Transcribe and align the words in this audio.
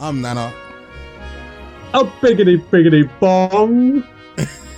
I'm 0.00 0.22
Nana. 0.22 0.54
A 1.92 2.04
biggity 2.04 2.56
biggity 2.70 3.10
bong. 3.18 4.04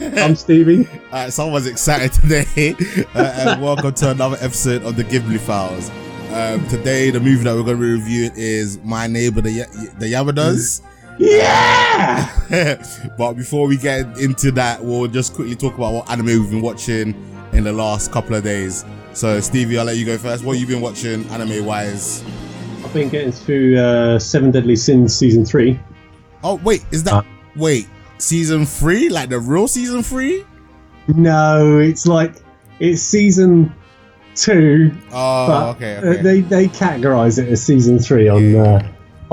I'm 0.19 0.35
Stevie. 0.35 0.89
Alright, 1.13 1.31
someone's 1.31 1.67
excited 1.67 2.11
today. 2.15 2.75
uh, 3.15 3.35
and 3.37 3.63
welcome 3.63 3.93
to 3.93 4.13
another 4.13 4.39
episode 4.41 4.83
of 4.83 4.97
the 4.97 5.05
Ghibli 5.05 5.39
Files. 5.39 5.91
Um, 6.33 6.67
today, 6.69 7.11
the 7.11 7.21
movie 7.21 7.45
that 7.45 7.55
we're 7.55 7.65
going 7.65 7.77
to 7.77 7.83
be 7.83 7.91
reviewing 7.91 8.33
is 8.35 8.79
My 8.83 9.07
Neighbor 9.09 9.43
the, 9.43 9.61
y- 9.61 9.89
the 9.99 10.07
Yamadas. 10.07 10.81
Yeah. 11.19 12.31
but 13.19 13.35
before 13.35 13.67
we 13.69 13.77
get 13.77 14.17
into 14.17 14.51
that, 14.53 14.83
we'll 14.83 15.07
just 15.07 15.35
quickly 15.35 15.55
talk 15.55 15.75
about 15.75 15.93
what 15.93 16.11
anime 16.11 16.27
we've 16.27 16.51
been 16.51 16.63
watching 16.63 17.15
in 17.53 17.65
the 17.65 17.73
last 17.73 18.11
couple 18.11 18.37
of 18.37 18.43
days. 18.43 18.87
So, 19.13 19.39
Stevie, 19.41 19.79
I'll 19.79 19.85
let 19.85 19.99
you 19.99 20.07
go 20.07 20.17
first. 20.17 20.45
What 20.45 20.57
have 20.57 20.61
you 20.63 20.75
been 20.75 20.83
watching 20.83 21.27
anime 21.27 21.67
wise? 21.67 22.25
I've 22.91 22.95
been 22.95 23.09
getting 23.09 23.31
through 23.31 23.79
uh, 23.79 24.19
Seven 24.19 24.51
Deadly 24.51 24.75
Sins 24.75 25.15
season 25.15 25.45
three. 25.45 25.79
Oh, 26.43 26.57
wait, 26.57 26.85
is 26.91 27.05
that. 27.05 27.15
Uh. 27.15 27.23
wait, 27.55 27.89
season 28.19 28.67
three? 28.67 29.09
Like 29.09 29.29
the 29.29 29.39
real 29.39 29.69
season 29.69 30.03
three? 30.03 30.45
No, 31.07 31.79
it's 31.79 32.05
like 32.09 32.35
it's 32.81 33.01
season 33.01 33.73
two, 34.35 34.91
Oh, 35.13 35.71
okay, 35.77 35.99
uh, 35.99 36.01
okay. 36.05 36.23
they 36.23 36.41
they 36.41 36.67
categorize 36.67 37.39
it 37.41 37.49
as 37.49 37.63
season 37.65 38.01
three 38.01 38.29
on 38.29 38.55
Yeah. 38.55 38.63
uh, 38.63 38.83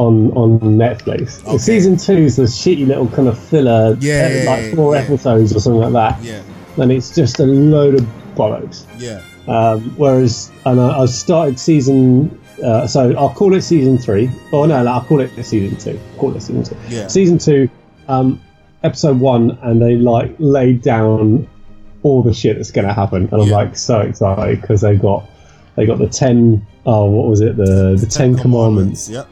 on 0.02 0.32
on 0.34 0.60
Netflix. 0.60 1.44
Okay. 1.48 1.58
Season 1.58 1.98
two 1.98 2.14
is 2.14 2.36
the 2.36 2.44
shitty 2.44 2.86
little 2.86 3.08
kind 3.08 3.28
of 3.28 3.40
filler, 3.40 3.98
Yeah, 4.00 4.26
uh, 4.26 4.30
yeah, 4.30 4.50
like 4.52 4.76
four 4.76 4.94
yeah. 4.94 5.02
episodes 5.02 5.56
or 5.56 5.60
something 5.60 5.82
like 5.92 5.94
that, 5.94 6.24
yeah, 6.24 6.44
and 6.78 6.92
it's 6.92 7.16
just 7.16 7.40
a 7.40 7.46
load 7.48 7.96
of 7.96 8.06
bollocks. 8.36 8.86
yeah. 9.00 9.20
Um, 9.48 9.96
whereas, 9.98 10.52
and 10.66 10.80
I, 10.80 11.00
I 11.00 11.06
started 11.08 11.58
season, 11.58 12.40
uh, 12.64 12.88
so 12.88 13.16
I'll 13.18 13.34
call 13.34 13.54
it 13.54 13.62
season 13.62 13.98
three. 13.98 14.30
Oh 14.52 14.66
no, 14.66 14.84
no, 14.84 14.92
I'll 14.92 15.04
call 15.06 15.22
it 15.22 15.32
season 15.44 15.78
two. 15.78 16.00
Call 16.18 16.36
it 16.36 16.42
season 16.42 16.64
two. 16.64 16.78
Yeah. 16.90 17.08
Season 17.08 17.38
two, 17.38 17.70
um, 18.08 18.42
episode 18.84 19.20
one, 19.20 19.58
and 19.62 19.82
they 19.82 19.96
like 19.96 20.36
laid 20.40 20.82
down 20.82 21.48
all 22.04 22.24
the 22.24 22.34
shit 22.34 22.58
that's 22.58 22.72
going 22.72 22.88
to 22.88 22.94
happen, 22.94 23.30
and 23.32 23.42
I'm 23.42 23.50
like 23.50 23.78
so 23.78 24.00
excited 24.02 24.62
because 24.62 24.82
they 24.82 24.96
got 24.96 25.30
they 25.76 25.86
got 25.86 26.00
the 26.00 26.08
ten. 26.08 26.66
Oh, 26.86 27.10
what 27.10 27.28
was 27.28 27.42
it? 27.42 27.58
The 27.58 27.98
the 28.00 28.08
Ten, 28.08 28.38
Commandments. 28.38 29.10
Yep. 29.10 29.28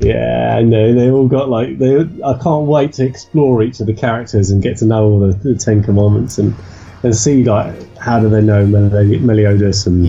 Yeah, 0.00 0.56
I 0.56 0.62
know. 0.62 0.94
They 0.94 1.10
all 1.10 1.28
got 1.28 1.50
like 1.50 1.78
they. 1.78 2.00
I 2.24 2.38
can't 2.42 2.66
wait 2.66 2.94
to 2.94 3.04
explore 3.04 3.62
each 3.62 3.80
of 3.80 3.86
the 3.86 3.92
characters 3.92 4.50
and 4.50 4.62
get 4.62 4.78
to 4.78 4.86
know 4.86 5.04
all 5.04 5.20
the, 5.20 5.32
the 5.34 5.54
Ten 5.54 5.82
Commandments 5.82 6.38
and 6.38 6.54
and 7.02 7.14
see 7.14 7.44
like 7.44 7.96
how 7.98 8.18
do 8.18 8.28
they 8.28 8.40
know 8.40 8.66
Mel- 8.66 8.90
Meliodas 9.20 9.86
and 9.86 10.06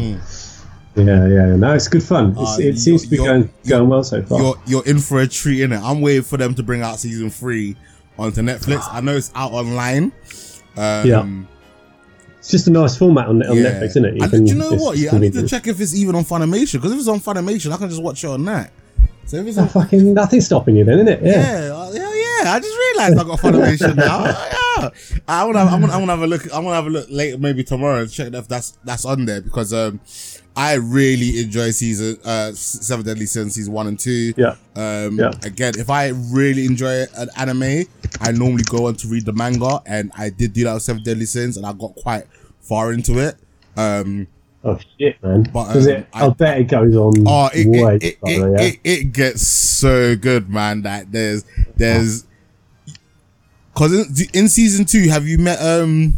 yeah, 0.95 1.27
yeah. 1.27 1.55
No, 1.55 1.73
it's 1.73 1.87
good 1.87 2.03
fun. 2.03 2.31
It's. 2.37 2.57
Uh, 2.57 2.57
it 2.59 2.77
seems 2.77 3.03
to 3.03 3.09
be 3.09 3.17
going 3.17 3.49
going 3.67 3.89
well 3.89 4.03
so 4.03 4.21
far. 4.23 4.39
You're 4.41 4.55
you're 4.65 4.85
in 4.85 4.99
for 4.99 5.21
a 5.21 5.27
treat 5.27 5.61
in 5.61 5.71
it. 5.71 5.81
I'm 5.81 6.01
waiting 6.01 6.23
for 6.23 6.37
them 6.37 6.53
to 6.55 6.63
bring 6.63 6.81
out 6.81 6.99
season 6.99 7.29
three 7.29 7.75
onto 8.17 8.41
Netflix. 8.41 8.87
I 8.91 9.01
know 9.01 9.15
it's 9.15 9.31
out 9.35 9.51
online. 9.51 10.11
Um, 10.77 11.05
Yeah. 11.07 11.27
It's 12.39 12.49
just 12.49 12.67
a 12.67 12.71
nice 12.71 12.97
format 12.97 13.27
on, 13.27 13.45
on 13.45 13.55
yeah. 13.55 13.65
Netflix, 13.65 13.85
isn't 13.89 14.05
it? 14.05 14.33
And 14.33 14.47
do 14.47 14.53
you 14.53 14.57
know 14.57 14.71
what? 14.73 14.97
Yeah, 14.97 15.13
I 15.13 15.19
need 15.19 15.33
to 15.33 15.47
check 15.47 15.67
if 15.67 15.79
it's 15.79 15.93
even 15.93 16.15
on 16.15 16.23
Funimation 16.23 16.73
because 16.73 16.91
if 16.91 16.97
it's 16.97 17.07
on 17.07 17.19
Funimation, 17.19 17.71
I 17.71 17.77
can 17.77 17.87
just 17.87 18.01
watch 18.01 18.23
it 18.23 18.27
on 18.27 18.43
that. 18.45 18.71
So 19.25 19.37
if 19.37 19.45
it's 19.45 19.59
on, 19.59 19.67
Fucking 19.69 20.13
nothing 20.15 20.41
stopping 20.41 20.75
you 20.75 20.83
then, 20.83 20.99
isn't 21.01 21.07
it? 21.07 21.21
Yeah. 21.21 21.67
yeah, 21.67 21.75
uh, 21.75 21.91
yeah, 21.93 22.13
yeah. 22.13 22.53
I 22.53 22.59
just 22.59 22.75
realized 22.75 23.19
I 23.19 23.23
got 23.23 23.39
Funimation 23.39 23.95
now. 23.95 24.47
Yeah. 24.81 24.89
I 25.27 25.43
want 25.43 25.57
to. 25.57 25.61
I 25.61 25.75
want 25.75 25.91
to 25.91 26.07
have 26.07 26.21
a 26.21 26.27
look. 26.27 26.51
I 26.51 26.55
want 26.55 26.69
to 26.69 26.75
have 26.75 26.87
a 26.87 26.89
look 26.89 27.05
later, 27.09 27.37
maybe 27.37 27.63
tomorrow, 27.63 28.01
and 28.01 28.09
check 28.09 28.33
if 28.33 28.47
that's 28.47 28.79
that's 28.83 29.05
on 29.05 29.25
there 29.25 29.41
because 29.41 29.73
um, 29.73 29.99
I 30.55 30.73
really 30.75 31.39
enjoy 31.41 31.71
season 31.71 32.17
uh 32.25 32.51
Seven 32.53 33.05
Deadly 33.05 33.25
Sins 33.25 33.55
season 33.55 33.73
one 33.73 33.87
and 33.87 33.99
two. 33.99 34.33
Yeah. 34.35 34.55
Um, 34.75 35.17
Yeah. 35.17 35.31
again, 35.43 35.73
if 35.77 35.89
I 35.89 36.09
really 36.09 36.65
enjoy 36.65 37.05
an 37.15 37.29
anime, 37.37 37.85
I 38.19 38.31
normally 38.31 38.63
go 38.63 38.87
on 38.87 38.95
to 38.95 39.07
read 39.07 39.25
the 39.25 39.33
manga, 39.33 39.81
and 39.85 40.11
I 40.17 40.29
did 40.29 40.53
do 40.53 40.63
that 40.65 40.73
with 40.73 40.83
Seven 40.83 41.03
Deadly 41.03 41.25
Sins, 41.25 41.57
and 41.57 41.65
I 41.65 41.73
got 41.73 41.95
quite 41.95 42.25
far 42.61 42.91
into 42.91 43.19
it. 43.19 43.35
Um, 43.77 44.27
Oh 44.63 44.77
shit, 44.99 45.21
man. 45.23 45.49
But, 45.51 45.75
um, 45.75 45.87
it? 45.87 46.07
I- 46.13 46.25
I, 46.27 46.29
bet 46.29 46.59
it 46.59 46.67
goes 46.67 46.95
on 46.95 47.13
oh, 47.27 47.49
it 47.51 47.67
way 47.67 47.95
it, 47.95 48.03
it, 48.03 48.19
further, 48.21 48.55
it, 48.55 48.61
yeah. 48.61 48.67
it, 48.67 48.79
it 48.83 49.13
gets 49.13 49.47
so 49.47 50.15
good, 50.15 50.49
man. 50.49 50.83
That 50.83 51.11
there's 51.11 51.43
there's 51.77 52.25
because 53.73 53.93
in, 53.93 54.27
in 54.33 54.49
season 54.49 54.85
two, 54.85 55.09
have 55.09 55.25
you 55.27 55.39
met 55.39 55.59
um 55.61 56.13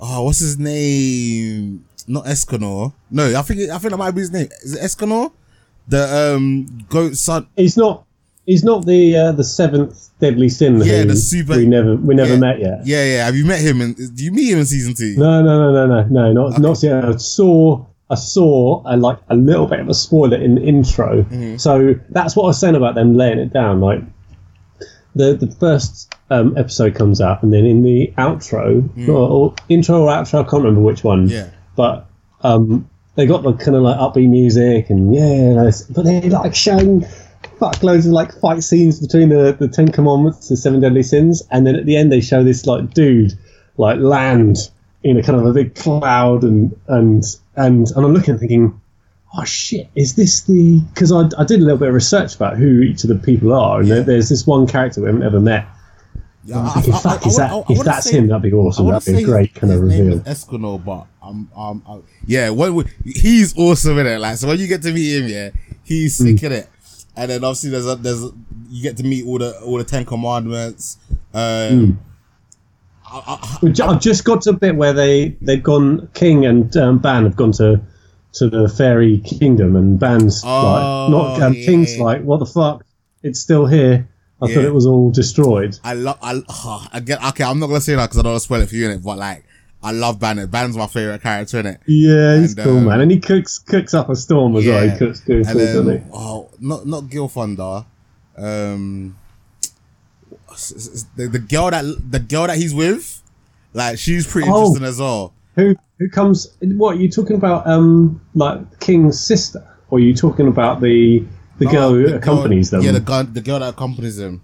oh 0.00 0.22
what's 0.22 0.38
his 0.38 0.58
name? 0.58 1.84
Not 2.10 2.24
Escanor. 2.24 2.92
No, 3.10 3.38
I 3.38 3.42
think 3.42 3.70
I 3.70 3.78
think 3.78 3.92
that 3.92 3.96
might 3.96 4.10
be 4.10 4.22
his 4.22 4.32
name. 4.32 4.48
Is 4.62 4.74
it 4.74 4.82
Escanor? 4.82 5.30
The 5.86 6.34
um 6.34 6.84
goat 6.88 7.16
son. 7.16 7.46
He's 7.56 7.76
not. 7.76 8.04
He's 8.46 8.64
not 8.64 8.84
the 8.84 9.16
uh, 9.16 9.32
the 9.32 9.44
seventh 9.44 10.08
deadly 10.18 10.48
sin. 10.48 10.80
Yeah, 10.80 11.04
the 11.04 11.14
super- 11.14 11.56
We 11.56 11.66
never 11.66 11.94
we 11.94 12.16
never 12.16 12.32
yeah. 12.32 12.38
met 12.38 12.58
yet. 12.58 12.84
Yeah, 12.84 13.04
yeah. 13.04 13.24
Have 13.26 13.36
you 13.36 13.44
met 13.44 13.60
him? 13.60 13.80
In, 13.80 13.92
do 13.92 14.24
you 14.24 14.32
meet 14.32 14.50
him 14.50 14.58
in 14.58 14.66
season 14.66 14.94
two? 14.94 15.14
No, 15.16 15.40
no, 15.40 15.72
no, 15.72 15.86
no, 15.86 16.02
no, 16.02 16.08
no, 16.08 16.32
not 16.32 16.58
not 16.58 16.82
yet. 16.82 17.04
I 17.04 17.16
saw 17.16 17.84
I 18.10 18.16
saw 18.16 18.82
a, 18.86 18.96
like 18.96 19.18
a 19.28 19.36
little 19.36 19.66
bit 19.66 19.78
of 19.78 19.88
a 19.88 19.94
spoiler 19.94 20.36
in 20.36 20.56
the 20.56 20.62
intro. 20.62 21.22
Mm-hmm. 21.22 21.58
So 21.58 21.94
that's 22.08 22.34
what 22.34 22.44
I 22.44 22.46
was 22.48 22.58
saying 22.58 22.74
about 22.74 22.96
them 22.96 23.14
laying 23.14 23.38
it 23.38 23.52
down. 23.52 23.80
Like 23.80 24.00
the 25.14 25.34
the 25.34 25.54
first 25.60 26.12
um, 26.30 26.56
episode 26.56 26.96
comes 26.96 27.20
out, 27.20 27.44
and 27.44 27.52
then 27.52 27.66
in 27.66 27.84
the 27.84 28.12
outro 28.18 29.08
or, 29.08 29.12
or 29.12 29.54
intro 29.68 30.02
or 30.02 30.08
outro, 30.08 30.40
I 30.40 30.50
can't 30.50 30.64
remember 30.64 30.80
which 30.80 31.04
one. 31.04 31.28
Mm. 31.28 31.30
Yeah. 31.30 31.50
But 31.80 32.06
um, 32.42 32.90
they 33.14 33.24
got 33.24 33.42
the 33.42 33.54
kind 33.54 33.74
of 33.74 33.82
like 33.82 33.96
upbeat 33.96 34.28
music 34.28 34.90
and 34.90 35.14
yeah, 35.14 35.70
but 35.88 36.04
they 36.04 36.28
like 36.28 36.54
showing 36.54 37.06
fuck 37.58 37.82
loads 37.82 38.04
of 38.04 38.12
like 38.12 38.38
fight 38.38 38.62
scenes 38.62 39.00
between 39.00 39.30
the, 39.30 39.56
the 39.58 39.66
Ten 39.66 39.90
Commandments, 39.90 40.50
the 40.50 40.58
Seven 40.58 40.80
Deadly 40.80 41.02
Sins, 41.02 41.42
and 41.50 41.66
then 41.66 41.76
at 41.76 41.86
the 41.86 41.96
end 41.96 42.12
they 42.12 42.20
show 42.20 42.44
this 42.44 42.66
like 42.66 42.92
dude 42.92 43.32
like 43.78 43.98
land 43.98 44.58
in 45.02 45.16
a 45.16 45.22
kind 45.22 45.40
of 45.40 45.46
a 45.46 45.54
big 45.54 45.74
cloud 45.74 46.44
and 46.44 46.78
and 46.86 47.24
and 47.56 47.88
and 47.96 48.04
I'm 48.04 48.12
looking 48.12 48.36
thinking, 48.36 48.78
oh 49.34 49.44
shit, 49.44 49.88
is 49.94 50.16
this 50.16 50.42
the? 50.42 50.80
Because 50.92 51.12
I, 51.12 51.30
I 51.38 51.44
did 51.44 51.60
a 51.60 51.62
little 51.62 51.78
bit 51.78 51.88
of 51.88 51.94
research 51.94 52.36
about 52.36 52.58
who 52.58 52.82
each 52.82 53.04
of 53.04 53.08
the 53.08 53.14
people 53.14 53.54
are, 53.54 53.80
and 53.80 53.90
there, 53.90 54.02
there's 54.02 54.28
this 54.28 54.46
one 54.46 54.66
character 54.66 55.00
we 55.00 55.06
haven't 55.06 55.22
ever 55.22 55.40
met. 55.40 55.66
Yeah, 56.44 56.58
I'm 56.58 56.82
thinking, 56.82 56.92
fuck, 56.92 57.26
is 57.26 57.38
that, 57.38 57.64
if 57.70 57.84
that's 57.84 58.10
him, 58.10 58.26
that'd 58.26 58.42
be 58.42 58.52
awesome. 58.52 58.86
That'd 58.86 59.14
be 59.14 59.22
a 59.22 59.26
great 59.26 59.54
kind 59.54 59.72
of 59.72 59.80
reveal. 59.80 60.20
Escanor, 60.20 60.84
but 60.84 61.06
um, 61.22 61.50
um, 61.56 61.82
um 61.86 62.02
yeah, 62.26 62.50
when 62.50 62.74
we, 62.74 62.84
he's 63.04 63.56
awesome 63.58 63.98
in 63.98 64.06
it. 64.06 64.18
Like, 64.18 64.36
so 64.36 64.48
when 64.48 64.58
you 64.58 64.66
get 64.66 64.82
to 64.82 64.92
meet 64.92 65.16
him, 65.22 65.28
yeah, 65.28 65.50
he's 65.84 66.18
Mm. 66.20 66.34
sick 66.34 66.42
in 66.44 66.52
it. 66.52 66.68
And 67.16 67.30
then 67.30 67.44
obviously 67.44 67.70
there's 67.70 67.86
a, 67.86 67.96
there's 67.96 68.22
a, 68.24 68.30
you 68.68 68.82
get 68.82 68.96
to 68.98 69.02
meet 69.02 69.26
all 69.26 69.38
the 69.38 69.58
all 69.60 69.78
the 69.78 69.84
Ten 69.84 70.04
Commandments. 70.04 70.96
Um, 71.34 71.40
Mm. 71.42 71.96
I- 73.12 73.88
I've 73.88 74.00
just 74.00 74.24
got 74.24 74.42
to 74.42 74.50
a 74.50 74.52
bit 74.52 74.76
where 74.76 74.92
they 74.92 75.36
they've 75.42 75.62
gone. 75.62 76.08
King 76.14 76.46
and 76.46 76.74
um, 76.76 76.98
Ban 76.98 77.24
have 77.24 77.34
gone 77.36 77.50
to 77.52 77.80
to 78.34 78.48
the 78.48 78.68
fairy 78.68 79.18
kingdom, 79.18 79.74
and 79.74 79.98
Ban's 79.98 80.42
Oh, 80.44 80.48
like 80.48 81.10
not 81.10 81.42
um, 81.42 81.54
yeah. 81.54 81.64
King's 81.66 81.98
like, 81.98 82.22
what 82.22 82.38
the 82.38 82.46
fuck? 82.46 82.84
It's 83.24 83.40
still 83.40 83.66
here. 83.66 84.08
I 84.40 84.46
thought 84.46 84.64
it 84.64 84.72
was 84.72 84.86
all 84.86 85.10
destroyed. 85.10 85.78
I 85.84 85.94
love. 85.94 86.18
I, 86.22 86.40
oh, 86.48 86.86
I 86.92 87.00
get 87.00 87.22
okay. 87.30 87.44
I'm 87.44 87.58
not 87.58 87.66
gonna 87.66 87.80
say 87.80 87.94
that 87.96 88.04
because 88.06 88.18
I 88.18 88.22
don't 88.22 88.32
want 88.32 88.40
to 88.42 88.44
spoil 88.44 88.60
it 88.62 88.68
for 88.68 88.76
you 88.76 88.86
in 88.86 88.92
it. 88.92 89.02
But 89.02 89.18
like, 89.18 89.44
I 89.82 89.92
love 89.92 90.20
Ban. 90.20 90.44
Ban's 90.46 90.76
my 90.76 90.86
favorite 90.86 91.22
character 91.22 91.58
in 91.60 91.66
it. 91.66 91.80
Yeah, 91.86 92.38
he's 92.38 92.54
And, 92.56 92.64
cool, 92.64 92.78
um, 92.78 92.84
man, 92.84 93.00
and 93.00 93.10
he 93.10 93.18
cooks 93.18 93.58
cooks 93.58 93.94
up 93.94 94.10
a 94.10 94.16
storm 94.16 94.54
as 94.56 94.66
well. 94.66 94.84
Yeah. 94.84 94.92
He 94.92 94.98
cooks 94.98 95.20
good 95.20 95.38
And 95.38 95.46
food, 95.46 95.58
doesn't 95.58 95.84
he? 95.86 95.90
then, 95.98 96.10
oh, 96.12 96.50
not 96.60 96.86
not 96.86 97.04
Gilthunder. 97.04 97.86
Um, 98.36 99.16
the, 101.16 101.28
the 101.28 101.38
girl 101.38 101.70
that 101.70 101.84
the 102.10 102.18
girl 102.18 102.46
that 102.46 102.56
he's 102.58 102.74
with, 102.74 103.22
like 103.72 103.98
she's 103.98 104.26
pretty 104.26 104.48
Oh. 104.50 104.58
interesting 104.66 104.86
as 104.86 104.98
well. 104.98 105.32
Who 105.56 105.74
who 105.98 106.08
comes? 106.10 106.48
What 106.60 106.96
are 106.96 106.98
you 107.00 107.10
talking 107.10 107.36
about? 107.36 107.66
Um, 107.66 108.20
like 108.34 108.80
King's 108.80 109.18
sister, 109.20 109.66
or 109.90 109.98
are 109.98 110.00
you 110.00 110.14
talking 110.14 110.46
about 110.48 110.80
the 110.80 111.24
the 111.58 111.66
girl 111.66 111.90
who 111.90 112.06
The 112.06 112.16
accompanies 112.16 112.70
girl, 112.70 112.80
them? 112.80 112.86
Yeah, 112.86 112.92
the 112.92 113.00
girl, 113.04 113.24
the 113.24 113.40
girl 113.40 113.58
that 113.60 113.68
accompanies 113.70 114.18
him. 114.18 114.42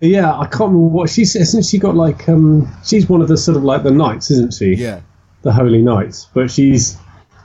Yeah, 0.00 0.32
I 0.38 0.44
can't 0.46 0.70
remember 0.72 0.78
what 0.88 1.10
she 1.10 1.24
says. 1.24 1.48
Isn't 1.48 1.64
she 1.64 1.78
got 1.78 1.94
like 1.96 2.28
um? 2.28 2.68
She's 2.84 3.08
one 3.08 3.20
of 3.20 3.28
the 3.28 3.36
sort 3.36 3.56
of 3.56 3.64
like 3.64 3.82
the 3.82 3.90
knights, 3.90 4.30
isn't 4.30 4.54
she? 4.54 4.74
Yeah, 4.74 5.00
the 5.42 5.52
holy 5.52 5.82
knights. 5.82 6.28
But 6.32 6.50
she's 6.50 6.96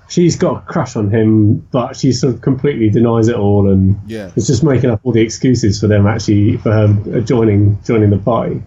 she's 0.08 0.36
got 0.36 0.58
a 0.64 0.66
crush 0.72 0.96
on 0.96 1.10
him, 1.10 1.56
but 1.72 1.96
she 1.96 2.12
sort 2.12 2.36
of 2.36 2.42
completely 2.42 2.90
denies 2.92 3.28
it 3.28 3.36
all, 3.36 3.72
and 3.72 4.00
Yeah. 4.06 4.30
is 4.36 4.46
just 4.46 4.64
making 4.64 4.92
up 4.92 5.00
all 5.04 5.12
the 5.12 5.22
excuses 5.22 5.80
for 5.80 5.88
them 5.88 6.06
actually 6.06 6.58
for 6.58 6.72
her 6.72 7.22
joining 7.22 7.82
joining 7.84 8.12
the 8.12 8.20
party. 8.20 8.62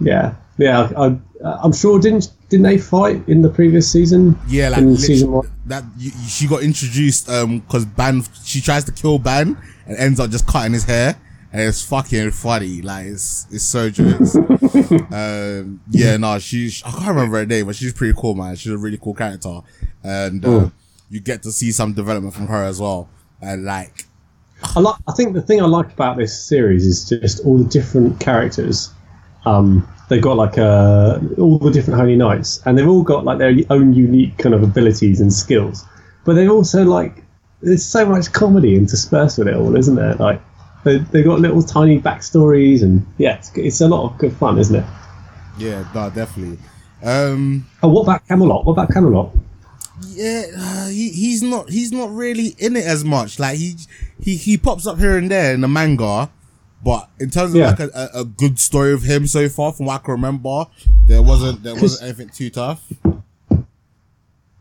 Yeah, 0.00 0.34
yeah. 0.58 0.90
I, 0.96 1.16
I'm 1.44 1.72
sure 1.72 2.00
didn't 2.00 2.32
didn't 2.48 2.64
they 2.64 2.78
fight 2.78 3.22
in 3.28 3.42
the 3.42 3.48
previous 3.50 3.90
season? 3.90 4.36
yeah, 4.48 4.70
like 4.70 4.80
in 4.82 4.96
season 4.96 5.30
one. 5.30 5.50
that 5.66 5.84
you, 5.96 6.10
she 6.28 6.48
got 6.48 6.62
introduced 6.62 7.28
um 7.30 7.60
because 7.60 7.84
Ban 7.84 8.22
she 8.44 8.60
tries 8.60 8.84
to 8.84 8.92
kill 8.92 9.18
Ban 9.20 9.56
and 9.86 9.96
ends 9.96 10.18
up 10.18 10.30
just 10.30 10.46
cutting 10.48 10.72
his 10.72 10.84
hair. 10.84 11.16
And 11.52 11.62
it's 11.62 11.84
fucking 11.84 12.30
funny, 12.30 12.80
like 12.80 13.06
it's 13.06 13.46
it's 13.50 13.64
so 13.64 13.90
jokes. 13.90 14.36
um, 14.36 15.80
yeah, 15.90 16.16
no, 16.16 16.38
she's 16.38 16.82
I 16.84 16.90
can't 16.90 17.08
remember 17.08 17.38
her 17.38 17.46
name, 17.46 17.66
but 17.66 17.74
she's 17.74 17.92
pretty 17.92 18.14
cool, 18.16 18.34
man. 18.34 18.54
She's 18.54 18.72
a 18.72 18.78
really 18.78 18.98
cool 18.98 19.14
character, 19.14 19.60
and 20.04 20.44
uh, 20.44 20.70
you 21.10 21.18
get 21.18 21.42
to 21.42 21.50
see 21.50 21.72
some 21.72 21.92
development 21.92 22.34
from 22.34 22.46
her 22.46 22.62
as 22.62 22.80
well. 22.80 23.08
And 23.42 23.64
like, 23.64 24.06
I 24.76 24.80
like. 24.80 24.94
I 25.08 25.12
think 25.12 25.34
the 25.34 25.42
thing 25.42 25.60
I 25.60 25.66
like 25.66 25.92
about 25.92 26.16
this 26.16 26.40
series 26.40 26.86
is 26.86 27.08
just 27.08 27.44
all 27.44 27.58
the 27.58 27.68
different 27.68 28.20
characters. 28.20 28.92
Um, 29.44 29.88
they've 30.08 30.22
got 30.22 30.36
like 30.36 30.56
uh, 30.56 31.18
all 31.36 31.58
the 31.58 31.72
different 31.72 31.98
holy 31.98 32.14
knights, 32.14 32.62
and 32.64 32.78
they've 32.78 32.88
all 32.88 33.02
got 33.02 33.24
like 33.24 33.38
their 33.38 33.54
own 33.70 33.92
unique 33.92 34.38
kind 34.38 34.54
of 34.54 34.62
abilities 34.62 35.20
and 35.20 35.32
skills. 35.32 35.84
But 36.24 36.34
they've 36.34 36.50
also 36.50 36.84
like 36.84 37.24
there's 37.60 37.84
so 37.84 38.06
much 38.06 38.32
comedy 38.32 38.76
interspersed 38.76 39.38
with 39.38 39.48
it 39.48 39.56
all, 39.56 39.74
isn't 39.76 39.96
there? 39.96 40.14
Like 40.14 40.40
they 40.84 40.98
they've 40.98 41.24
got 41.24 41.40
little 41.40 41.62
tiny 41.62 42.00
backstories, 42.00 42.82
and 42.82 43.06
yeah, 43.18 43.36
it's, 43.36 43.50
it's 43.56 43.80
a 43.80 43.88
lot 43.88 44.10
of 44.10 44.18
good 44.18 44.32
fun, 44.36 44.58
isn't 44.58 44.76
it? 44.76 44.84
Yeah, 45.58 45.84
no, 45.94 46.10
definitely. 46.10 46.58
Um, 47.02 47.66
Oh, 47.82 47.88
what 47.88 48.02
about 48.02 48.26
Camelot? 48.28 48.64
What 48.64 48.72
about 48.72 48.90
Camelot? 48.90 49.30
yeah, 50.08 50.44
uh, 50.56 50.88
he, 50.88 51.10
he's 51.10 51.42
not 51.42 51.68
he's 51.68 51.92
not 51.92 52.10
really 52.10 52.54
in 52.58 52.76
it 52.76 52.84
as 52.84 53.04
much. 53.04 53.38
Like 53.38 53.58
he 53.58 53.76
he 54.22 54.36
he 54.36 54.56
pops 54.56 54.86
up 54.86 54.98
here 54.98 55.16
and 55.18 55.30
there 55.30 55.52
in 55.54 55.60
the 55.60 55.68
manga, 55.68 56.30
but 56.82 57.08
in 57.18 57.28
terms 57.30 57.52
of 57.52 57.58
Yeah. 57.60 57.66
like 57.70 57.80
a, 57.80 57.90
a, 58.14 58.20
a 58.20 58.24
good 58.24 58.58
story 58.58 58.92
of 58.94 59.02
him 59.02 59.26
so 59.26 59.48
far, 59.50 59.72
from 59.72 59.86
what 59.86 60.00
I 60.00 60.04
can 60.04 60.12
remember, 60.12 60.64
there 61.06 61.20
wasn't 61.22 61.62
there 61.62 61.74
wasn't 61.74 62.02
anything 62.04 62.30
too 62.30 62.48
tough. 62.50 62.90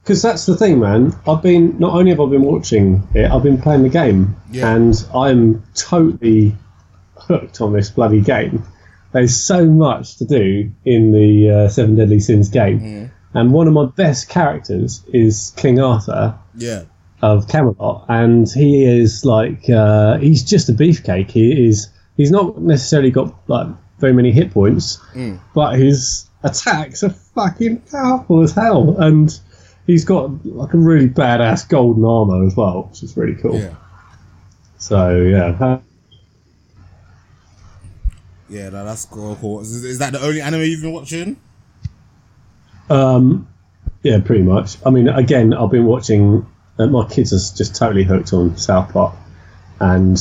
Because 0.10 0.24
that's 0.24 0.48
the 0.48 0.58
thing, 0.58 0.80
man. 0.80 1.14
I've 1.28 1.44
been 1.44 1.78
not 1.78 1.94
only 1.94 2.10
have 2.10 2.20
I 2.20 2.26
been 2.26 2.42
watching 2.42 3.08
it, 3.14 3.30
I've 3.30 3.44
been 3.44 3.62
playing 3.62 3.84
the 3.84 3.90
game, 3.90 4.36
Yeah. 4.52 4.74
and 4.76 4.96
I'm 5.14 5.62
totally 5.76 6.56
hooked 7.16 7.62
on 7.62 7.74
this 7.74 7.92
bloody 7.92 8.20
game. 8.20 8.64
There's 9.12 9.40
so 9.40 9.66
much 9.66 10.18
to 10.18 10.26
do 10.26 10.72
in 10.84 11.12
the 11.12 11.52
uh, 11.52 11.70
Seven 11.70 11.96
Deadly 11.96 12.20
Sins 12.20 12.50
game, 12.50 13.12
and 13.36 13.54
one 13.54 13.68
of 13.68 13.74
my 13.74 13.86
best 13.86 14.30
characters 14.30 15.04
is 15.14 15.54
King 15.58 15.80
Arthur 15.80 16.34
Yeah, 16.56 16.86
of 17.22 17.48
Camelot, 17.48 18.06
and 18.10 18.50
he 18.52 18.86
is 18.86 19.24
like 19.26 19.70
uh, 19.70 20.18
he's 20.18 20.44
just 20.44 20.70
a 20.70 20.74
beefcake. 20.74 21.30
He 21.30 21.68
is 21.68 21.88
he's 22.18 22.32
not 22.32 22.60
necessarily 22.60 23.12
got 23.12 23.32
like 23.48 23.68
very 24.00 24.14
many 24.14 24.32
hit 24.32 24.50
points, 24.50 24.98
but 25.54 25.78
his 25.78 26.26
attacks 26.42 27.04
are 27.04 27.10
fucking 27.12 27.82
powerful 27.92 28.42
as 28.42 28.54
hell, 28.54 28.96
and 28.98 29.40
he's 29.90 30.06
got 30.06 30.46
like 30.46 30.74
a 30.74 30.78
really 30.78 31.10
badass 31.10 31.68
golden 31.68 32.06
armor 32.06 32.46
as 32.46 32.56
well, 32.56 32.84
which 32.90 33.02
is 33.02 33.18
really 33.18 33.36
cool. 33.36 33.60
yeah, 33.60 33.74
So 34.78 35.16
yeah, 35.16 35.80
yeah. 38.50 38.70
No, 38.70 38.86
that's 38.86 39.06
cool. 39.06 39.36
cool. 39.36 39.62
Is, 39.62 39.84
is 39.84 40.00
that 40.00 40.14
the 40.14 40.22
only 40.22 40.42
anime 40.42 40.62
you've 40.62 40.82
been 40.82 40.94
watching? 40.94 41.38
um, 42.90 43.48
yeah, 44.04 44.20
pretty 44.22 44.44
much. 44.44 44.78
I 44.86 44.92
mean, 44.92 45.10
again, 45.10 45.54
I've 45.54 45.72
been 45.72 45.86
watching. 45.86 46.46
Uh, 46.78 46.88
my 46.88 47.08
kids 47.08 47.34
are 47.34 47.58
just 47.58 47.76
totally 47.76 48.04
hooked 48.04 48.32
on 48.32 48.58
South 48.58 48.94
Park, 48.94 49.16
and 49.80 50.18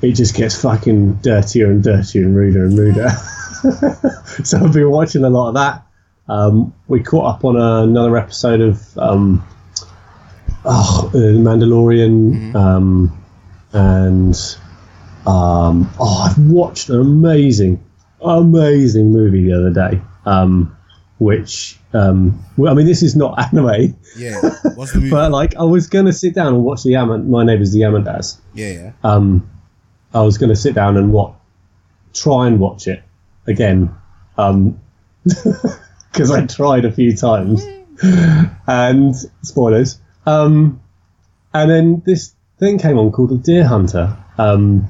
it 0.00 0.12
just 0.12 0.34
gets 0.36 0.60
fucking 0.62 1.14
dirtier 1.16 1.70
and 1.70 1.82
dirtier 1.82 2.24
and 2.24 2.36
ruder 2.36 2.64
and 2.64 2.78
ruder. 2.78 3.10
so 4.44 4.58
I've 4.58 4.72
been 4.72 4.90
watching 4.90 5.24
a 5.24 5.30
lot 5.30 5.48
of 5.48 5.54
that. 5.54 5.86
Um, 6.32 6.72
we 6.88 7.02
caught 7.02 7.26
up 7.26 7.44
on 7.44 7.56
another 7.56 8.16
episode 8.16 8.62
of 8.62 8.96
um, 8.96 9.46
oh, 10.64 11.10
uh, 11.12 11.16
Mandalorian, 11.16 12.54
um, 12.54 13.22
and 13.72 14.34
um, 15.26 15.92
oh, 16.00 16.26
I've 16.26 16.38
watched 16.38 16.88
an 16.88 17.00
amazing, 17.00 17.84
amazing 18.22 19.12
movie 19.12 19.44
the 19.44 19.52
other 19.52 19.70
day. 19.70 20.00
Um, 20.24 20.74
which 21.18 21.78
um, 21.92 22.42
well, 22.56 22.72
I 22.72 22.74
mean, 22.76 22.86
this 22.86 23.02
is 23.02 23.14
not 23.14 23.38
anime, 23.52 23.94
Yeah. 24.16 24.40
What's 24.74 24.92
the 24.92 24.98
movie? 25.00 25.10
but 25.10 25.32
like 25.32 25.54
I 25.56 25.64
was 25.64 25.86
gonna 25.86 26.14
sit 26.14 26.34
down 26.34 26.48
and 26.48 26.64
watch 26.64 26.82
the 26.82 26.92
Yaman. 26.92 27.30
My 27.30 27.44
neighbours 27.44 27.72
the 27.72 27.80
Yamandas 27.80 28.38
yeah, 28.54 28.72
yeah. 28.72 28.92
um, 29.04 29.48
I 30.14 30.22
was 30.22 30.38
going 30.38 30.50
to 30.50 30.56
sit 30.56 30.74
down 30.74 30.96
and 30.96 31.12
what 31.12 31.34
try 32.14 32.46
and 32.46 32.58
watch 32.58 32.86
it 32.86 33.02
again 33.46 33.94
because 36.12 36.30
I 36.30 36.46
tried 36.46 36.84
a 36.84 36.92
few 36.92 37.16
times. 37.16 37.64
And 38.66 39.14
spoilers. 39.42 40.00
Um, 40.26 40.80
and 41.54 41.70
then 41.70 42.02
this 42.04 42.34
thing 42.58 42.78
came 42.78 42.98
on 42.98 43.12
called 43.12 43.30
The 43.30 43.38
Deer 43.38 43.66
Hunter. 43.66 44.16
Um, 44.38 44.88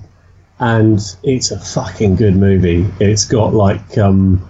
and 0.58 1.00
it's 1.22 1.50
a 1.50 1.58
fucking 1.58 2.16
good 2.16 2.36
movie. 2.36 2.86
It's 3.00 3.24
got 3.24 3.52
like 3.52 3.98
um, 3.98 4.48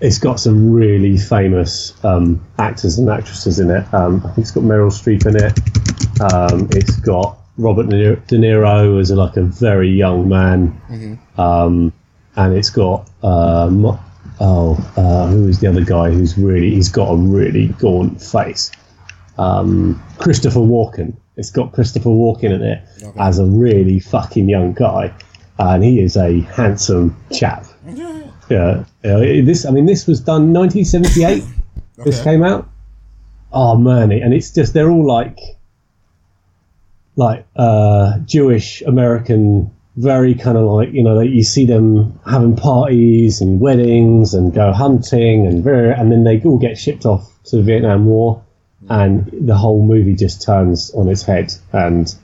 it's 0.00 0.18
got 0.18 0.40
some 0.40 0.72
really 0.72 1.18
famous 1.18 1.92
um, 2.04 2.44
actors 2.58 2.98
and 2.98 3.08
actresses 3.10 3.58
in 3.60 3.70
it. 3.70 3.92
Um, 3.92 4.22
I 4.24 4.28
think 4.28 4.38
it's 4.38 4.50
got 4.52 4.64
Meryl 4.64 4.90
Streep 4.90 5.26
in 5.26 5.36
it. 5.36 6.32
Um, 6.32 6.68
it's 6.72 6.96
got 6.96 7.38
Robert 7.58 7.88
De 7.90 8.38
Niro- 8.38 9.00
as 9.00 9.10
a, 9.10 9.16
like 9.16 9.36
a 9.36 9.42
very 9.42 9.90
young 9.90 10.28
man, 10.28 10.80
um, 11.36 11.92
and 12.36 12.56
it's 12.56 12.70
got 12.70 13.10
uh, 13.22 13.68
oh, 14.40 14.74
uh, 14.96 15.26
who 15.28 15.48
is 15.48 15.60
the 15.60 15.66
other 15.68 15.84
guy 15.84 16.10
who's 16.10 16.36
really 16.38 16.70
he's 16.70 16.88
got 16.88 17.10
a 17.10 17.16
really 17.16 17.68
gaunt 17.78 18.20
face. 18.22 18.70
Um, 19.38 20.02
Christopher 20.18 20.60
Walken. 20.60 21.16
It's 21.36 21.50
got 21.50 21.72
Christopher 21.72 22.08
Walken 22.10 22.52
in 22.52 22.62
it 22.62 22.82
Okay. 23.02 23.20
as 23.20 23.38
a 23.38 23.44
really 23.44 24.00
fucking 24.00 24.48
young 24.48 24.72
guy, 24.72 25.14
and 25.58 25.84
he 25.84 26.00
is 26.00 26.16
a 26.16 26.40
handsome 26.40 27.16
chap. 27.32 27.64
Yeah, 28.50 28.84
yeah, 29.04 29.42
this 29.44 29.66
I 29.66 29.70
mean 29.70 29.84
this 29.84 30.06
was 30.06 30.20
done 30.20 30.54
1978. 30.54 31.44
This 32.04 32.22
came 32.22 32.42
out. 32.42 32.66
Oh 33.52 33.76
man, 33.76 34.10
and 34.10 34.32
it's 34.32 34.50
just 34.52 34.72
they're 34.72 34.88
all 34.90 35.06
like 35.06 35.38
like 37.16 37.44
uh, 37.56 38.18
Jewish 38.20 38.80
American, 38.82 39.70
very 39.98 40.34
kind 40.34 40.56
of 40.56 40.64
like 40.64 40.92
you 40.92 41.02
know 41.02 41.20
you 41.20 41.42
see 41.42 41.66
them 41.66 42.20
having 42.24 42.54
parties 42.54 43.40
and 43.40 43.60
weddings 43.60 44.32
and 44.32 44.54
go 44.54 44.72
hunting 44.72 45.44
and 45.44 45.66
and 45.66 46.12
then 46.12 46.22
they 46.22 46.40
all 46.42 46.58
get 46.58 46.78
shipped 46.78 47.04
off 47.04 47.28
to 47.44 47.56
the 47.56 47.62
Vietnam 47.62 48.06
War, 48.06 48.44
and 48.88 49.28
the 49.32 49.56
whole 49.56 49.84
movie 49.84 50.14
just 50.14 50.42
turns 50.42 50.92
on 50.92 51.08
its 51.08 51.22
head. 51.22 51.52
And 51.72 52.14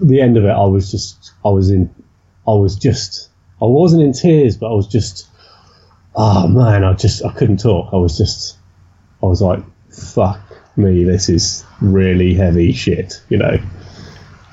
the 0.00 0.20
end 0.20 0.36
of 0.36 0.44
it, 0.44 0.50
I 0.50 0.64
was 0.64 0.90
just 0.90 1.32
I 1.44 1.50
was 1.50 1.70
in 1.70 1.94
I 2.46 2.54
was 2.54 2.74
just 2.74 3.28
I 3.60 3.66
wasn't 3.66 4.02
in 4.02 4.12
tears, 4.12 4.56
but 4.56 4.72
I 4.72 4.74
was 4.74 4.88
just 4.88 5.28
oh 6.16 6.48
man, 6.48 6.82
I 6.82 6.92
just 6.94 7.24
I 7.24 7.32
couldn't 7.32 7.60
talk. 7.60 7.92
I 7.92 7.96
was 7.96 8.18
just 8.18 8.56
I 9.22 9.26
was 9.26 9.40
like 9.40 9.62
fuck 9.92 10.40
me, 10.76 11.04
this 11.04 11.28
is 11.28 11.64
really 11.80 12.34
heavy 12.34 12.72
shit, 12.72 13.22
you 13.28 13.36
know. 13.36 13.58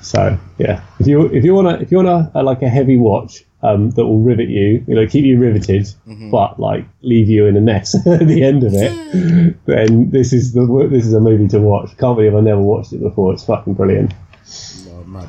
So 0.02 0.38
yeah, 0.58 0.82
if 0.98 1.06
you 1.06 1.26
if 1.26 1.44
you 1.44 1.54
wanna 1.54 1.78
if 1.80 1.90
you 1.90 1.98
wanna 1.98 2.30
uh, 2.34 2.42
like 2.42 2.62
a 2.62 2.68
heavy 2.68 2.96
watch 2.96 3.44
um, 3.62 3.90
that 3.90 4.06
will 4.06 4.20
rivet 4.20 4.48
you, 4.48 4.82
you 4.86 4.94
know, 4.94 5.06
keep 5.06 5.24
you 5.24 5.38
riveted, 5.38 5.88
but 6.30 6.58
like 6.58 6.86
leave 7.02 7.28
you 7.28 7.46
in 7.46 7.56
a 7.56 7.60
mess 7.60 7.94
at 8.06 8.26
the 8.26 8.42
end 8.42 8.64
of 8.64 8.72
it, 8.74 9.56
then 9.66 10.10
this 10.10 10.32
is 10.32 10.52
the 10.52 10.88
this 10.90 11.06
is 11.06 11.12
a 11.12 11.20
movie 11.20 11.48
to 11.48 11.60
watch. 11.60 11.90
Can't 11.98 12.16
believe 12.16 12.34
I 12.34 12.40
never 12.40 12.60
watched 12.60 12.92
it 12.92 13.00
before. 13.02 13.32
It's 13.32 13.44
fucking 13.44 13.74
brilliant. 13.74 14.14
Oh, 14.88 15.04
man. 15.04 15.28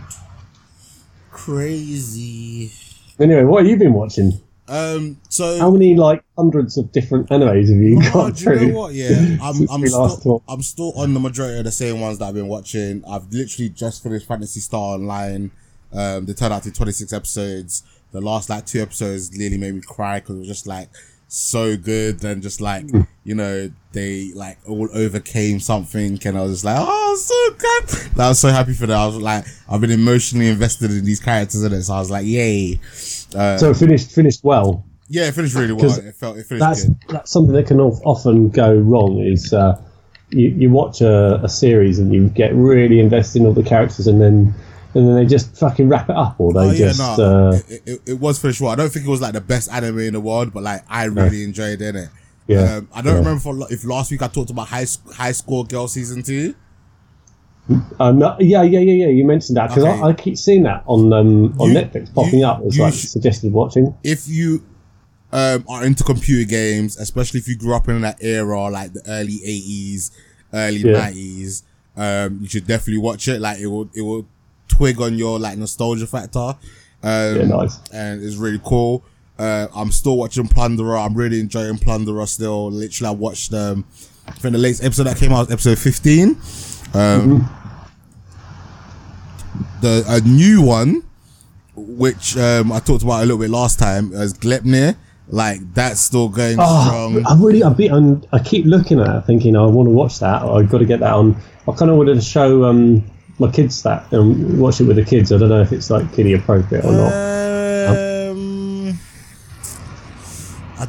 Crazy. 1.32 2.72
Anyway, 3.20 3.44
what 3.44 3.63
have 3.63 3.70
you 3.70 3.78
been 3.78 3.94
watching? 3.94 4.34
Um. 4.68 5.20
So. 5.30 5.60
How 5.60 5.72
many 5.72 5.96
like 5.96 6.24
hundreds 6.38 6.77
of 6.77 6.91
different 6.91 7.30
animes 7.30 7.70
have 7.70 7.77
you 7.82 8.00
Oh, 8.13 8.13
got 8.13 8.36
do 8.36 8.44
you 8.44 8.58
through? 8.58 8.68
know 8.68 8.80
what? 8.80 8.94
Yeah, 8.94 9.10
I'm 9.41 9.68
I'm 9.70 9.88
still? 9.88 10.44
I'm 10.48 10.62
still 10.62 10.94
on 10.96 11.13
the 11.13 11.20
majority 11.20 11.58
of 11.60 11.65
the 11.65 11.72
same 11.72 12.00
ones 12.00 12.20
that 12.20 12.25
I've 12.25 12.34
been 12.36 12.48
watching. 12.48 13.03
I've 13.10 13.32
literally 13.32 13.70
just 13.70 14.03
finished 14.03 14.27
Phantasy 14.27 14.60
Star 14.60 14.96
Online. 14.96 15.51
Um, 15.94 16.25
they 16.25 16.34
turned 16.34 16.53
out 16.53 16.63
to 16.63 16.72
26 16.72 17.12
episodes. 17.12 17.84
The 18.13 18.22
last 18.22 18.50
like 18.50 18.65
two 18.65 18.82
episodes 18.82 19.32
really 19.38 19.58
made 19.58 19.74
me 19.75 19.82
cry 19.82 20.20
because 20.20 20.36
it 20.36 20.39
was 20.39 20.48
just 20.48 20.68
like 20.68 20.89
so 21.34 21.78
good 21.78 22.22
and 22.26 22.42
just 22.44 22.60
like 22.60 22.90
Hmm. 22.92 23.02
you 23.24 23.36
know 23.36 23.72
they 23.94 24.34
like 24.36 24.58
all 24.68 24.90
overcame 24.94 25.62
something 25.62 26.20
and 26.26 26.38
I 26.38 26.42
was 26.42 26.52
just 26.52 26.66
like 26.66 26.76
oh 26.78 27.16
so 27.16 27.56
good. 27.58 28.20
I 28.20 28.28
was 28.28 28.40
so 28.40 28.50
happy 28.50 28.74
for 28.74 28.86
that. 28.88 28.98
I 28.98 29.06
was 29.08 29.16
like 29.16 29.46
I've 29.70 29.80
been 29.80 29.92
emotionally 29.92 30.50
invested 30.50 30.92
in 30.92 31.06
these 31.06 31.22
characters 31.22 31.64
in 31.64 31.72
it, 31.72 31.84
so 31.84 31.94
I 31.94 32.00
was 32.00 32.12
like 32.12 32.26
yay. 32.26 32.80
Uh, 33.34 33.58
So 33.58 33.72
it 33.72 33.78
finished 33.78 34.12
finished 34.12 34.44
well. 34.44 34.84
yeah, 35.08 35.28
it 35.28 35.34
finished 35.34 35.56
really 35.56 35.72
well 35.72 35.86
It 36.00 36.16
felt 36.16 36.38
it 36.38 36.46
finished 36.48 36.60
That's 36.68 36.84
good. 36.84 36.98
that's 37.08 37.32
something 37.32 37.54
that 37.56 37.66
can 37.68 37.80
often 37.80 38.50
go 38.50 38.74
wrong. 38.76 39.20
Is 39.20 39.54
uh, 39.54 39.80
you 40.32 40.50
you 40.50 40.70
watch 40.70 41.00
a, 41.00 41.40
a 41.44 41.48
series 41.50 41.98
and 41.98 42.14
you 42.14 42.28
get 42.28 42.54
really 42.54 43.00
invested 43.00 43.42
in 43.42 43.46
all 43.48 43.54
the 43.54 43.64
characters 43.64 44.06
and 44.08 44.20
then 44.20 44.54
and 44.93 45.07
then 45.07 45.15
they 45.15 45.25
just 45.25 45.55
fucking 45.57 45.88
wrap 45.89 46.10
it 46.10 46.15
up 46.15 46.39
or 46.39 46.53
they 46.53 46.60
Oh, 46.60 46.74
just 46.75 47.00
no, 47.00 47.24
uh, 47.50 47.60
it, 47.69 47.81
it, 47.86 48.01
it 48.05 48.19
was 48.19 48.39
finished 48.39 48.62
well. 48.62 48.71
I 48.71 48.75
don't 48.75 48.91
think 48.91 49.05
it 49.05 49.10
was 49.10 49.21
like 49.21 49.33
the 49.33 49.41
best 49.41 49.71
anime 49.71 50.00
in 50.00 50.13
the 50.13 50.19
world, 50.21 50.53
but 50.53 50.63
like 50.63 50.83
I 50.89 51.05
really 51.05 51.43
enjoyed 51.43 51.81
it. 51.81 51.95
innit? 51.95 52.10
Yeah. 52.48 52.75
Um, 52.77 52.89
I 52.93 53.01
don't 53.01 53.13
Yeah. 53.13 53.19
remember 53.19 53.39
for, 53.39 53.71
if 53.71 53.86
last 53.86 54.12
week 54.12 54.21
I 54.21 54.27
talked 54.27 54.50
about 54.50 54.67
high 54.67 54.86
Hi 55.13 55.31
Score 55.31 55.63
Girl 55.65 55.88
season 55.88 56.24
two. 56.24 56.55
no, 58.00 58.36
yeah 58.39 58.63
yeah 58.63 58.79
yeah 58.79 59.05
yeah 59.05 59.07
you 59.07 59.24
mentioned 59.24 59.55
that 59.57 59.69
because 59.69 59.83
Okay. 59.86 60.01
I, 60.01 60.07
I 60.10 60.13
keep 60.13 60.38
seeing 60.38 60.63
that 60.63 60.83
on 60.88 61.13
um, 61.13 61.60
on 61.60 61.69
You- 61.71 61.77
Netflix 61.77 62.13
popping 62.13 62.39
you- 62.39 62.45
up 62.48 62.62
as 62.65 62.77
like 62.77 62.93
sh- 62.93 63.05
suggested 63.07 63.53
watching. 63.53 63.95
If 64.03 64.27
you 64.27 64.63
um, 65.31 65.63
are 65.69 65.86
into 65.86 66.03
computer 66.03 66.48
games, 66.50 66.98
especially 66.98 67.39
if 67.39 67.48
you 67.48 67.55
grew 67.57 67.74
up 67.75 67.88
in 67.88 68.01
that 68.01 68.17
era, 68.21 68.67
like 68.69 68.93
the 68.93 69.01
early 69.07 69.39
eighties, 69.45 70.12
early 70.51 70.77
Yeah. 70.79 70.91
nineties, 70.93 71.63
um, 71.95 72.39
you 72.41 72.50
should 72.50 72.67
definitely 72.67 72.98
watch 73.01 73.27
it. 73.27 73.39
Like 73.39 73.60
it 73.60 73.67
will 73.67 73.89
it 73.93 74.01
will 74.01 74.25
twig 74.72 75.00
on 75.01 75.16
your 75.18 75.40
like 75.40 75.58
nostalgia 75.58 76.08
factor. 76.08 76.40
Um, 77.04 77.36
Yeah, 77.36 77.46
nice. 77.48 77.80
And 77.94 78.24
it's 78.24 78.36
really 78.36 78.60
cool. 78.63 79.04
Uh, 79.40 79.68
I'm 79.75 79.92
still 79.92 80.18
watching 80.18 80.48
Plunderer. 80.48 80.98
I'm 81.04 81.13
really 81.16 81.40
enjoying 81.40 81.78
Plunderer 81.78 82.28
still. 82.28 82.70
Literally, 82.72 83.08
I 83.08 83.12
watched, 83.18 83.54
um, 83.54 83.86
I 84.28 84.32
think 84.34 84.51
the 84.54 84.58
latest 84.60 84.84
episode 84.84 85.04
that 85.06 85.18
came 85.18 85.32
out 85.32 85.48
was 85.48 85.51
episode 85.51 85.80
15. 85.80 86.30
Um, 86.30 86.36
Mm-hmm. 86.94 87.42
the, 89.82 90.04
a 90.08 90.22
new 90.22 90.62
one, 90.62 91.04
which, 91.75 92.38
um, 92.38 92.72
I 92.72 92.80
talked 92.80 93.04
about 93.04 93.20
a 93.20 93.25
little 93.25 93.38
bit 93.40 93.50
last 93.50 93.80
time, 93.80 94.13
is 94.13 94.34
Glepnir. 94.34 94.96
Like, 95.28 95.74
that's 95.74 96.00
still 96.01 96.28
going 96.30 96.58
Oh, 96.60 96.86
strong. 96.86 97.25
I 97.25 97.36
really, 97.42 97.63
I'm, 97.63 98.22
I 98.34 98.40
keep 98.40 98.66
looking 98.66 99.00
at 99.00 99.16
it, 99.16 99.22
thinking 99.25 99.56
I 99.56 99.66
want 99.66 99.88
to 99.88 99.92
watch 99.92 100.20
that. 100.20 100.44
I've 100.44 100.70
got 100.70 100.80
to 100.80 100.86
get 100.86 101.00
that 101.00 101.13
on. 101.13 101.36
I 101.68 101.72
kind 101.72 101.90
of 101.90 101.98
wanted 101.98 102.16
to 102.16 102.22
show 102.22 102.66
um, 102.66 103.04
my 103.41 103.51
kids 103.51 103.81
that 103.83 104.12
and 104.13 104.60
watch 104.60 104.79
it 104.79 104.86
with 104.86 104.95
the 104.95 105.03
kids. 105.05 105.31
I 105.31 105.38
don't 105.38 105.50
know 105.50 105.62
if 105.62 105.71
it's 105.71 105.89
like 105.89 106.13
kiddie 106.13 106.33
appropriate 106.33 106.86
or 106.86 106.91
not. 106.93 107.13
Um, 107.13 108.98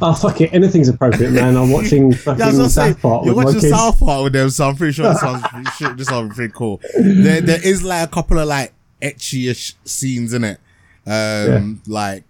Oh 0.01 0.13
fuck 0.15 0.41
it, 0.41 0.51
anything's 0.53 0.89
appropriate, 0.89 1.31
man. 1.31 1.55
I'm 1.55 1.69
watching 1.69 2.13
fucking 2.13 2.39
Yeah, 2.39 2.45
I 2.45 2.47
was 2.49 2.57
gonna 2.57 2.69
say, 2.69 2.91
South 2.93 3.01
Park 3.01 3.25
you're 3.25 3.35
with 3.35 3.43
my 3.43 3.49
watching 3.51 3.61
kids. 3.61 3.73
South 3.73 3.99
Park 3.99 4.23
with 4.23 4.33
them, 4.33 4.49
so 4.49 4.67
I'm 4.67 4.75
pretty 4.75 4.93
sure 4.93 5.07
this 5.09 5.19
sounds 5.19 5.43
pretty, 5.77 5.93
this 5.95 6.07
sounds 6.07 6.35
pretty 6.35 6.53
cool. 6.55 6.81
There, 6.97 7.41
there 7.41 7.65
is 7.67 7.83
like 7.83 8.07
a 8.07 8.11
couple 8.11 8.39
of 8.39 8.47
like 8.47 8.73
ecchi-ish 9.01 9.75
scenes 9.85 10.33
in 10.33 10.43
it. 10.45 10.59
Um, 11.05 11.81
like 11.85 12.23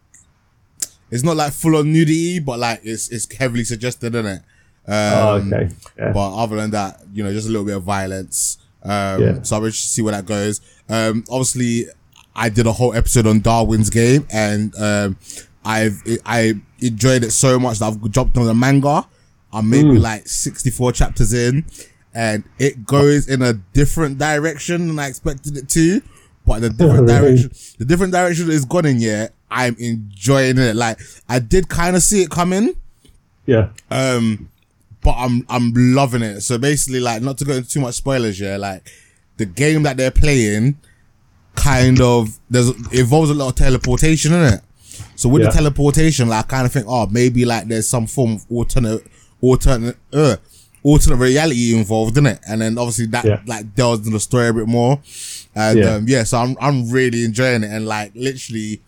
it's 1.09 1.23
not 1.23 1.37
like 1.37 1.53
full 1.53 1.77
on 1.77 1.91
nudity, 1.93 2.39
but 2.39 2.59
like 2.59 2.81
it's 2.83 3.09
it's 3.09 3.33
heavily 3.33 3.63
suggested 3.63 4.13
in 4.13 4.25
it. 4.25 4.41
Um, 4.85 4.93
Oh, 5.13 5.41
okay. 5.47 5.69
Yeah. 5.97 6.11
But 6.11 6.35
other 6.35 6.57
than 6.57 6.71
that, 6.71 7.01
you 7.13 7.23
know, 7.23 7.31
just 7.31 7.47
a 7.47 7.51
little 7.51 7.65
bit 7.65 7.77
of 7.77 7.83
violence. 7.83 8.57
Um, 8.83 9.21
Yeah. 9.21 9.41
so 9.43 9.57
I'm 9.57 9.63
interested 9.63 9.87
to 9.87 9.93
see 9.93 10.01
where 10.01 10.13
that 10.13 10.25
goes. 10.25 10.61
Um, 10.89 11.23
obviously, 11.29 11.87
I 12.35 12.49
did 12.49 12.67
a 12.67 12.71
whole 12.73 12.93
episode 12.93 13.27
on 13.27 13.39
Darwin's 13.41 13.89
game, 13.89 14.25
and 14.31 14.73
um, 14.77 15.17
I've 15.65 16.01
I 16.25 16.55
enjoyed 16.79 17.23
it 17.23 17.31
so 17.31 17.59
much 17.59 17.79
that 17.79 17.85
I've 17.85 18.11
jumped 18.11 18.37
on 18.37 18.45
the 18.45 18.53
manga. 18.53 19.05
I'm 19.51 19.69
maybe 19.69 19.89
Mm. 19.89 20.01
like 20.01 20.27
64 20.27 20.91
chapters 20.93 21.31
in, 21.33 21.65
and 22.13 22.43
it 22.59 22.85
goes 22.85 23.27
in 23.27 23.41
a 23.43 23.53
different 23.53 24.17
direction 24.17 24.87
than 24.87 24.99
I 24.99 25.07
expected 25.07 25.55
it 25.57 25.69
to. 25.69 26.01
But 26.45 26.59
the 26.61 26.69
different 26.71 27.07
Really? 27.07 27.35
direction, 27.37 27.51
the 27.77 27.85
different 27.85 28.11
direction 28.13 28.51
it's 28.51 28.65
gone 28.65 28.85
in, 28.85 28.99
yeah, 28.99 29.27
I'm 29.51 29.75
enjoying 29.79 30.57
it. 30.57 30.75
Like 30.75 30.99
I 31.29 31.39
did 31.39 31.69
kind 31.69 31.95
of 31.95 32.01
see 32.03 32.21
it 32.23 32.29
coming. 32.31 32.73
yeah. 33.45 33.69
Um, 33.91 34.49
but 35.03 35.15
I'm 35.17 35.45
I'm 35.50 35.72
loving 35.75 36.22
it. 36.22 36.41
So 36.41 36.57
basically, 36.57 37.00
like, 37.00 37.22
not 37.22 37.38
to 37.39 37.45
go 37.45 37.53
into 37.53 37.69
too 37.69 37.79
much 37.81 37.95
spoilers, 37.95 38.39
yeah, 38.39 38.57
like 38.57 38.88
the 39.38 39.45
game 39.45 39.83
that 39.83 39.98
they're 39.98 40.12
playing, 40.12 40.77
kind 41.55 42.01
of 42.01 42.39
there's 42.50 42.69
involves 42.91 43.29
a 43.29 43.33
lot 43.33 43.50
of 43.50 43.55
teleportation 43.55 44.33
in 44.33 44.53
it. 44.53 44.62
So 45.15 45.29
with 45.29 45.41
Yeah. 45.43 45.50
the 45.50 45.53
teleportation, 45.53 46.29
like, 46.29 46.45
I 46.45 46.48
kind 46.48 46.65
of 46.65 46.72
think, 46.72 46.86
oh, 46.88 47.07
maybe 47.07 47.45
like 47.45 47.67
there's 47.67 47.88
some 47.88 48.05
form 48.07 48.33
of 48.33 48.45
alternate, 48.50 49.05
alternate, 49.41 49.98
uh, 50.12 50.36
alternate 50.83 51.15
reality 51.17 51.75
involved 51.75 52.17
in 52.17 52.25
it, 52.27 52.39
and 52.48 52.62
then 52.62 52.77
obviously 52.77 53.05
that 53.07 53.25
Yeah. 53.25 53.39
like 53.45 53.74
delves 53.75 54.00
into 54.00 54.12
the 54.12 54.19
story 54.19 54.48
a 54.50 54.53
bit 54.53 54.67
more. 54.67 55.00
And 55.55 55.79
Yeah. 55.79 55.95
um, 55.95 56.05
yeah, 56.07 56.24
so 56.24 56.38
I'm 56.39 56.55
I'm 56.60 56.89
really 56.89 57.24
enjoying 57.24 57.63
it, 57.63 57.72
and 57.72 57.86
like 57.88 58.12
literally, 58.15 58.81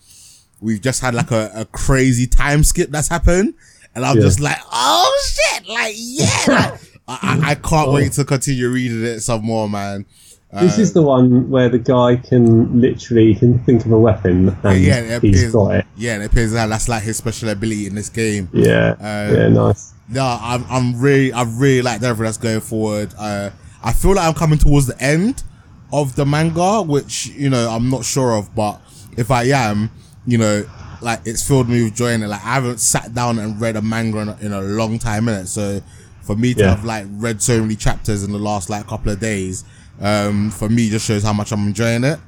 we've 0.62 0.81
just 0.81 1.01
had 1.01 1.13
like 1.15 1.31
a, 1.31 1.51
a 1.55 1.65
crazy 1.65 2.27
time 2.27 2.63
skip 2.63 2.91
that's 2.91 3.07
happened, 3.07 3.53
and 3.95 4.05
I'm 4.05 4.17
Yeah. 4.17 4.21
just 4.23 4.39
like, 4.39 4.57
oh 4.71 5.21
shit, 5.33 5.67
like 5.69 5.93
yeah, 5.97 6.77
I, 7.07 7.39
I, 7.45 7.51
I 7.51 7.55
can't 7.55 7.91
wait 7.91 8.11
to 8.13 8.25
continue 8.25 8.69
reading 8.69 9.03
it 9.03 9.19
some 9.21 9.43
more, 9.43 9.69
man. 9.69 10.05
This 10.53 10.77
is 10.77 10.93
the 10.93 11.01
one 11.01 11.49
where 11.49 11.67
the 11.67 11.79
guy 11.79 12.15
can 12.15 12.79
literally 12.79 13.35
can 13.35 13.59
think 13.65 13.85
of 13.85 13.91
a 13.91 13.99
weapon 13.99 14.55
and 14.63 14.79
yeah, 14.81 14.99
it 14.99 15.21
he's 15.21 15.41
appears, 15.41 15.51
got 15.51 15.75
it. 15.75 15.85
yeah, 15.97 16.15
it 16.21 16.25
appears 16.27 16.53
that 16.53 16.67
that's 16.67 16.87
like 16.87 17.03
his 17.03 17.17
special 17.17 17.49
ability 17.49 17.87
in 17.87 17.95
this 17.95 18.07
game. 18.07 18.47
Yeah. 18.53 18.91
Um, 18.91 19.35
yeah, 19.35 19.47
nice. 19.49 19.93
No, 20.07 20.23
I'm 20.41 20.63
I'm 20.69 20.97
really 21.01 21.33
I 21.33 21.43
really 21.43 21.81
like 21.81 22.01
everything 22.01 22.23
that's 22.23 22.37
going 22.37 22.61
forward. 22.61 23.13
Uh, 23.19 23.49
I 23.83 23.91
feel 23.91 24.13
like 24.15 24.25
I'm 24.25 24.33
coming 24.33 24.57
towards 24.57 24.87
the 24.87 24.97
end 25.03 25.43
of 25.91 26.15
the 26.15 26.25
manga, 26.25 26.81
which 26.83 27.27
you 27.27 27.49
know 27.49 27.69
I'm 27.69 27.89
not 27.89 28.05
sure 28.05 28.31
of, 28.37 28.55
but 28.55 28.79
if 29.17 29.31
I 29.31 29.43
am, 29.47 29.91
you 30.25 30.37
know, 30.37 30.63
like 31.01 31.21
it's 31.25 31.47
filled 31.47 31.69
me 31.69 31.83
with 31.83 31.95
joy 31.95 32.09
and. 32.13 32.27
Like 32.27 32.41
I 32.43 32.53
haven't 32.55 32.79
sat 32.79 33.13
down 33.13 33.39
and 33.39 33.59
read 33.59 33.75
a 33.75 33.81
manga 33.81 34.19
in 34.19 34.29
a, 34.29 34.37
in 34.41 34.53
a 34.53 34.61
long 34.61 34.97
time 34.99 35.27
in 35.29 35.35
it, 35.35 35.47
so 35.47 35.81
for 36.21 36.35
me 36.35 36.53
to 36.55 36.59
Yeah. 36.61 36.69
have 36.75 36.83
like 36.85 37.05
read 37.11 37.41
so 37.41 37.61
many 37.61 37.75
chapters 37.75 38.23
in 38.23 38.31
the 38.31 38.39
last 38.39 38.69
like 38.69 38.87
couple 38.87 39.11
of 39.11 39.19
days, 39.19 39.63
um, 40.01 40.49
for 40.51 40.69
me 40.69 40.89
just 40.89 41.05
shows 41.05 41.23
how 41.23 41.33
much 41.33 41.51
I'm 41.51 41.67
enjoying 41.67 42.03
it. 42.03 42.19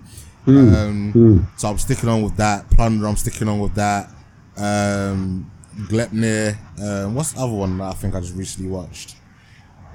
Um, 0.48 1.48
so 1.58 1.70
I'm 1.70 1.78
sticking 1.78 2.08
on 2.08 2.22
with 2.22 2.38
that. 2.38 2.70
Plunder, 2.70 3.08
I'm 3.08 3.18
sticking 3.18 3.50
on 3.50 3.60
with 3.60 3.76
that. 3.76 4.10
Um, 4.56 5.52
Glepnir. 5.76 6.58
Um, 6.82 7.16
what's 7.16 7.34
the 7.34 7.42
other 7.42 7.54
one 7.54 7.78
that 7.80 7.84
I 7.86 7.94
think 7.94 8.16
I 8.16 8.20
just 8.22 8.36
recently 8.36 8.70
watched? 8.72 9.16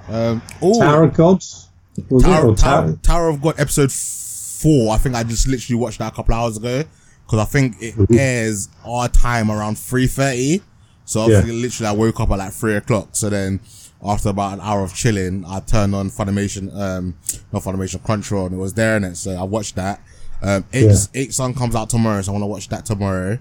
Um, 0.09 0.43
oh, 0.61 0.79
Tower 0.79 1.05
of 1.05 1.14
Gods? 1.14 1.69
Tower, 2.09 2.21
Tower, 2.21 2.55
Tower? 2.57 2.93
Tower 3.02 3.29
of 3.29 3.41
God 3.41 3.55
episode 3.59 3.91
four. 3.93 4.93
I 4.95 4.99
think 4.99 5.14
I 5.14 5.23
just 5.23 5.47
literally 5.49 5.81
watched 5.81 5.99
that 6.00 6.12
a 6.12 6.17
couple 6.17 6.35
hours 6.35 6.57
ago 6.57 6.85
because 7.26 7.38
I 7.41 7.45
think 7.45 7.76
it 7.81 7.95
Mm-hmm. 7.95 8.14
airs 8.19 8.69
our 8.87 9.09
time 9.09 9.50
around 9.50 9.79
three 9.79 10.07
thirty. 10.07 10.61
So 11.05 11.21
obviously, 11.21 11.52
literally, 11.52 11.88
I 11.88 11.93
woke 11.93 12.21
up 12.21 12.31
at 12.31 12.38
like 12.38 12.52
three 12.52 12.76
o'clock. 12.76 13.09
So 13.12 13.29
then, 13.29 13.61
after 14.05 14.29
about 14.31 14.55
an 14.55 14.61
hour 14.61 14.83
of 14.83 14.95
chilling, 14.95 15.45
I 15.47 15.61
turned 15.61 15.95
on 15.95 16.11
Funimation, 16.11 16.75
um, 16.79 17.14
not 17.52 17.62
Funimation, 17.62 18.00
Crunchyroll, 18.00 18.47
and 18.47 18.55
it 18.55 18.59
was 18.59 18.75
there 18.75 18.97
in 18.97 19.05
it. 19.05 19.17
So 19.17 19.33
I 19.33 19.43
watched 19.43 19.75
that. 19.76 20.00
Um, 20.43 20.64
eight, 20.73 20.87
Yeah. 20.87 20.97
eight 21.14 21.35
Sun 21.35 21.55
comes 21.55 21.75
out 21.75 21.91
tomorrow, 21.91 22.21
so 22.23 22.31
I 22.31 22.33
want 22.33 22.43
to 22.43 22.47
watch 22.47 22.69
that 22.69 22.85
tomorrow. 22.87 23.38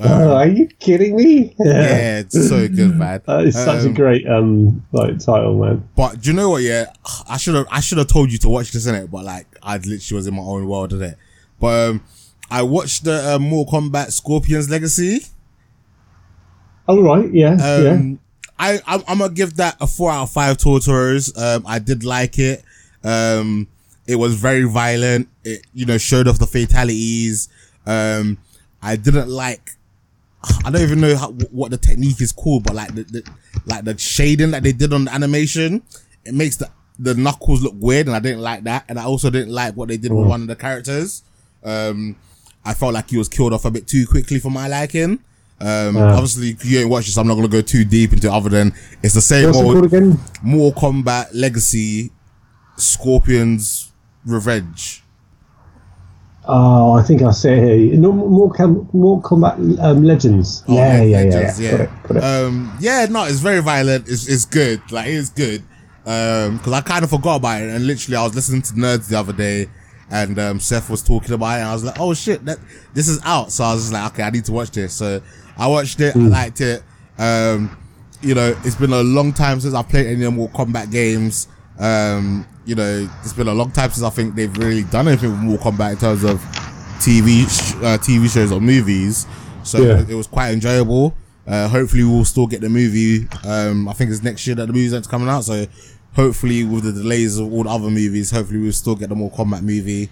Oh, 0.00 0.32
are 0.36 0.46
you 0.46 0.68
kidding 0.78 1.16
me? 1.16 1.56
Yeah, 1.58 2.20
it's 2.20 2.48
so 2.48 2.68
good, 2.68 2.94
man. 3.02 3.20
That 3.26 3.44
is 3.46 3.54
such 3.56 3.82
a 3.84 3.88
Um, 3.88 3.94
great 3.94 4.28
um 4.28 4.84
like 4.92 5.18
title, 5.18 5.58
man. 5.58 5.88
But 5.96 6.20
do 6.20 6.30
you 6.30 6.36
know 6.36 6.50
what? 6.50 6.62
Yeah, 6.62 6.92
I 7.28 7.36
should 7.36 7.54
have 7.56 7.66
I 7.70 7.80
should 7.80 7.98
have 7.98 8.06
told 8.06 8.30
you 8.30 8.38
to 8.38 8.48
watch 8.48 8.70
this 8.70 8.86
in 8.86 8.94
it, 8.94 9.10
but 9.10 9.24
like 9.24 9.46
I 9.62 9.74
literally 9.78 10.16
was 10.16 10.26
in 10.28 10.34
my 10.34 10.42
own 10.42 10.68
world 10.68 10.92
in 10.92 11.02
it. 11.02 11.18
But 11.58 11.90
um, 11.90 12.02
I 12.50 12.62
watched 12.62 13.04
the 13.04 13.34
uh, 13.34 13.38
Mortal 13.38 13.80
Kombat 13.80 14.12
Scorpion's 14.12 14.70
Legacy. 14.70 15.20
Oh 16.86 17.02
right, 17.02 17.32
yeah, 17.32 17.56
yeah. 17.58 17.90
Um, 17.90 18.20
I 18.58 18.80
I'm, 18.86 19.02
I'm 19.06 19.18
gonna 19.18 19.32
give 19.32 19.56
that 19.56 19.76
a 19.80 19.86
four 19.86 20.10
out 20.10 20.24
of 20.24 20.30
five 20.30 20.56
Totoros. 20.56 21.36
Um, 21.38 21.64
I 21.66 21.78
did 21.78 22.04
like 22.04 22.38
it. 22.38 22.64
Um, 23.04 23.68
it 24.06 24.16
was 24.16 24.34
very 24.34 24.64
violent. 24.64 25.28
It 25.44 25.66
you 25.74 25.84
know 25.84 25.98
showed 25.98 26.26
off 26.26 26.38
the 26.38 26.46
fatalities. 26.46 27.48
Um, 27.86 28.38
I 28.82 28.96
didn't 28.96 29.28
like. 29.28 29.72
I 30.64 30.70
don't 30.70 30.82
even 30.82 31.00
know 31.00 31.16
how, 31.16 31.32
what 31.50 31.70
the 31.70 31.76
technique 31.76 32.20
is 32.20 32.32
called, 32.32 32.64
but 32.64 32.74
like 32.74 32.94
the, 32.94 33.02
the 33.02 33.30
like 33.66 33.84
the 33.84 33.98
shading 33.98 34.52
that 34.52 34.62
they 34.62 34.72
did 34.72 34.92
on 34.92 35.04
the 35.04 35.12
animation, 35.12 35.82
it 36.24 36.32
makes 36.32 36.56
the 36.56 36.70
the 36.98 37.14
knuckles 37.14 37.62
look 37.62 37.74
weird, 37.76 38.06
and 38.06 38.16
I 38.16 38.20
didn't 38.20 38.40
like 38.40 38.64
that. 38.64 38.84
And 38.88 38.98
I 38.98 39.04
also 39.04 39.30
didn't 39.30 39.52
like 39.52 39.74
what 39.74 39.88
they 39.88 39.98
did 39.98 40.12
with 40.12 40.26
one 40.26 40.42
of 40.42 40.48
the 40.48 40.56
characters. 40.56 41.22
Um, 41.62 42.16
I 42.64 42.74
felt 42.74 42.94
like 42.94 43.10
he 43.10 43.16
was 43.16 43.28
killed 43.28 43.52
off 43.52 43.64
a 43.64 43.70
bit 43.70 43.86
too 43.86 44.06
quickly 44.06 44.38
for 44.38 44.50
my 44.50 44.68
liking. 44.68 45.20
Um, 45.60 45.96
Yeah. 45.96 46.14
obviously 46.14 46.56
you 46.62 46.78
ain't 46.80 46.88
watched 46.90 47.06
this, 47.06 47.16
I'm 47.16 47.26
not 47.26 47.34
gonna 47.34 47.48
go 47.48 47.62
too 47.62 47.84
deep 47.84 48.12
into 48.12 48.28
it 48.28 48.32
other 48.32 48.48
than 48.48 48.72
it's 49.02 49.14
the 49.14 49.20
same 49.20 49.46
What's 49.46 49.58
old 49.58 49.84
again? 49.84 50.20
Mortal 50.42 50.80
Kombat 50.80 51.28
Legacy, 51.32 52.12
Scorpion's 52.76 53.90
Revenge. 54.24 55.02
Oh, 56.50 56.92
I 56.92 57.02
think 57.02 57.20
I 57.20 57.30
say 57.32 57.58
it 57.58 57.90
here. 57.90 58.00
No, 58.00 58.10
more, 58.10 58.50
more 58.94 59.20
Combat 59.20 59.58
um, 59.80 60.02
Legends. 60.02 60.64
Oh, 60.66 60.74
yeah, 60.74 61.02
yeah, 61.02 61.04
yeah, 61.04 61.34
Legends, 61.34 61.60
yeah. 61.60 61.74
It, 61.74 61.90
got 62.04 62.16
it. 62.16 62.24
Um, 62.24 62.76
yeah, 62.80 63.06
no, 63.10 63.24
it's 63.24 63.40
very 63.40 63.60
violent. 63.60 64.08
It's 64.08 64.26
it's 64.26 64.46
good. 64.46 64.80
Like 64.90 65.08
it's 65.08 65.28
good. 65.28 65.62
Um, 66.06 66.56
because 66.56 66.72
I 66.72 66.80
kind 66.80 67.04
of 67.04 67.10
forgot 67.10 67.36
about 67.36 67.60
it, 67.60 67.68
and 67.68 67.86
literally 67.86 68.16
I 68.16 68.24
was 68.24 68.34
listening 68.34 68.62
to 68.62 68.72
Nerds 68.74 69.08
the 69.08 69.18
other 69.18 69.34
day, 69.34 69.68
and 70.10 70.38
um, 70.38 70.60
Seth 70.60 70.88
was 70.90 71.02
talking 71.02 71.32
about 71.34 71.58
it, 71.58 71.60
and 71.62 71.68
I 71.68 71.72
was 71.72 71.84
like, 71.84 71.98
oh 72.00 72.14
shit, 72.14 72.44
that 72.46 72.58
this 72.94 73.08
is 73.08 73.20
out. 73.24 73.52
So 73.52 73.64
I 73.64 73.74
was 73.74 73.82
just 73.84 73.92
like, 73.92 74.12
okay, 74.12 74.22
I 74.22 74.30
need 74.30 74.44
to 74.46 74.52
watch 74.52 74.70
this. 74.70 74.94
So 74.94 75.20
I 75.56 75.66
watched 75.66 76.00
it. 76.00 76.16
I 76.16 76.20
liked 76.20 76.60
it. 76.60 76.82
Um, 77.18 77.76
you 78.22 78.34
know, 78.34 78.56
it's 78.64 78.76
been 78.76 78.92
a 78.92 79.02
long 79.02 79.32
time 79.32 79.60
since 79.60 79.74
I've 79.74 79.88
played 79.88 80.06
any 80.06 80.28
more 80.30 80.48
combat 80.48 80.90
games. 80.90 81.48
Um, 81.78 82.46
you 82.64 82.74
know, 82.74 83.08
it's 83.22 83.32
been 83.32 83.48
a 83.48 83.54
long 83.54 83.70
time 83.70 83.90
since 83.90 84.02
I 84.04 84.10
think 84.10 84.34
they've 84.34 84.54
really 84.56 84.82
done 84.84 85.08
anything 85.08 85.30
with 85.30 85.38
Mortal 85.40 85.72
Kombat 85.72 85.92
in 85.92 85.98
terms 85.98 86.24
of 86.24 86.40
TV 87.00 87.44
sh- 87.48 87.74
uh, 87.76 87.96
TV 87.98 88.28
shows 88.32 88.50
or 88.52 88.60
movies. 88.60 89.26
So 89.62 89.78
Yeah. 89.78 90.04
it 90.08 90.14
was 90.14 90.26
quite 90.26 90.50
enjoyable. 90.52 91.14
Uh, 91.46 91.66
hopefully 91.68 92.04
we'll 92.04 92.24
still 92.24 92.46
get 92.46 92.60
the 92.60 92.68
movie. 92.68 93.26
Um, 93.46 93.88
I 93.88 93.92
think 93.94 94.10
it's 94.10 94.22
next 94.22 94.46
year 94.46 94.56
that 94.56 94.66
the 94.66 94.72
movie's 94.72 95.06
coming 95.06 95.28
out. 95.28 95.44
So 95.44 95.66
hopefully 96.14 96.64
with 96.64 96.84
the 96.84 96.92
delays 96.92 97.38
of 97.38 97.52
all 97.52 97.62
the 97.64 97.70
other 97.70 97.90
movies, 97.90 98.30
hopefully 98.30 98.60
we'll 98.60 98.72
still 98.72 98.96
get 98.96 99.08
the 99.08 99.14
more 99.14 99.30
combat 99.30 99.62
movie. 99.62 100.10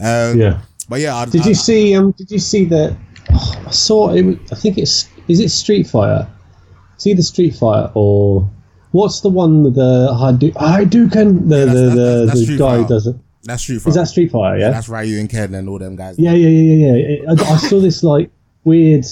Um, 0.00 0.38
yeah. 0.38 0.60
But 0.88 1.00
yeah, 1.00 1.16
I, 1.16 1.24
Did 1.26 1.42
I- 1.42 1.48
you 1.48 1.54
see? 1.54 1.94
Um, 1.96 2.12
did 2.12 2.30
you 2.30 2.38
see 2.38 2.64
that? 2.66 2.96
Oh, 3.32 3.62
I 3.66 3.70
saw 3.70 4.10
it. 4.12 4.22
was- 4.22 4.36
I 4.52 4.54
think 4.54 4.78
it's 4.78 5.08
is 5.28 5.40
it 5.40 5.50
Street 5.50 5.86
Fighter? 5.86 6.26
See 6.96 7.12
the 7.14 7.22
Street 7.22 7.54
Fighter 7.54 7.90
or 7.94 8.48
what's 8.92 9.20
the 9.20 9.28
one 9.28 9.62
with 9.62 9.74
the 9.74 10.08
Hadou- 10.12 10.54
Hadouken? 10.54 11.48
The 11.48 11.56
that's- 11.56 11.74
the 11.74 11.82
that's- 11.82 11.94
the, 11.94 12.24
that's 12.26 12.46
the 12.46 12.56
guy 12.58 12.76
Fighter. 12.78 12.88
does 12.88 13.06
it. 13.08 13.16
That's 13.44 13.62
Street 13.62 13.78
Fighter. 13.78 13.88
Is 13.90 13.94
that 13.96 14.08
Street 14.08 14.30
Fighter? 14.30 14.58
Yeah. 14.58 14.70
That's 14.70 14.88
Ryu 14.88 15.18
and 15.20 15.28
Ken 15.28 15.54
and 15.54 15.68
all 15.68 15.78
them 15.78 15.96
guys. 15.96 16.18
Yeah, 16.18 16.32
yeah, 16.32 16.48
yeah, 16.48 16.92
yeah. 16.94 17.16
yeah. 17.22 17.30
I, 17.30 17.52
I 17.52 17.56
saw 17.58 17.80
this 17.80 18.02
like 18.02 18.30
weird, 18.64 19.04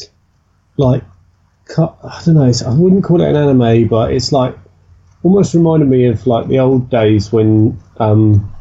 like 0.78 1.02
cut. 1.66 1.97
I 2.02 2.23
don't 2.25 2.35
know. 2.37 2.45
It's, 2.45 2.62
I 2.62 2.73
wouldn't 2.75 3.05
call 3.05 3.21
it 3.21 3.28
an 3.28 3.37
anime, 3.37 3.88
but 3.88 4.12
it's 4.12 4.33
like 4.33 4.57
almost 5.23 5.54
reminded 5.54 5.88
me 5.88 6.06
of 6.06 6.26
like 6.26 6.49
the 6.49 6.58
old 6.58 6.90
days 6.90 7.32
when 7.32 7.78
um, 7.99 8.52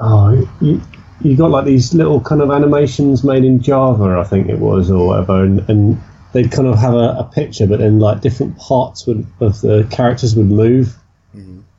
oh, 0.00 0.48
you, 0.60 0.80
you 1.20 1.36
got 1.36 1.50
like 1.50 1.64
these 1.64 1.94
little 1.94 2.20
kind 2.20 2.40
of 2.40 2.50
animations 2.50 3.24
made 3.24 3.44
in 3.44 3.60
Java, 3.60 4.18
I 4.18 4.24
think 4.24 4.48
it 4.48 4.58
was, 4.58 4.90
or 4.90 5.08
whatever, 5.08 5.42
and, 5.42 5.68
and 5.68 6.00
they'd 6.32 6.50
kind 6.52 6.68
of 6.68 6.78
have 6.78 6.94
a, 6.94 7.16
a 7.18 7.30
picture, 7.32 7.66
but 7.66 7.80
then 7.80 7.98
like 7.98 8.20
different 8.20 8.56
parts 8.58 9.06
would, 9.06 9.26
of 9.40 9.60
the 9.60 9.86
characters 9.90 10.36
would 10.36 10.46
move. 10.46 10.96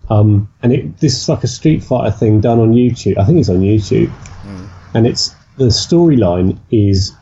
Um, 0.10 0.52
and 0.64 0.74
it, 0.74 0.98
this 1.00 1.16
is 1.22 1.30
like 1.30 1.44
a 1.44 1.48
Street 1.48 1.84
Fighter 1.84 2.12
thing 2.12 2.42
done 2.42 2.60
on 2.60 2.74
YouTube. 2.74 3.18
I 3.18 3.26
think 3.26 3.40
it's 3.40 3.50
on 3.50 3.60
YouTube, 3.60 4.12
and 4.96 5.06
it's 5.06 5.36
the 5.58 5.66
storyline 5.66 6.58
is 6.72 7.14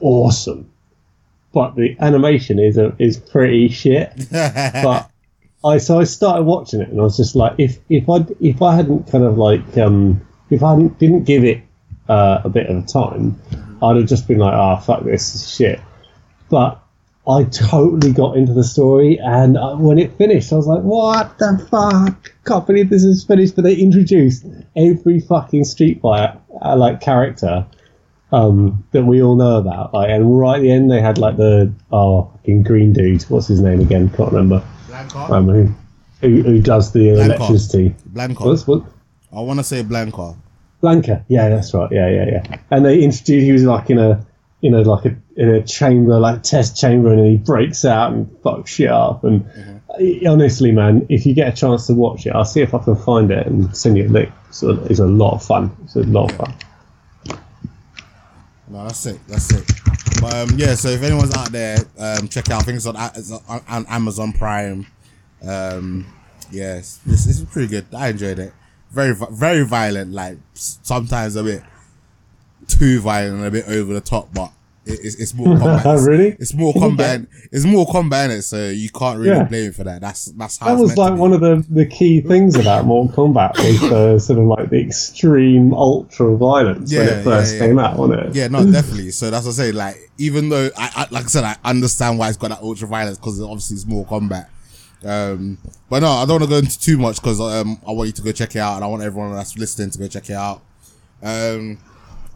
awesome, 0.00 0.70
but 1.52 1.74
the 1.74 1.96
animation 1.98 2.58
is 2.58 2.78
a, 2.78 2.94
is 2.98 3.16
pretty 3.16 3.68
shit. 3.68 4.12
but 4.30 5.10
I 5.66 5.78
so 5.78 5.98
I 5.98 6.04
started 6.04 6.44
watching 6.44 6.80
it, 6.80 6.88
and 6.88 7.00
I 7.00 7.02
was 7.02 7.16
just 7.16 7.34
like, 7.34 7.54
if 7.58 7.78
if 7.88 8.08
I 8.08 8.24
if 8.40 8.62
I 8.62 8.74
hadn't 8.76 9.10
kind 9.10 9.24
of 9.24 9.36
like 9.36 9.76
um, 9.78 10.20
if 10.50 10.62
I 10.62 10.70
hadn't, 10.70 10.98
didn't 10.98 11.24
give 11.24 11.44
it 11.44 11.62
uh, 12.08 12.40
a 12.44 12.48
bit 12.48 12.66
of 12.68 12.86
time, 12.86 13.40
I'd 13.82 13.96
have 13.96 14.06
just 14.06 14.28
been 14.28 14.38
like, 14.38 14.54
ah, 14.54 14.76
fuck 14.76 15.02
this 15.04 15.34
is 15.34 15.54
shit. 15.54 15.80
But 16.48 16.80
I 17.28 17.42
totally 17.44 18.12
got 18.12 18.36
into 18.36 18.52
the 18.52 18.62
story, 18.62 19.18
and 19.18 19.56
uh, 19.56 19.74
when 19.74 19.98
it 19.98 20.16
finished, 20.16 20.52
I 20.52 20.56
was 20.56 20.68
like, 20.68 20.82
"What 20.82 21.36
the 21.38 21.66
fuck? 21.68 22.32
Can't 22.46 22.66
believe 22.66 22.88
this 22.88 23.02
is 23.02 23.24
finished." 23.24 23.56
But 23.56 23.62
they 23.62 23.74
introduced 23.74 24.46
every 24.76 25.18
fucking 25.18 25.64
Street 25.64 26.00
Fighter 26.00 26.38
uh, 26.62 26.76
like 26.76 27.00
character 27.00 27.66
um, 28.30 28.84
that 28.92 29.04
we 29.04 29.20
all 29.20 29.34
know 29.34 29.56
about. 29.56 29.92
Like, 29.92 30.10
and 30.10 30.38
right 30.38 30.56
at 30.56 30.62
the 30.62 30.70
end, 30.70 30.92
they 30.92 31.00
had 31.00 31.18
like 31.18 31.36
the 31.36 31.72
oh 31.90 32.30
fucking 32.36 32.62
green 32.62 32.92
dude. 32.92 33.24
What's 33.24 33.48
his 33.48 33.60
name 33.60 33.80
again? 33.80 34.08
Can't 34.10 34.30
remember. 34.30 34.62
Blanka. 35.04 35.30
Um, 35.30 35.48
who, 35.48 35.74
who 36.20 36.42
who 36.42 36.60
does 36.62 36.92
the 36.92 37.00
Blanka. 37.10 37.24
electricity? 37.36 37.94
Blanka. 38.12 38.44
What's 38.46 38.66
what? 38.66 38.82
I 39.32 39.40
want 39.40 39.58
to 39.60 39.64
say 39.64 39.82
Blanka. 39.82 40.36
Blanka. 40.82 41.24
Yeah, 41.28 41.48
that's 41.48 41.72
right. 41.74 41.90
Yeah, 41.92 42.08
yeah, 42.08 42.24
yeah. 42.26 42.58
And 42.70 42.84
they 42.84 43.02
introduced 43.02 43.44
he 43.44 43.52
was 43.52 43.64
like 43.64 43.90
in 43.90 43.98
a 43.98 44.24
you 44.60 44.70
know 44.70 44.82
like 44.82 45.04
a 45.04 45.16
in 45.36 45.48
a 45.50 45.62
chamber 45.62 46.18
like 46.18 46.42
test 46.42 46.76
chamber, 46.76 47.12
and 47.12 47.26
he 47.26 47.36
breaks 47.36 47.84
out 47.84 48.12
and 48.12 48.26
fucks 48.42 48.68
shit 48.68 48.90
up. 48.90 49.24
And 49.24 49.44
Mm-hmm. 49.44 50.26
uh, 50.28 50.32
honestly, 50.32 50.72
man, 50.72 51.06
if 51.08 51.24
you 51.26 51.34
get 51.34 51.48
a 51.52 51.56
chance 51.56 51.86
to 51.88 51.94
watch 51.94 52.26
it, 52.26 52.30
I'll 52.34 52.44
see 52.44 52.60
if 52.60 52.74
I 52.74 52.78
can 52.78 52.96
find 52.96 53.30
it 53.30 53.46
and 53.46 53.74
send 53.76 53.96
you 53.96 54.06
a 54.06 54.08
link. 54.08 54.30
So 54.50 54.70
it's 54.90 55.00
a 55.00 55.06
lot 55.06 55.34
of 55.34 55.44
fun. 55.44 55.74
It's 55.84 55.96
a 55.96 56.00
lot 56.00 56.30
of 56.32 56.36
fun. 56.38 56.54
No, 58.68 58.82
that's 58.84 59.06
it. 59.06 59.20
That's 59.28 59.44
sick. 59.44 59.64
Um, 60.26 60.50
yeah, 60.56 60.74
so 60.74 60.88
if 60.88 61.02
anyone's 61.02 61.34
out 61.36 61.52
there, 61.52 61.78
um, 61.98 62.28
check 62.28 62.50
out. 62.50 62.64
things 62.64 62.86
on, 62.86 62.96
on, 62.96 63.62
on 63.68 63.86
Amazon 63.86 64.32
Prime. 64.32 64.86
Um, 65.46 66.06
yes, 66.50 67.00
this, 67.06 67.24
this 67.26 67.38
is 67.38 67.44
pretty 67.44 67.68
good. 67.68 67.86
I 67.94 68.08
enjoyed 68.08 68.38
it. 68.38 68.52
Very, 68.90 69.14
very 69.14 69.64
violent. 69.64 70.12
Like 70.12 70.38
sometimes 70.54 71.36
a 71.36 71.44
bit 71.44 71.62
too 72.66 73.00
violent, 73.00 73.46
a 73.46 73.50
bit 73.50 73.68
over 73.68 73.94
the 73.94 74.00
top, 74.00 74.32
but 74.34 74.50
it, 74.86 75.00
it's, 75.02 75.16
it's 75.16 75.34
more 75.34 75.58
combat. 75.58 76.00
Really? 76.06 76.36
It's 76.38 76.54
more 76.54 76.72
combat. 76.72 77.22
It's 77.50 77.64
more 77.64 77.86
combat 77.90 78.30
in 78.30 78.36
it, 78.38 78.42
so 78.42 78.68
you 78.68 78.88
can't 78.90 79.18
really 79.18 79.30
Yeah. 79.36 79.42
blame 79.44 79.70
it 79.70 79.74
for 79.74 79.84
that. 79.84 80.00
That's 80.00 80.26
that's 80.26 80.58
how 80.58 80.66
That 80.74 80.80
was 80.80 80.96
like 80.96 81.18
one 81.18 81.32
of 81.32 81.40
the, 81.40 81.64
the 81.68 81.84
key 81.86 82.20
things 82.20 82.54
about 82.56 82.84
Mortal 82.84 83.28
Kombat 83.28 83.56
was 83.58 83.80
the 83.80 84.18
sort 84.24 84.38
of 84.38 84.44
like 84.46 84.70
the 84.70 84.80
extreme 84.80 85.74
ultra 85.74 86.36
violence 86.36 86.92
when 86.92 87.06
Yeah, 87.06 87.12
it 87.14 87.24
first 87.24 87.54
yeah, 87.54 87.60
yeah. 87.60 87.66
came 87.66 87.78
out, 87.78 87.98
wasn't 87.98 88.20
it? 88.20 88.34
Yeah, 88.36 88.48
no, 88.48 88.70
definitely. 88.70 89.10
So 89.10 89.30
that's 89.30 89.44
what 89.44 89.52
I 89.52 89.54
say. 89.56 89.72
Like, 89.72 89.96
even 90.18 90.48
though 90.48 90.70
I, 90.76 90.90
I 90.94 91.06
like 91.10 91.24
I 91.24 91.28
said, 91.28 91.44
I 91.44 91.56
understand 91.64 92.18
why 92.18 92.28
it's 92.28 92.36
got 92.38 92.48
that 92.48 92.60
ultra 92.62 92.86
violence 92.86 93.18
because 93.18 93.40
obviously 93.42 93.74
it's 93.74 93.86
more 93.86 94.06
combat. 94.06 94.48
Um, 95.04 95.58
but 95.90 96.00
no, 96.00 96.08
I 96.10 96.24
don't 96.26 96.40
want 96.40 96.44
to 96.44 96.48
go 96.50 96.56
into 96.58 96.78
too 96.78 96.98
much 96.98 97.16
because 97.16 97.40
um, 97.40 97.80
I 97.86 97.92
want 97.92 98.06
you 98.08 98.12
to 98.14 98.22
go 98.22 98.32
check 98.32 98.54
it 98.56 98.60
out, 98.60 98.76
and 98.76 98.84
I 98.84 98.86
want 98.86 99.02
everyone 99.02 99.32
that's 99.34 99.56
listening 99.58 99.90
to 99.90 99.98
go 99.98 100.08
check 100.08 100.30
it 100.30 100.34
out. 100.34 100.62
Um, 101.22 101.78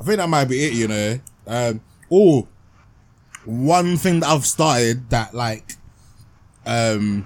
I 0.00 0.04
think 0.04 0.18
that 0.18 0.28
might 0.28 0.44
be 0.46 0.64
it. 0.64 0.72
You 0.74 0.88
know. 0.88 1.20
Um, 1.46 1.80
oh, 2.11 2.49
one 3.44 3.96
thing 3.96 4.20
that 4.20 4.29
I've 4.29 4.46
started 4.46 5.11
that 5.11 5.35
like, 5.35 5.73
um, 6.66 7.25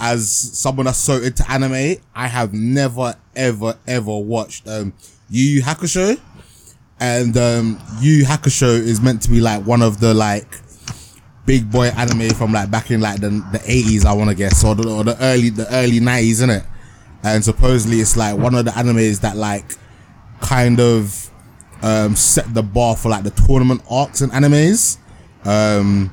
as 0.00 0.28
someone 0.30 0.86
that's 0.86 0.98
so 0.98 1.14
into 1.18 1.48
anime, 1.50 1.96
I 2.14 2.26
have 2.26 2.52
never, 2.52 3.14
ever, 3.36 3.76
ever 3.86 4.18
watched 4.18 4.66
um, 4.66 4.92
Yu 5.30 5.44
Yu 5.44 5.62
Hakusho 5.62 6.20
and 7.02 7.36
um 7.36 7.80
Yu 8.00 8.24
Hakusho 8.24 8.78
is 8.78 9.00
meant 9.00 9.22
to 9.22 9.30
be 9.30 9.40
like 9.40 9.66
one 9.66 9.82
of 9.82 9.98
the 9.98 10.14
like 10.14 10.46
big 11.46 11.68
boy 11.68 11.86
anime 11.88 12.30
from 12.30 12.52
like 12.52 12.70
back 12.70 12.92
in 12.92 13.00
like 13.00 13.20
the 13.20 13.30
the 13.50 13.60
eighties, 13.64 14.04
I 14.04 14.12
want 14.12 14.30
to 14.30 14.36
guess, 14.36 14.64
or 14.64 14.76
the, 14.76 14.88
or 14.88 15.02
the 15.02 15.20
early 15.20 15.50
the 15.50 15.66
early 15.74 15.98
nineties, 15.98 16.40
isn't 16.42 16.50
it? 16.50 16.64
And 17.24 17.44
supposedly 17.44 17.98
it's 17.98 18.16
like 18.16 18.38
one 18.38 18.54
of 18.54 18.64
the 18.64 18.70
animes 18.70 19.20
that 19.22 19.36
like 19.36 19.64
kind 20.40 20.78
of 20.78 21.28
um 21.82 22.14
set 22.16 22.52
the 22.54 22.62
bar 22.62 22.96
for 22.96 23.08
like 23.08 23.24
the 23.24 23.30
tournament 23.30 23.82
arcs 23.90 24.20
and 24.20 24.32
animes. 24.32 24.98
Um, 25.44 26.12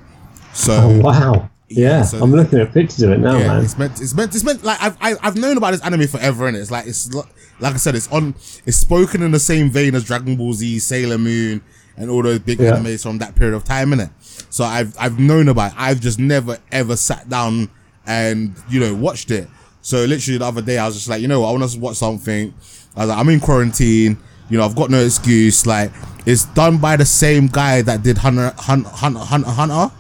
so 0.54 0.74
Oh 0.74 1.00
wow! 1.02 1.50
Yeah, 1.68 2.02
so- 2.04 2.20
I'm 2.22 2.32
looking 2.32 2.60
at 2.60 2.74
pictures 2.74 3.04
of 3.04 3.12
it 3.12 3.20
now, 3.20 3.38
yeah, 3.38 3.48
man. 3.48 3.64
it's 3.64 3.78
meant. 3.78 4.02
It's 4.02 4.14
meant. 4.16 4.34
It's 4.34 4.44
meant. 4.44 4.64
Like 4.64 4.82
I've 4.82 4.98
I- 5.00 5.18
I've 5.22 5.36
known 5.38 5.58
about 5.58 5.72
this 5.72 5.82
anime 5.82 6.08
forever, 6.08 6.48
and 6.48 6.58
it's 6.58 6.72
like 6.72 6.88
it's 6.88 7.14
like 7.14 7.74
I 7.74 7.78
said, 7.78 7.96
it's 7.96 8.08
on. 8.12 8.34
It's 8.66 8.78
spoken 8.78 9.22
in 9.22 9.32
the 9.32 9.40
same 9.40 9.70
vein 9.70 9.94
as 9.96 10.04
Dragon 10.06 10.36
Ball 10.36 10.54
Z, 10.54 10.80
Sailor 10.80 11.18
Moon, 11.20 11.62
and 11.98 12.10
all 12.10 12.24
those 12.24 12.40
big 12.40 12.60
Yeah. 12.60 12.72
animes 12.72 13.04
from 13.04 13.20
that 13.20 13.36
period 13.36 13.56
of 13.56 13.64
time, 13.64 13.92
innit? 13.92 14.10
So 14.50 14.64
I've 14.64 14.96
I've 15.00 15.20
known 15.20 15.48
about. 15.50 15.74
It. 15.74 15.78
I've 15.80 16.00
just 16.00 16.18
never 16.20 16.58
ever 16.72 16.96
sat 16.96 17.30
down 17.30 17.70
and 18.08 18.56
you 18.70 18.80
know 18.80 18.96
watched 18.96 19.30
it. 19.30 19.48
So 19.82 20.04
literally 20.06 20.40
the 20.40 20.46
other 20.46 20.62
day, 20.64 20.78
I 20.80 20.88
was 20.88 20.96
just 20.96 21.08
like, 21.08 21.22
you 21.22 21.28
know 21.28 21.42
what, 21.42 21.50
I 21.50 21.52
want 21.52 21.70
to 21.72 21.80
watch 21.80 21.96
something. 21.98 22.54
I 22.96 23.00
was 23.02 23.10
like, 23.10 23.18
I'm 23.18 23.30
in 23.30 23.40
quarantine. 23.40 24.18
You 24.50 24.58
know, 24.58 24.66
I've 24.66 24.76
got 24.76 24.90
no 24.90 25.00
excuse. 25.00 25.66
Like, 25.66 25.92
it's 26.26 26.46
done 26.46 26.78
by 26.78 26.98
the 26.98 27.06
same 27.06 27.48
guy 27.48 27.82
that 27.84 28.04
did 28.04 28.18
Hunter 28.18 28.54
Hunter 28.58 28.90
Hunter 28.90 29.50
Hunter. 29.50 29.94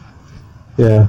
Yeah, 0.77 1.07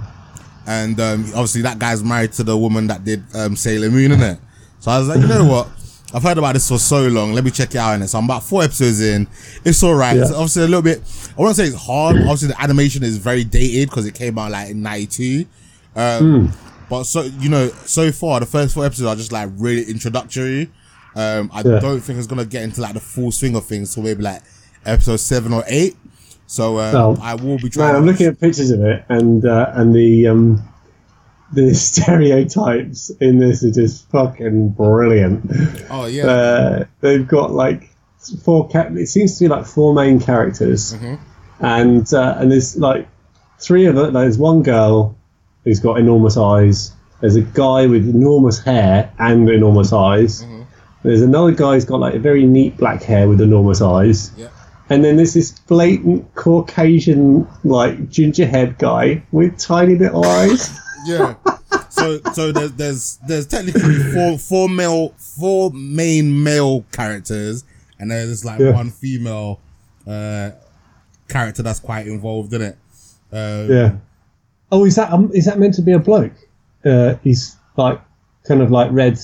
and 0.67 0.99
um, 1.01 1.21
obviously 1.29 1.63
that 1.63 1.79
guy's 1.79 2.03
married 2.03 2.33
to 2.35 2.43
the 2.45 2.57
woman 2.57 2.87
that 2.89 3.05
did 3.05 3.23
um, 3.35 3.57
Sailor 3.57 3.91
Moon, 3.91 4.11
innit? 4.13 4.39
So 4.81 4.91
I 4.91 4.99
was 4.99 5.09
like, 5.09 5.21
you 5.21 5.27
know 5.27 5.45
what? 5.45 5.69
I've 6.13 6.25
heard 6.25 6.39
about 6.39 6.55
this 6.55 6.69
for 6.69 6.79
so 6.79 7.07
long. 7.07 7.35
Let 7.35 7.45
me 7.45 7.53
check 7.53 7.71
it 7.71 7.79
out. 7.79 7.95
And 7.95 8.11
so 8.11 8.19
I'm 8.19 8.25
about 8.25 8.43
four 8.43 8.65
episodes 8.65 9.01
in. 9.01 9.29
It's 9.65 9.81
all 9.85 9.95
right. 9.95 10.17
Yeah. 10.17 10.23
It's 10.23 10.33
obviously 10.33 10.63
a 10.63 10.67
little 10.67 10.83
bit. 10.83 11.01
I 11.39 11.41
won't 11.41 11.55
say 11.55 11.67
it's 11.67 11.77
hard. 11.77 12.17
Obviously 12.17 12.49
the 12.49 12.61
animation 12.61 13.05
is 13.05 13.17
very 13.19 13.45
dated 13.45 13.91
because 13.91 14.07
it 14.07 14.15
came 14.15 14.37
out 14.39 14.51
like 14.51 14.71
in 14.71 14.83
'92. 14.83 15.47
Um, 15.95 16.53
But 16.89 17.05
so 17.05 17.23
you 17.23 17.49
know, 17.49 17.69
so 17.87 18.11
far 18.11 18.41
the 18.41 18.47
first 18.47 18.75
four 18.75 18.85
episodes 18.85 19.07
are 19.07 19.15
just 19.15 19.31
like 19.31 19.49
really 19.57 19.85
introductory. 19.85 20.69
Um, 21.17 21.51
I 21.53 21.63
Yeah. 21.63 21.81
don't 21.81 22.01
think 22.01 22.19
it's 22.19 22.29
gonna 22.29 22.45
get 22.45 22.63
into 22.63 22.81
like 22.81 22.95
the 22.95 23.01
full 23.01 23.33
swing 23.33 23.57
of 23.57 23.65
things. 23.67 23.91
So 23.91 24.01
maybe 24.03 24.23
like 24.23 24.43
episode 24.87 25.17
seven 25.19 25.53
or 25.53 25.65
eight. 25.67 25.97
So 26.47 26.79
um, 26.81 26.95
Oh. 26.97 27.17
I 27.23 27.35
will 27.35 27.59
be 27.59 27.69
trying. 27.69 27.89
man, 27.89 27.97
I'm 27.97 28.07
looking 28.07 28.27
at 28.27 28.41
pictures 28.41 28.71
of 28.71 28.81
it, 28.83 29.05
and 29.09 29.45
uh, 29.45 29.71
and 29.75 29.95
the 29.95 30.27
um, 30.29 30.63
the 31.53 31.75
stereotypes 32.31 33.11
in 33.21 33.39
this 33.39 33.65
are 33.65 33.71
just 33.71 34.09
fucking 34.11 34.71
brilliant. 34.71 35.51
Oh 35.91 36.07
yeah. 36.07 36.27
Uh, 36.27 36.85
they've 37.01 37.27
got 37.27 37.53
like 37.53 37.91
four. 38.43 38.69
Ca- 38.69 38.91
it 38.97 39.07
seems 39.07 39.39
to 39.39 39.45
be 39.45 39.49
like 39.49 39.67
four 39.67 39.95
main 39.95 40.21
characters, 40.21 40.95
and 41.61 42.13
uh, 42.15 42.35
and 42.39 42.51
there's 42.53 42.77
like 42.77 43.09
three 43.59 43.87
of 43.87 43.97
it. 43.97 44.13
There's 44.13 44.39
one 44.39 44.63
girl 44.63 45.17
who's 45.65 45.81
got 45.81 45.99
enormous 45.99 46.37
eyes. 46.37 46.93
There's 47.21 47.37
a 47.37 47.43
guy 47.43 47.87
with 47.87 48.09
enormous 48.09 48.59
hair 48.59 49.13
and 49.19 49.49
enormous 49.49 49.93
eyes. 49.93 50.45
There's 51.03 51.23
another 51.23 51.53
guy 51.53 51.75
who's 51.75 51.85
got 51.85 52.01
like 52.01 52.15
a 52.15 52.19
very 52.19 52.45
neat 52.45 52.77
black 52.77 53.03
hair 53.03 53.29
with 53.29 53.41
enormous 53.41 53.81
eyes. 53.81 54.33
Yeah. 54.37 54.49
And 54.91 55.05
then 55.05 55.17
there's 55.17 55.35
this 55.35 55.53
blatant 55.53 56.35
Caucasian, 56.35 57.47
like 57.65 58.09
ginger 58.11 58.47
head 58.47 58.77
guy 58.79 59.23
with 59.33 59.59
tiny 59.59 59.97
little 59.97 60.25
eyes. 60.25 60.71
Yeah. 61.07 61.37
So 61.89 62.21
so 62.35 62.53
there's 62.53 62.73
there's 62.73 63.19
there's 63.27 63.47
technically 63.47 63.95
four 64.13 64.37
four 64.37 64.69
male 64.69 65.15
four 65.17 65.71
main 65.73 66.43
male 66.43 66.83
characters 66.93 67.65
and 67.99 68.11
there's 68.11 68.45
like 68.45 68.61
Yeah. 68.61 68.73
one 68.73 68.91
female 68.91 69.61
uh 70.07 70.51
character 71.29 71.63
that's 71.63 71.81
quite 71.81 72.07
involved 72.07 72.53
in 72.53 72.61
it. 72.61 72.77
Um, 73.33 73.71
Yeah. 73.71 73.93
Oh, 74.71 74.85
is 74.85 74.97
that 74.97 75.11
um, 75.11 75.31
is 75.33 75.47
that 75.47 75.59
meant 75.59 75.73
to 75.77 75.83
be 75.83 75.93
a 75.93 75.99
bloke? 75.99 76.35
Uh, 76.85 77.15
he's 77.25 77.57
like 77.79 77.99
kind 78.47 78.61
of 78.61 78.71
like 78.71 78.91
red, 78.93 79.19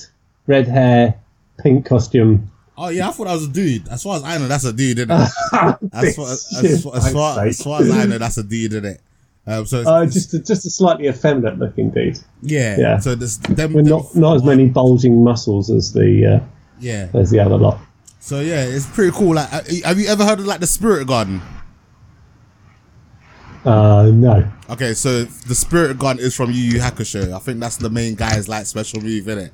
red 0.47 0.67
hair, 0.67 1.13
pink 1.57 1.85
costume. 1.85 2.51
Oh 2.77 2.89
yeah, 2.89 3.09
I 3.09 3.11
thought 3.11 3.25
that 3.25 3.33
was 3.33 3.45
a 3.45 3.49
dude. 3.49 3.87
As 3.87 4.03
far 4.03 4.17
as 4.17 4.23
I 4.23 4.37
know, 4.37 4.47
that's 4.47 4.65
a 4.65 4.73
dude, 4.73 4.99
isn't 4.99 5.11
it? 5.11 5.29
As 5.93 6.15
far 6.15 6.27
as, 6.31 6.47
far, 6.83 6.95
as, 6.95 7.11
far, 7.11 7.45
as 7.45 7.61
far 7.63 7.81
as 7.81 7.89
I 7.89 8.05
know, 8.05 8.19
that's 8.19 8.37
a 8.37 8.43
dude, 8.43 8.73
isn't 8.73 8.85
it? 8.85 9.01
Um, 9.47 9.65
so 9.65 9.79
it's, 9.79 9.87
Uh, 9.87 10.01
it's- 10.01 10.13
just 10.13 10.33
a, 10.33 10.39
just 10.39 10.65
a 10.65 10.69
slightly 10.69 11.07
effeminate 11.07 11.57
looking 11.57 11.89
dude, 11.89 12.19
yeah, 12.41 12.75
yeah. 12.77 12.99
So 12.99 13.15
this 13.15 13.37
them, 13.37 13.73
with 13.73 13.85
them 13.85 13.97
not 13.97 14.15
not 14.15 14.35
as 14.35 14.43
many 14.43 14.67
bulging 14.67 15.23
muscles 15.23 15.71
as 15.71 15.93
the 15.93 16.35
uh, 16.35 16.45
yeah. 16.79 17.09
as 17.13 17.31
the 17.31 17.39
other 17.39 17.57
lot. 17.57 17.79
So 18.19 18.41
yeah, 18.41 18.65
it's 18.65 18.85
pretty 18.85 19.11
cool. 19.11 19.35
Like, 19.35 19.51
uh, 19.51 19.61
have 19.85 19.97
you 19.97 20.07
ever 20.07 20.25
heard 20.25 20.39
of 20.39 20.45
like 20.45 20.59
the 20.59 20.67
Spirit 20.67 21.07
Gun? 21.07 21.41
Uh, 23.65 24.11
no. 24.13 24.49
Okay, 24.69 24.93
so 24.93 25.23
the 25.23 25.55
Spirit 25.55 25.97
Gun 25.97 26.19
is 26.19 26.35
from 26.35 26.51
Yu 26.51 26.61
Yu 26.61 26.79
Hakusho. 26.79 27.33
I 27.33 27.39
think 27.39 27.59
that's 27.59 27.77
the 27.77 27.89
main 27.89 28.15
guy's 28.15 28.47
like 28.47 28.65
special 28.65 29.01
move 29.01 29.27
in 29.27 29.37
it. 29.39 29.53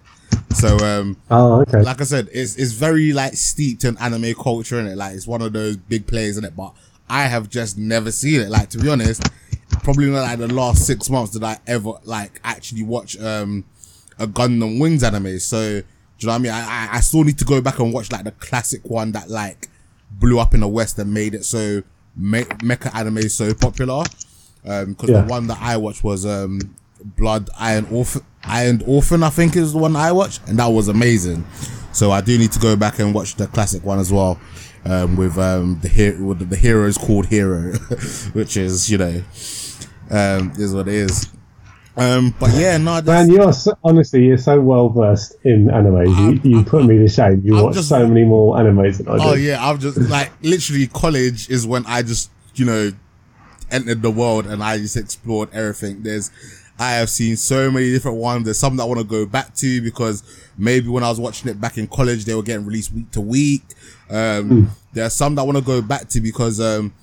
So 0.53 0.77
um, 0.79 1.17
Oh, 1.29 1.61
okay. 1.61 1.81
like 1.81 1.99
I 2.01 2.03
said, 2.03 2.29
it's 2.31 2.55
it's 2.55 2.71
very 2.73 3.13
like 3.13 3.33
steeped 3.33 3.83
in 3.83 3.97
anime 3.97 4.33
culture 4.35 4.79
and 4.79 4.87
it. 4.87 4.97
Like 4.97 5.15
it's 5.15 5.27
one 5.27 5.41
of 5.41 5.53
those 5.53 5.77
big 5.77 6.07
plays 6.07 6.37
in 6.37 6.43
it. 6.45 6.55
But 6.55 6.73
I 7.09 7.23
have 7.23 7.49
just 7.49 7.77
never 7.77 8.11
seen 8.11 8.41
it. 8.41 8.49
Like 8.49 8.69
to 8.69 8.77
be 8.77 8.89
honest, 8.89 9.23
probably 9.83 10.07
not 10.07 10.21
like 10.21 10.39
the 10.39 10.47
last 10.53 10.85
six 10.85 11.09
months 11.09 11.31
did 11.33 11.43
I 11.43 11.57
ever 11.67 11.93
like 12.03 12.39
actually 12.43 12.83
watch 12.83 13.19
um 13.19 13.65
a 14.19 14.27
Gundam 14.27 14.79
Wings 14.79 15.03
anime. 15.03 15.39
So 15.39 15.81
do 15.81 15.85
you 16.19 16.27
know 16.27 16.33
what 16.33 16.35
I 16.35 16.37
mean? 16.39 16.51
I, 16.51 16.59
I 16.61 16.89
I 16.93 16.99
still 17.01 17.23
need 17.23 17.37
to 17.39 17.45
go 17.45 17.59
back 17.61 17.79
and 17.79 17.91
watch 17.93 18.11
like 18.11 18.23
the 18.23 18.31
classic 18.31 18.81
one 18.85 19.11
that 19.13 19.29
like 19.29 19.69
blew 20.11 20.39
up 20.39 20.53
in 20.53 20.59
the 20.59 20.67
West 20.67 20.97
and 20.99 21.11
made 21.13 21.33
it 21.33 21.43
so 21.45 21.81
me- 22.15 22.43
mecha 22.61 22.93
anime 22.95 23.27
so 23.29 23.53
popular. 23.53 24.03
Um, 24.65 24.93
because 24.93 25.09
Yeah. 25.09 25.21
the 25.21 25.27
one 25.27 25.47
that 25.47 25.57
I 25.61 25.75
watched 25.77 26.03
was 26.03 26.25
um 26.25 26.59
Blood 27.03 27.49
Iron 27.59 27.85
Orphan, 27.91 28.21
Iron 28.45 28.81
Orphan, 28.85 29.23
I 29.23 29.29
think 29.29 29.55
is 29.55 29.73
the 29.73 29.79
one 29.79 29.95
I 29.95 30.11
watched, 30.11 30.41
and 30.47 30.59
that 30.59 30.67
was 30.67 30.87
amazing. 30.87 31.45
So 31.91 32.11
I 32.11 32.21
do 32.21 32.37
need 32.37 32.51
to 32.53 32.59
go 32.59 32.75
back 32.75 32.99
and 32.99 33.13
watch 33.13 33.35
the 33.35 33.47
classic 33.47 33.83
one 33.85 33.99
as 33.99 34.11
well, 34.11 34.39
um, 34.85 35.15
with 35.15 35.37
um 35.37 35.79
the 35.81 35.87
hero, 35.89 36.23
with 36.23 36.49
the 36.49 36.55
heroes 36.57 36.97
called 36.97 37.27
Hero, 37.27 37.73
which 38.33 38.57
is 38.57 38.89
you 38.91 38.97
know, 38.97 39.21
um, 40.09 40.51
is 40.57 40.73
what 40.73 40.87
it 40.87 40.93
is. 40.95 41.29
Um, 41.95 42.33
but 42.39 42.49
yeah, 42.55 42.77
no, 42.77 42.99
Man, 43.03 43.29
you're 43.29 43.53
so, 43.53 43.77
honestly 43.83 44.25
you're 44.25 44.39
so 44.39 44.59
well 44.59 44.89
versed 44.89 45.35
in 45.43 45.69
anime. 45.69 46.07
You, 46.43 46.57
you 46.57 46.63
put 46.63 46.85
me 46.85 46.97
to 46.97 47.07
shame. 47.07 47.41
You 47.45 47.55
I'm 47.57 47.63
watch 47.65 47.75
just- 47.75 47.89
so 47.89 48.07
many 48.07 48.23
more 48.25 48.55
animes 48.57 48.97
than 48.97 49.07
I 49.09 49.17
do. 49.17 49.23
oh 49.23 49.33
yeah, 49.35 49.63
I'm 49.63 49.77
just 49.79 49.97
like 49.97 50.31
literally 50.41 50.87
college 50.87 51.49
is 51.51 51.67
when 51.67 51.85
I 51.85 52.01
just 52.01 52.31
you 52.55 52.65
know 52.65 52.91
entered 53.69 54.01
the 54.01 54.09
world 54.09 54.47
and 54.47 54.63
I 54.63 54.79
just 54.79 54.97
explored 54.97 55.49
everything. 55.53 56.01
There's 56.01 56.31
I 56.83 56.91
have 56.99 57.09
seen 57.09 57.35
so 57.37 57.71
many 57.71 57.91
different 57.91 58.17
ones. 58.17 58.43
There's 58.45 58.57
some 58.59 58.75
that 58.77 58.83
I 58.83 58.85
want 58.85 58.99
to 58.99 59.05
go 59.05 59.25
back 59.25 59.53
to 59.55 59.81
because 59.81 60.23
maybe 60.57 60.89
when 60.89 61.03
I 61.03 61.09
was 61.09 61.19
watching 61.19 61.49
it 61.49 61.59
back 61.61 61.77
in 61.77 61.87
college, 61.87 62.25
they 62.25 62.35
were 62.35 62.43
getting 62.43 62.65
released 62.65 62.91
week 62.93 63.09
to 63.11 63.21
week. 63.21 63.63
Um, 64.09 64.69
There 64.93 65.05
are 65.05 65.09
some 65.09 65.33
that 65.35 65.41
I 65.41 65.45
want 65.45 65.57
to 65.57 65.63
go 65.63 65.81
back 65.81 66.07
to 66.09 66.21
because 66.21 66.59
um, 66.59 66.93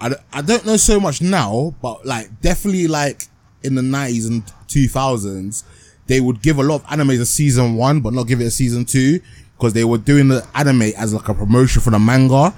I, 0.00 0.08
don't- 0.08 0.20
I 0.32 0.40
don't 0.42 0.64
know 0.66 0.76
so 0.76 0.98
much 0.98 1.20
now, 1.22 1.74
but 1.82 2.04
like 2.06 2.40
definitely 2.40 2.86
like 2.88 3.24
in 3.62 3.74
the 3.74 3.82
90s 3.82 4.26
and 4.28 4.42
2000s, 4.68 5.64
they 6.06 6.20
would 6.20 6.42
give 6.42 6.58
a 6.58 6.62
lot 6.62 6.76
of 6.76 6.84
animes 6.86 7.20
a 7.20 7.26
season 7.26 7.76
one, 7.76 8.00
but 8.00 8.12
not 8.14 8.26
give 8.26 8.40
it 8.40 8.44
a 8.46 8.50
season 8.50 8.84
two 8.84 9.20
because 9.56 9.72
they 9.74 9.84
were 9.84 9.98
doing 9.98 10.28
the 10.28 10.44
anime 10.54 10.82
as 10.96 11.12
like 11.14 11.28
a 11.28 11.34
promotion 11.34 11.82
for 11.82 11.90
the 11.90 11.98
manga. 11.98 12.54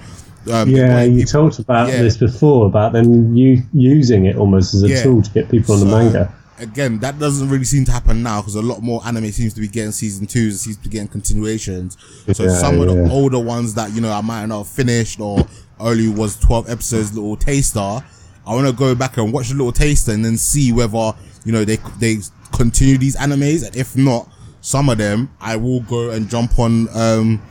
Um, 0.50 0.70
Yeah, 0.70 1.02
you 1.02 1.24
people- 1.26 1.50
talked 1.50 1.58
about 1.58 1.88
Yeah. 1.88 2.02
this 2.02 2.16
before 2.16 2.66
about 2.66 2.92
them 2.94 3.36
you 3.36 3.62
using 3.72 4.24
it 4.26 4.36
almost 4.36 4.74
as 4.74 4.82
a 4.84 4.88
Yeah. 4.88 5.02
tool 5.02 5.22
to 5.22 5.30
get 5.32 5.50
people 5.50 5.74
on 5.74 5.80
the 5.80 5.86
manga. 5.86 6.32
Again, 6.62 6.98
that 7.00 7.18
doesn't 7.18 7.48
really 7.48 7.64
seem 7.64 7.84
to 7.86 7.92
happen 7.92 8.22
now 8.22 8.40
because 8.40 8.54
a 8.54 8.62
lot 8.62 8.80
more 8.82 9.00
anime 9.04 9.30
seems 9.32 9.52
to 9.54 9.60
be 9.60 9.68
getting 9.68 9.92
season 9.92 10.26
twos, 10.26 10.60
seems 10.60 10.76
to 10.76 10.82
be 10.84 10.88
getting 10.90 11.08
continuations. 11.08 11.96
So 12.32 12.44
Yeah, 12.44 12.50
some 12.50 12.80
of 12.80 12.86
the 12.88 12.94
yeah. 13.02 13.10
older 13.10 13.38
ones 13.38 13.74
that 13.74 13.92
you 13.92 14.00
know 14.00 14.12
I 14.12 14.20
might 14.20 14.46
not 14.46 14.58
have 14.58 14.68
finished 14.68 15.20
or 15.20 15.44
only 15.80 16.08
was 16.08 16.36
twelve 16.36 16.70
episodes, 16.70 17.14
little 17.14 17.36
taster. 17.36 17.80
I 17.80 18.54
want 18.54 18.66
to 18.66 18.72
go 18.72 18.94
back 18.94 19.16
and 19.18 19.32
watch 19.32 19.48
the 19.48 19.54
little 19.54 19.72
taster 19.72 20.12
and 20.12 20.24
then 20.24 20.36
see 20.36 20.72
whether 20.72 21.12
you 21.44 21.52
know 21.52 21.64
they 21.64 21.76
they 21.98 22.18
continue 22.52 22.96
these 22.98 23.16
animes, 23.16 23.66
and 23.66 23.74
if 23.76 23.96
not, 23.96 24.28
some 24.60 24.88
of 24.88 24.98
them 24.98 25.30
I 25.40 25.56
will 25.56 25.80
go 25.80 26.10
and 26.10 26.28
jump 26.30 26.58
on 26.58 26.88
um 26.96 27.42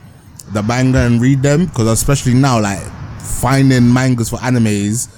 the 0.52 0.62
manga 0.62 0.98
and 1.00 1.20
read 1.20 1.42
them 1.42 1.66
because 1.66 1.86
especially 1.88 2.34
now 2.34 2.60
like 2.60 2.80
finding 3.20 3.92
mangas 3.92 4.28
for 4.30 4.36
animes 4.36 5.08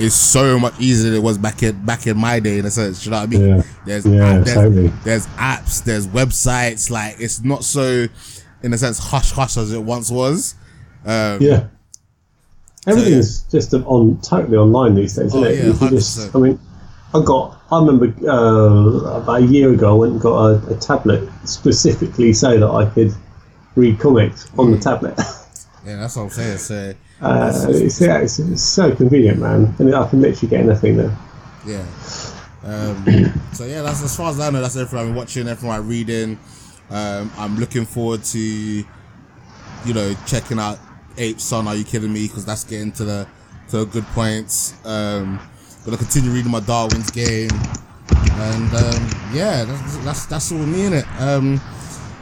is 0.00 0.14
so 0.14 0.58
much 0.58 0.74
easier 0.80 1.10
than 1.10 1.18
it 1.20 1.22
was 1.22 1.38
back 1.38 1.62
in 1.62 1.84
back 1.84 2.06
in 2.06 2.16
my 2.16 2.40
day 2.40 2.58
in 2.58 2.64
a 2.66 2.70
sense. 2.70 3.04
You 3.04 3.10
know 3.12 3.18
what 3.18 3.22
I 3.24 3.26
mean? 3.26 3.48
Yeah. 3.48 3.62
There's 3.86 4.06
Yeah, 4.06 4.38
there's, 4.38 4.92
there's 5.04 5.26
apps, 5.28 5.84
there's 5.84 6.06
websites. 6.06 6.90
Like 6.90 7.16
it's 7.18 7.42
not 7.44 7.64
so 7.64 8.06
in 8.62 8.72
a 8.72 8.78
sense 8.78 8.98
hush 8.98 9.30
hush 9.32 9.56
as 9.56 9.72
it 9.72 9.82
once 9.82 10.10
was. 10.10 10.54
Um, 11.06 11.38
Yeah. 11.40 11.66
Everything's 12.86 13.42
just 13.42 13.74
on 13.74 14.18
totally 14.22 14.56
online 14.56 14.94
these 14.94 15.14
days, 15.14 15.26
isn't 15.26 15.44
Oh, 15.44 15.46
it? 15.46 15.58
yeah, 15.58 15.64
You 15.66 15.74
can 15.74 15.88
just, 15.90 16.34
I 16.34 16.38
mean, 16.38 16.58
I 17.14 17.22
got. 17.22 17.58
I 17.70 17.78
remember 17.78 18.06
uh, 18.26 19.16
about 19.22 19.42
a 19.42 19.46
year 19.46 19.70
ago, 19.72 19.90
I 19.90 19.98
went 19.98 20.12
and 20.12 20.20
got 20.20 20.36
a, 20.46 20.74
a 20.74 20.76
tablet 20.78 21.28
specifically 21.44 22.32
so 22.32 22.58
that 22.58 22.66
I 22.70 22.86
could 22.86 23.14
read 23.76 23.98
comics 24.00 24.48
on 24.58 24.70
the 24.72 24.78
Mm. 24.78 24.82
tablet. 24.82 25.20
yeah, 25.90 25.96
that's 25.96 26.16
what 26.16 26.22
I'm 26.24 26.30
saying. 26.30 26.58
So 26.58 26.94
Uh, 27.20 27.66
it's, 27.68 28.00
yeah, 28.00 28.18
it's, 28.18 28.38
it's 28.38 28.62
so 28.62 28.94
convenient, 28.94 29.38
man. 29.38 29.74
And 29.78 29.94
I 29.94 30.08
can 30.08 30.20
literally 30.20 30.48
get 30.48 30.60
anything 30.66 30.96
there. 30.96 31.16
yeah. 31.66 31.84
Um, 32.62 33.04
so 33.52 33.64
yeah, 33.64 33.82
that's 33.82 34.02
as 34.02 34.16
far 34.16 34.30
as 34.30 34.38
I 34.40 34.50
know. 34.50 34.60
That's 34.60 34.76
everything 34.76 35.08
I'm 35.08 35.14
watching, 35.14 35.48
everything 35.48 35.70
I'm 35.70 35.88
reading. 35.88 36.38
Um, 36.90 37.30
I'm 37.38 37.56
looking 37.56 37.84
forward 37.86 38.24
to, 38.24 38.38
you 38.38 38.84
know, 39.94 40.14
checking 40.26 40.58
out 40.58 40.78
Ape 41.18 41.40
Son. 41.40 41.66
Are 41.68 41.74
you 41.74 41.84
kidding 41.84 42.12
me? 42.12 42.26
Because 42.26 42.44
that's 42.44 42.64
getting 42.64 42.92
to 42.92 43.04
the 43.04 43.26
to 43.68 43.78
the 43.78 43.86
good 43.86 44.04
points. 44.08 44.74
Um, 44.84 45.40
gonna 45.84 45.96
continue 45.96 46.30
reading 46.30 46.50
my 46.50 46.60
Darwin's 46.60 47.10
game, 47.10 47.50
and 48.10 48.74
um, 48.74 49.10
yeah, 49.32 49.64
that's, 49.64 49.96
that's 49.98 50.26
that's 50.26 50.52
all 50.52 50.58
me 50.58 50.84
in 50.86 50.92
it. 50.94 51.06
Um, 51.18 51.60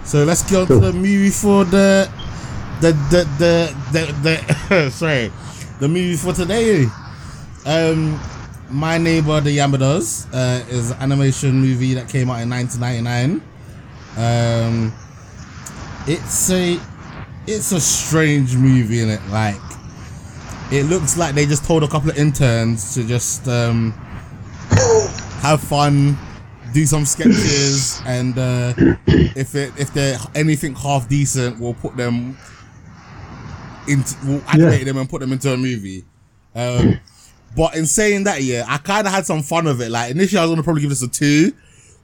so 0.05 0.25
let's 0.25 0.49
get 0.49 0.61
on 0.61 0.67
to 0.69 0.79
the 0.79 0.93
movie 0.93 1.31
for 1.31 1.65
the 1.65 2.09
the 2.81 2.93
the 3.11 3.25
the 3.39 3.75
the, 3.93 4.39
the 4.71 4.91
sorry, 4.91 5.33
the 5.81 5.89
movie 5.89 6.17
for 6.17 6.33
today. 6.33 6.87
Um, 7.67 8.21
my 8.71 8.99
neighbor 8.99 9.41
the 9.41 9.57
Yamadas 9.57 10.29
uh, 10.33 10.65
is 10.69 10.91
an 10.93 10.99
animation 11.01 11.61
movie 11.61 11.95
that 11.95 12.09
came 12.09 12.31
out 12.31 12.41
in 12.41 12.51
1999. 12.51 13.43
Um, 14.17 14.93
it's 16.07 16.51
a 16.51 16.79
it's 17.47 17.73
a 17.73 17.81
strange 17.81 18.57
movie 18.57 19.01
in 19.01 19.11
it. 19.11 19.21
Like 19.29 19.57
it 20.71 20.85
looks 20.85 21.17
like 21.17 21.35
they 21.35 21.47
just 21.47 21.65
told 21.65 21.83
a 21.83 21.89
couple 21.89 22.11
of 22.11 22.19
interns 22.19 22.95
to 22.95 23.05
just 23.05 23.49
um, 23.49 23.93
have 25.41 25.61
fun, 25.61 26.17
do 26.73 26.87
some 26.87 27.05
sketches, 27.05 28.01
and 28.07 28.39
uh, 28.39 28.73
if 29.07 29.55
it 29.55 29.73
if 29.79 29.93
they're 29.93 30.19
anything 30.35 30.75
half 30.75 31.09
decent, 31.09 31.59
we'll 31.59 31.75
put 31.75 31.97
them 31.97 32.37
into 33.89 34.17
we'll 34.25 34.43
animate 34.53 34.85
them 34.85 34.97
and 34.99 35.09
put 35.09 35.21
them 35.21 35.33
into 35.33 35.53
a 35.53 35.57
movie. 35.57 36.05
Um, 36.55 36.99
but 37.57 37.75
in 37.77 37.87
saying 37.87 38.25
that, 38.25 38.43
yeah, 38.43 38.65
I 38.69 38.79
kind 38.79 39.07
of 39.07 39.13
had 39.13 39.27
some 39.27 39.43
fun 39.43 39.65
with 39.65 39.81
it. 39.83 39.91
Like 39.91 40.11
initially, 40.11 40.39
I 40.39 40.43
was 40.45 40.51
gonna 40.53 40.63
probably 40.63 40.83
give 40.83 40.91
this 40.91 41.03
a 41.03 41.09
two, 41.09 41.53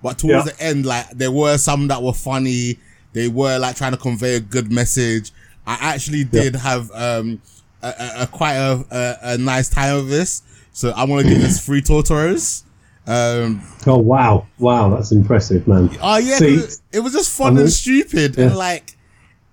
but 0.02 0.18
towards 0.18 0.46
Yeah. 0.46 0.52
the 0.52 0.60
end, 0.62 0.86
like 0.86 1.10
there 1.10 1.30
were 1.30 1.58
some 1.58 1.88
that 1.88 2.02
were 2.02 2.12
funny. 2.12 2.78
They 3.12 3.28
were 3.28 3.58
like 3.58 3.76
trying 3.76 3.92
to 3.92 3.98
convey 3.98 4.36
a 4.36 4.40
good 4.40 4.72
message. 4.72 5.32
I 5.66 5.78
actually 5.80 6.24
did 6.24 6.56
have 6.56 6.90
um 6.92 7.40
a, 7.82 7.88
a, 7.88 8.22
a 8.22 8.26
quite 8.26 8.54
a, 8.54 8.84
a, 8.90 9.16
a 9.34 9.38
nice 9.38 9.68
time 9.68 9.96
of 9.96 10.08
this. 10.08 10.42
So 10.72 10.92
I'm 10.96 11.08
gonna 11.08 11.22
give 11.22 11.40
this 11.40 11.64
three 11.64 11.80
Totoros. 11.82 12.62
Um, 13.06 13.60
Oh 13.86 13.98
wow, 13.98 14.46
wow, 14.58 14.88
that's 14.88 15.12
impressive, 15.12 15.68
man. 15.68 15.90
oh 16.00 16.16
yeah, 16.16 16.38
See, 16.38 16.58
it, 16.92 17.00
was 17.00 17.12
just 17.12 17.30
fun 17.36 17.54
Mhm. 17.54 17.60
and 17.60 17.70
stupid 17.72 18.38
and 18.38 18.56
like 18.56 18.93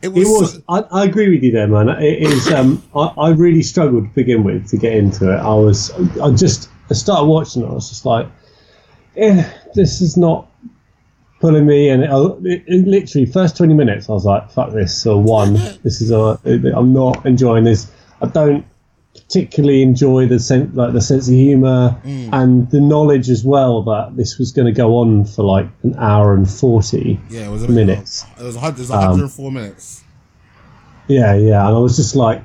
it 0.01 0.09
was. 0.09 0.17
It 0.27 0.31
was. 0.31 0.53
so- 0.53 0.61
I, 0.69 0.79
I 1.01 1.05
agree 1.05 1.29
with 1.29 1.43
you 1.43 1.51
there, 1.51 1.67
man. 1.67 1.89
It 1.89 2.21
is. 2.23 2.51
Um, 2.51 2.81
I, 2.95 3.05
I 3.17 3.29
really 3.31 3.61
struggled 3.63 4.03
to 4.05 4.09
begin 4.15 4.43
with 4.43 4.67
to 4.69 4.77
get 4.77 4.93
into 4.93 5.31
it. 5.31 5.37
I 5.37 5.53
was. 5.53 5.91
I 6.19 6.31
just. 6.31 6.69
I 6.89 6.93
started 6.93 7.25
watching 7.25 7.63
it. 7.63 7.67
I 7.67 7.73
was 7.73 7.89
just 7.89 8.05
like, 8.05 8.27
yeah, 9.15 9.51
this 9.75 10.01
is 10.01 10.17
not 10.17 10.47
pulling 11.39 11.65
me. 11.65 11.89
And 11.89 12.03
it, 12.03 12.09
it, 12.45 12.63
it 12.67 12.87
literally 12.87 13.25
first 13.25 13.55
twenty 13.57 13.73
minutes, 13.73 14.09
I 14.09 14.13
was 14.13 14.25
like, 14.25 14.51
fuck 14.51 14.73
this. 14.73 15.05
Or 15.05 15.21
one, 15.21 15.53
this 15.83 16.01
is. 16.01 16.11
A, 16.11 16.39
I'm 16.75 16.93
not 16.93 17.25
enjoying 17.25 17.63
this. 17.63 17.91
I 18.21 18.27
don't 18.27 18.65
particularly 19.13 19.81
enjoy 19.81 20.25
the 20.27 20.39
sense, 20.39 20.75
like 20.75 20.93
the 20.93 21.01
sense 21.01 21.27
of 21.27 21.33
humor 21.33 21.99
and 22.05 22.69
the 22.71 22.79
knowledge 22.79 23.29
as 23.29 23.43
well 23.43 23.81
that 23.83 24.13
this 24.15 24.37
was 24.37 24.51
going 24.51 24.65
to 24.67 24.71
go 24.71 24.97
on 24.97 25.25
for 25.25 25.43
like 25.43 25.67
an 25.83 25.95
hour 25.97 26.33
and 26.33 26.49
forty. 26.49 27.19
yeah, 27.29 27.47
it 27.47 27.51
was 27.51 27.67
minutes. 27.67 28.25
It 28.39 28.43
was, 28.43 28.55
100, 28.55 28.77
it 28.77 28.81
was 28.81 28.91
Um, 28.91 28.97
104 28.97 29.51
minutes. 29.51 30.03
Yeah, 31.07 31.33
yeah, 31.35 31.67
and 31.67 31.75
I 31.75 31.79
was 31.79 31.95
just 31.97 32.15
like, 32.15 32.41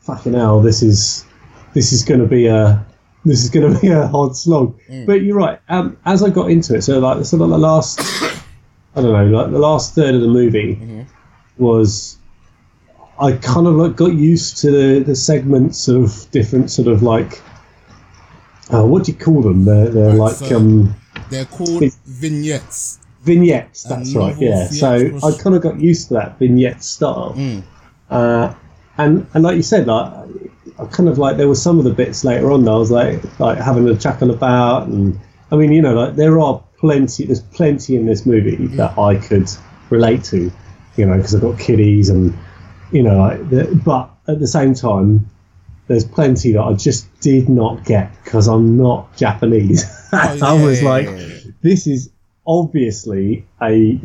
"Fucking 0.00 0.34
hell, 0.34 0.60
this 0.60 0.82
is 0.82 1.24
this 1.74 1.92
is 1.92 2.02
going 2.04 2.20
to 2.20 2.26
be 2.26 2.46
a 2.46 2.84
this 3.24 3.42
is 3.44 3.50
going 3.50 3.72
to 3.74 3.80
be 3.80 3.88
a 3.88 4.06
hard 4.08 4.34
slog." 4.36 4.76
But 5.06 5.22
you're 5.22 5.36
right. 5.36 5.60
Um, 5.68 5.96
as 6.04 6.22
I 6.22 6.30
got 6.30 6.50
into 6.50 6.74
it, 6.74 6.82
so 6.82 6.98
like, 6.98 7.24
so 7.24 7.36
like 7.36 7.50
the 7.50 7.58
last, 7.58 8.00
I 8.96 9.00
don't 9.02 9.12
know, 9.12 9.26
like 9.38 9.52
the 9.52 9.58
last 9.58 9.94
third 9.94 10.14
of 10.16 10.20
the 10.20 10.26
movie 10.28 11.06
was, 11.58 12.16
I 13.22 13.32
kind 13.36 13.66
of 13.68 13.74
like 13.74 13.94
got 13.96 14.14
used 14.14 14.56
to 14.58 14.70
the, 14.70 15.04
the 15.04 15.14
segments 15.14 15.86
of 15.86 16.28
different 16.32 16.70
sort 16.70 16.88
of 16.88 17.02
like, 17.02 17.40
uh, 18.74 18.84
what 18.84 19.04
do 19.04 19.12
you 19.12 19.18
call 19.18 19.42
them? 19.42 19.64
They're 19.64 19.88
they're 19.90 20.14
like 20.14 20.34
so- 20.34 20.56
um 20.56 20.94
They're 21.30 21.44
called 21.44 21.84
vignettes. 22.04 22.98
vignettes. 23.22 23.84
That's 23.84 24.14
right. 24.14 24.36
Yeah. 24.38 24.66
So 24.66 25.18
I 25.22 25.32
kind 25.38 25.54
of 25.54 25.62
got 25.62 25.80
used 25.80 26.08
to 26.08 26.14
that 26.14 26.38
vignette 26.38 26.82
style. 26.82 27.34
Mm. 27.36 27.62
Uh, 28.10 28.54
and 28.98 29.26
and 29.34 29.44
like 29.44 29.56
you 29.56 29.62
said, 29.62 29.86
like 29.86 30.12
I 30.78 30.84
kind 30.86 31.08
of 31.08 31.16
like 31.16 31.36
there 31.36 31.48
were 31.48 31.54
some 31.54 31.78
of 31.78 31.84
the 31.84 31.92
bits 31.92 32.24
later 32.24 32.50
on 32.50 32.64
that 32.64 32.72
I 32.72 32.76
was 32.76 32.90
like 32.90 33.22
like 33.38 33.58
having 33.58 33.88
a 33.88 33.96
chuckle 33.96 34.32
about, 34.32 34.88
and 34.88 35.18
I 35.52 35.56
mean, 35.56 35.72
you 35.72 35.80
know, 35.80 35.94
like 35.94 36.16
there 36.16 36.40
are 36.40 36.62
plenty, 36.78 37.24
there's 37.26 37.40
plenty 37.40 37.94
in 37.94 38.06
this 38.06 38.26
movie 38.26 38.66
that 38.76 38.98
I 38.98 39.14
could 39.16 39.48
relate 39.90 40.24
to, 40.24 40.50
you 40.96 41.06
know, 41.06 41.16
because 41.16 41.34
I've 41.36 41.42
got 41.42 41.58
kiddies 41.58 42.08
and 42.08 42.36
you 42.92 43.02
know, 43.02 43.16
like 43.18 43.48
the, 43.50 43.80
but 43.84 44.10
at 44.28 44.38
the 44.40 44.46
same 44.46 44.74
time, 44.74 45.28
there's 45.88 46.04
plenty 46.04 46.52
that 46.52 46.62
I 46.62 46.72
just 46.74 47.08
did 47.20 47.48
not 47.48 47.84
get 47.84 48.12
because 48.24 48.46
I'm 48.48 48.76
not 48.76 49.16
Japanese. 49.16 49.84
Oh, 50.14 50.38
I 50.42 50.62
was 50.62 50.82
like, 50.82 51.06
yeah, 51.06 51.16
yeah. 51.16 51.38
this 51.62 51.86
is 51.86 52.10
obviously 52.46 53.46
a 53.62 53.98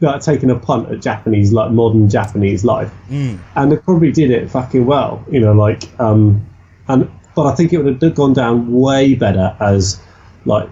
like 0.00 0.20
taking 0.22 0.50
a 0.50 0.58
punt 0.58 0.90
at 0.90 1.00
Japanese 1.00 1.52
like 1.52 1.70
modern 1.70 2.08
Japanese 2.08 2.64
life, 2.64 2.90
Mm. 3.10 3.38
and 3.54 3.72
they 3.72 3.76
probably 3.76 4.12
did 4.12 4.30
it 4.30 4.50
fucking 4.50 4.86
well. 4.86 5.24
You 5.30 5.40
know, 5.40 5.52
like 5.52 5.88
um, 6.00 6.44
and 6.88 7.10
but 7.34 7.46
I 7.46 7.54
think 7.54 7.72
it 7.72 7.78
would 7.82 8.00
have 8.02 8.14
gone 8.14 8.32
down 8.32 8.72
way 8.72 9.14
better 9.14 9.54
as 9.60 10.00
like 10.46 10.68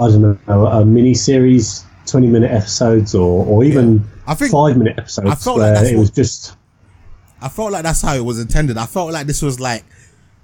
I 0.00 0.08
don't 0.08 0.46
know 0.48 0.66
a 0.66 0.84
mini 0.84 1.14
series, 1.14 1.84
twenty 2.06 2.26
minute 2.28 2.50
episodes, 2.50 3.14
or 3.14 3.44
or 3.46 3.64
even 3.64 4.04
I 4.26 4.34
think- 4.34 4.52
five 4.52 4.76
minute 4.76 4.98
episodes 4.98 5.28
I 5.30 5.34
felt 5.34 5.58
where 5.58 5.74
that's 5.74 5.90
it 5.90 5.96
was 5.98 6.10
just 6.10 6.56
I 7.40 7.48
felt 7.48 7.72
like 7.72 7.82
that's 7.84 8.02
how 8.02 8.14
it 8.14 8.24
was 8.24 8.38
intended. 8.40 8.76
I 8.76 8.86
felt 8.86 9.12
like 9.12 9.26
this 9.26 9.42
was 9.42 9.60
like 9.60 9.84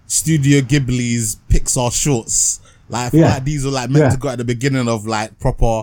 Studio 0.07 0.61
Ghibli's 0.61 1.37
Pixar 1.49 1.93
shorts. 1.93 2.61
Like 2.89 3.07
I 3.07 3.11
feel 3.11 3.21
Yeah. 3.21 3.35
like 3.35 3.45
these 3.45 3.65
were 3.65 3.71
like 3.71 3.91
meant 3.91 4.05
Yeah. 4.05 4.11
to 4.11 4.17
go 4.17 4.29
at 4.29 4.39
the 4.39 4.45
beginning 4.45 4.89
of 4.89 5.07
like 5.07 5.39
proper, 5.41 5.83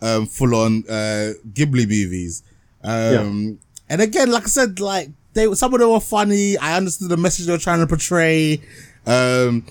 um, 0.00 0.26
full 0.26 0.54
on 0.54 0.84
uh 0.88 1.32
Ghibli 1.52 1.86
movies. 1.88 2.42
Um, 2.82 3.58
and 3.88 4.00
again, 4.00 4.30
like 4.30 4.44
I 4.44 4.48
said, 4.48 4.80
like 4.80 5.10
they 5.34 5.52
some 5.54 5.74
of 5.74 5.80
them 5.80 5.90
were 5.90 6.00
funny. 6.00 6.56
I 6.58 6.76
understood 6.76 7.08
the 7.10 7.16
message 7.16 7.46
they 7.46 7.52
were 7.52 7.58
trying 7.58 7.80
to 7.80 7.86
portray. 7.86 8.60
Um, 9.06 9.66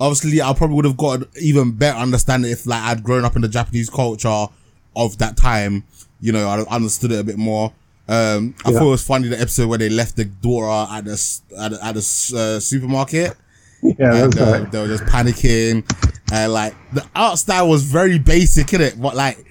obviously, 0.00 0.40
I 0.40 0.52
probably 0.54 0.76
would 0.76 0.84
have 0.86 0.96
got 0.96 1.20
an 1.20 1.26
even 1.40 1.72
better 1.72 1.98
understanding 1.98 2.50
if 2.50 2.66
like 2.66 2.82
I'd 2.82 3.02
grown 3.02 3.24
up 3.24 3.36
in 3.36 3.42
the 3.42 3.48
Japanese 3.48 3.90
culture 3.90 4.46
of 4.96 5.18
that 5.18 5.36
time. 5.36 5.84
You 6.20 6.32
know, 6.32 6.46
I 6.48 6.60
understood 6.74 7.12
it 7.12 7.18
a 7.20 7.24
bit 7.24 7.36
more. 7.38 7.72
Um, 8.08 8.54
I 8.64 8.70
Yeah. 8.70 8.78
thought 8.78 8.86
it 8.88 8.90
was 8.90 9.06
funny 9.06 9.28
the 9.28 9.40
episode 9.40 9.68
where 9.68 9.78
they 9.78 9.88
left 9.88 10.16
the 10.16 10.24
daughter 10.24 10.92
at 10.92 11.04
the 11.04 11.40
at 11.58 11.72
at 11.72 11.94
the 11.94 12.00
uh, 12.36 12.60
supermarket 12.60 13.36
yeah, 13.82 14.24
and 14.24 14.38
uh, 14.38 14.44
right. 14.44 14.70
they 14.72 14.80
were 14.80 14.88
just 14.88 15.04
panicking. 15.04 15.84
And 16.32 16.52
like 16.52 16.74
the 16.92 17.04
art 17.14 17.38
style 17.38 17.68
was 17.68 17.84
very 17.84 18.18
basic 18.18 18.72
in 18.74 18.80
it, 18.80 19.00
but 19.00 19.14
like 19.14 19.44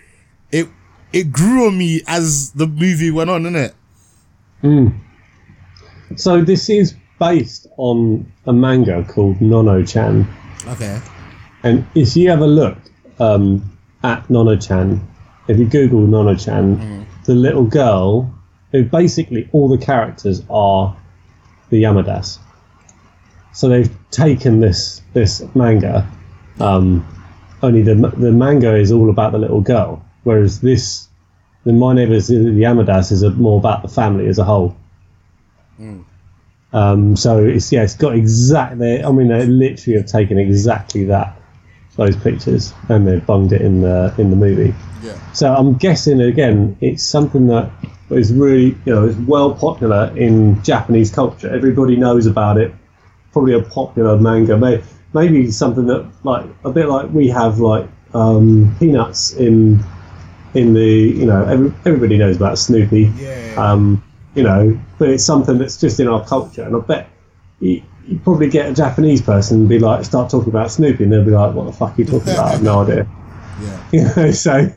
it 0.52 0.68
it 1.14 1.32
grew 1.32 1.68
on 1.68 1.78
me 1.78 2.02
as 2.08 2.52
the 2.52 2.68
movie 2.68 3.12
went 3.12 3.30
on, 3.30 3.44
innit? 3.44 3.74
So 6.16 6.42
this 6.44 6.70
is 6.70 6.94
based 7.20 7.68
on 7.78 8.32
a 8.46 8.54
manga 8.54 9.04
called 9.06 9.40
Nono-chan, 9.42 10.28
Okay. 10.68 11.00
and 11.64 11.86
if 11.96 12.16
you 12.18 12.30
have 12.30 12.42
a 12.42 12.48
look 12.48 12.78
um, 13.20 13.78
at 14.04 14.28
Nono-chan, 14.30 15.00
if 15.48 15.58
you 15.58 15.66
Google 15.66 16.02
Nono-chan, 16.02 17.06
the 17.26 17.36
little 17.36 17.64
girl, 17.66 18.34
who 18.72 18.84
basically 18.84 19.50
all 19.52 19.68
the 19.68 19.78
characters 19.78 20.44
are 20.50 20.96
the 21.70 21.84
Yamadas. 21.84 22.40
So 23.54 23.68
they've 23.70 23.90
taken 24.12 24.60
this 24.62 25.02
this 25.14 25.44
manga, 25.56 26.10
um, 26.60 27.06
only 27.62 27.82
the 27.82 27.96
the 27.96 28.32
manga 28.32 28.76
is 28.76 28.92
all 28.92 29.10
about 29.10 29.34
the 29.34 29.38
little 29.38 29.62
girl, 29.62 30.04
whereas 30.24 30.62
this, 30.62 31.08
the 31.64 31.74
My 31.74 31.94
Neighbors 31.94 32.28
the 32.28 32.36
Yamadas 32.36 33.12
is 33.12 33.24
a, 33.24 33.32
more 33.32 33.60
about 33.60 33.82
the 33.82 33.90
family 33.90 34.28
as 34.28 34.40
a 34.40 34.44
whole. 34.44 34.76
Um, 36.74 37.16
so 37.18 37.44
it's 37.44 37.72
yeah, 37.72 37.84
it's 37.84 37.96
got 37.96 38.16
exactly. 38.16 39.04
I 39.04 39.12
mean, 39.12 39.28
they 39.28 39.46
literally 39.46 39.98
have 39.98 40.08
taken 40.08 40.38
exactly 40.38 41.06
that 41.06 41.38
those 41.98 42.16
pictures 42.16 42.74
and 42.88 43.06
they've 43.06 43.26
bunged 43.26 43.52
it 43.52 43.62
in 43.62 43.82
the 43.82 44.14
in 44.18 44.30
the 44.30 44.36
movie. 44.36 44.74
Yeah. 45.04 45.32
So 45.34 45.54
I'm 45.54 45.76
guessing 45.76 46.22
again, 46.22 46.78
it's 46.80 47.04
something 47.04 47.48
that 47.48 47.70
is 48.12 48.34
really 48.34 48.76
you 48.86 48.94
know 48.94 49.08
it's 49.08 49.18
well 49.20 49.54
popular 49.54 50.14
in 50.18 50.62
Japanese 50.64 51.12
culture. 51.12 51.54
Everybody 51.54 51.96
knows 51.96 52.26
about 52.26 52.58
it. 52.58 52.74
Probably 53.32 53.54
a 53.54 53.62
popular 53.62 54.18
manga. 54.18 54.58
Maybe, 54.58 54.84
maybe 55.14 55.52
something 55.52 55.88
that 55.88 56.10
like 56.24 56.46
a 56.64 56.72
bit 56.72 56.88
like 56.88 57.10
we 57.12 57.28
have 57.30 57.60
like 57.60 57.88
um, 58.14 58.76
peanuts 58.80 59.34
in 59.34 59.84
in 60.54 60.74
the 60.74 60.82
you 60.82 61.26
know 61.26 61.46
every, 61.46 61.74
everybody 61.86 62.18
knows 62.18 62.36
about 62.36 62.58
Snoopy. 62.58 63.12
Yeah. 63.18 63.56
Um, 63.58 64.04
you 64.36 64.44
know, 64.44 64.80
but 64.98 65.10
it's 65.10 65.26
something 65.26 65.58
that's 65.58 65.80
just 65.80 66.00
in 66.00 66.08
our 66.08 66.26
culture, 66.26 66.64
and 66.64 66.76
I 66.76 66.80
bet 66.80 67.10
you, 67.60 67.84
you 68.08 68.20
probably 68.20 68.50
get 68.50 68.70
a 68.70 68.74
Japanese 68.74 69.22
person 69.22 69.62
and 69.62 69.70
be 69.70 69.80
like, 69.80 70.06
start 70.06 70.30
talking 70.30 70.50
about 70.50 70.72
Snoopy, 70.72 71.04
and 71.04 71.12
they'll 71.12 71.26
be 71.26 71.32
like, 71.32 71.54
"What 71.54 71.66
the 71.66 71.74
fuck 71.74 71.98
are 71.98 72.02
you 72.02 72.06
talking 72.06 72.34
about? 72.34 72.46
I 72.48 72.52
have 72.52 72.64
no 72.64 72.82
idea." 72.84 73.08
yeah. 73.62 73.78
You 73.92 74.04
know, 74.16 74.32
so, 74.32 74.74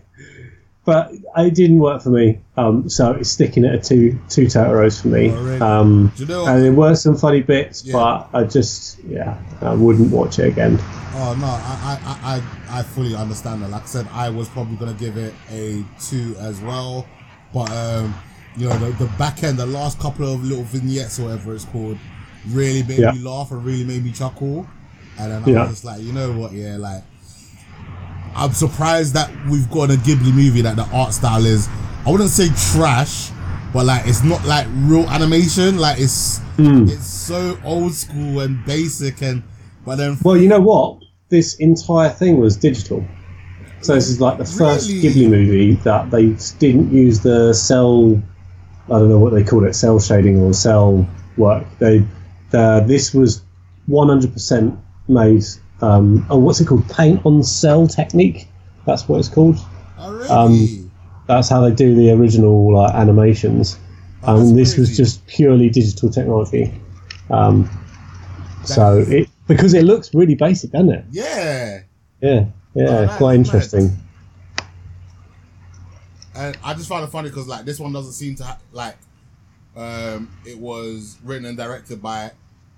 but 0.85 1.12
it 1.38 1.55
didn't 1.55 1.79
work 1.79 2.03
for 2.03 2.11
me. 2.11 2.40
Um, 2.57 2.88
so 2.88 3.12
it's 3.12 3.31
sticking 3.31 3.64
at 3.64 3.75
a 3.75 3.79
two 3.79 4.18
two 4.29 4.47
Totoros 4.47 5.01
for 5.03 5.09
me. 5.09 5.31
Oh, 5.31 5.42
really? 5.42 5.61
Um, 5.61 6.12
you 6.16 6.27
know- 6.27 6.47
and 6.47 6.62
there 6.62 6.73
were 6.73 6.94
some 6.94 7.16
funny 7.16 7.40
bits, 7.42 7.85
Yeah. 7.85 7.92
but 7.94 8.29
I 8.33 8.44
just 8.44 8.99
yeah, 9.09 9.37
I 9.61 9.75
wouldn't 9.75 10.11
watch 10.11 10.38
it 10.38 10.49
again. 10.49 10.79
Oh 11.16 11.37
no, 11.38 11.47
I, 11.47 11.99
I, 12.05 12.42
I, 12.70 12.79
I 12.81 12.83
fully 12.83 13.14
understand 13.14 13.62
that. 13.62 13.70
Like 13.70 13.83
I 13.85 13.87
said, 13.87 14.09
I 14.12 14.29
was 14.31 14.49
probably 14.49 14.77
gonna 14.77 14.94
give 14.94 15.16
it 15.16 15.33
a 15.51 15.85
two 16.01 16.35
as 16.38 16.61
well, 16.61 17.07
but 17.53 17.70
um, 17.70 18.14
you 18.57 18.68
know, 18.68 18.77
the, 18.79 19.05
the 19.05 19.11
back 19.16 19.42
end, 19.42 19.59
the 19.59 19.66
last 19.66 19.99
couple 19.99 20.33
of 20.33 20.44
little 20.44 20.64
vignettes 20.64 21.18
or 21.18 21.25
whatever 21.25 21.55
it's 21.55 21.64
called, 21.64 21.99
really 22.49 22.83
made 22.83 22.99
Yeah. 22.99 23.12
me 23.12 23.20
laugh 23.20 23.51
and 23.53 23.64
really 23.64 23.85
made 23.85 24.05
me 24.05 24.12
chuckle. 24.12 24.66
And 25.18 25.31
then 25.33 25.42
I 25.44 25.47
Yeah. 25.49 25.61
was 25.62 25.70
just 25.70 25.85
like, 25.85 26.03
you 26.03 26.12
know 26.12 26.33
what, 26.33 26.53
yeah, 26.53 26.77
like 26.77 27.03
I'm 28.37 28.53
surprised 28.53 29.14
that 29.14 29.31
we've 29.49 29.70
got 29.70 29.90
a 29.90 29.94
Ghibli 29.94 30.33
movie 30.35 30.62
that 30.62 30.77
the 30.77 30.85
art 30.92 31.12
style 31.12 31.44
is, 31.47 31.68
I 32.07 32.11
wouldn't 32.11 32.31
say 32.31 32.49
trash, 32.73 33.31
but 33.73 33.87
like 33.87 34.07
it's 34.07 34.23
not 34.25 34.44
like 34.44 34.66
real 34.75 35.09
animation. 35.09 35.79
Like 35.79 35.99
it's 36.01 36.38
Hmm. 36.57 36.85
it's 36.88 37.07
so 37.07 37.59
old 37.64 37.92
school 37.94 38.38
and 38.40 38.64
basic 38.64 39.20
and 39.23 39.42
but 39.85 39.97
then 39.97 40.16
Well, 40.23 40.37
you 40.37 40.49
know 40.49 40.61
what? 40.61 40.99
This 41.29 41.55
entire 41.57 42.11
thing 42.11 42.38
was 42.38 42.57
digital. 42.57 43.05
So 43.81 43.94
this 43.94 44.09
is 44.09 44.20
like 44.20 44.38
the 44.38 44.44
first 44.44 44.88
Really? 44.88 45.03
Ghibli 45.03 45.31
movie 45.31 45.73
that 45.83 46.11
they 46.11 46.37
didn't 46.59 46.92
use 46.92 47.20
the 47.20 47.53
cel. 47.53 48.23
I 48.87 48.99
don't 48.99 49.09
know 49.09 49.18
what 49.18 49.33
they 49.33 49.42
call 49.42 49.64
it, 49.64 49.75
cel 49.75 49.99
shading 49.99 50.38
or 50.40 50.53
cel 50.55 51.07
work. 51.37 51.66
They, 51.81 52.05
this 52.53 53.12
was 53.12 53.42
100% 53.88 54.77
made. 55.09 55.44
Um, 55.81 56.25
oh, 56.31 56.39
what's 56.39 56.61
it 56.61 56.67
called? 56.67 56.89
Paint 56.89 57.25
on 57.27 57.43
cel 57.43 57.87
technique. 57.89 58.49
That's 58.87 59.09
what 59.09 59.19
it's 59.19 59.29
called. 59.29 59.59
already. 59.99 60.29
um, 60.31 60.91
That's 61.27 61.49
how 61.49 61.61
they 61.63 61.75
do 61.75 61.95
the 61.95 62.11
original 62.13 62.79
uh, 62.79 62.91
animations. 62.93 63.79
Oh, 64.23 64.41
and 64.41 64.57
this 64.59 64.77
was 64.79 64.97
just 64.97 65.27
purely 65.27 65.69
digital 65.71 66.09
technology. 66.11 66.73
Um, 67.31 67.69
so 68.65 68.99
is- 68.99 69.09
it 69.11 69.29
because 69.47 69.75
it 69.75 69.85
looks 69.85 70.15
really 70.15 70.35
basic, 70.35 70.71
doesn't 70.71 70.91
it? 70.91 71.05
yeah. 71.11 71.81
Yeah, 72.23 72.47
yeah, 72.75 73.09
Oh, 73.11 73.17
quite 73.19 73.35
interesting. 73.35 73.91
And 76.35 76.57
I 76.65 76.75
just 76.75 76.89
found 76.89 77.05
it 77.05 77.09
funny 77.11 77.29
because 77.29 77.47
like 77.47 77.65
this 77.65 77.79
one 77.79 77.93
doesn't 77.93 78.13
seem 78.13 78.35
to 78.37 78.45
ha- 78.45 78.59
like 78.73 78.97
um 79.77 80.31
it 80.47 80.59
was 80.59 81.19
written 81.23 81.45
and 81.47 81.57
directed 81.57 82.01
by 82.03 82.31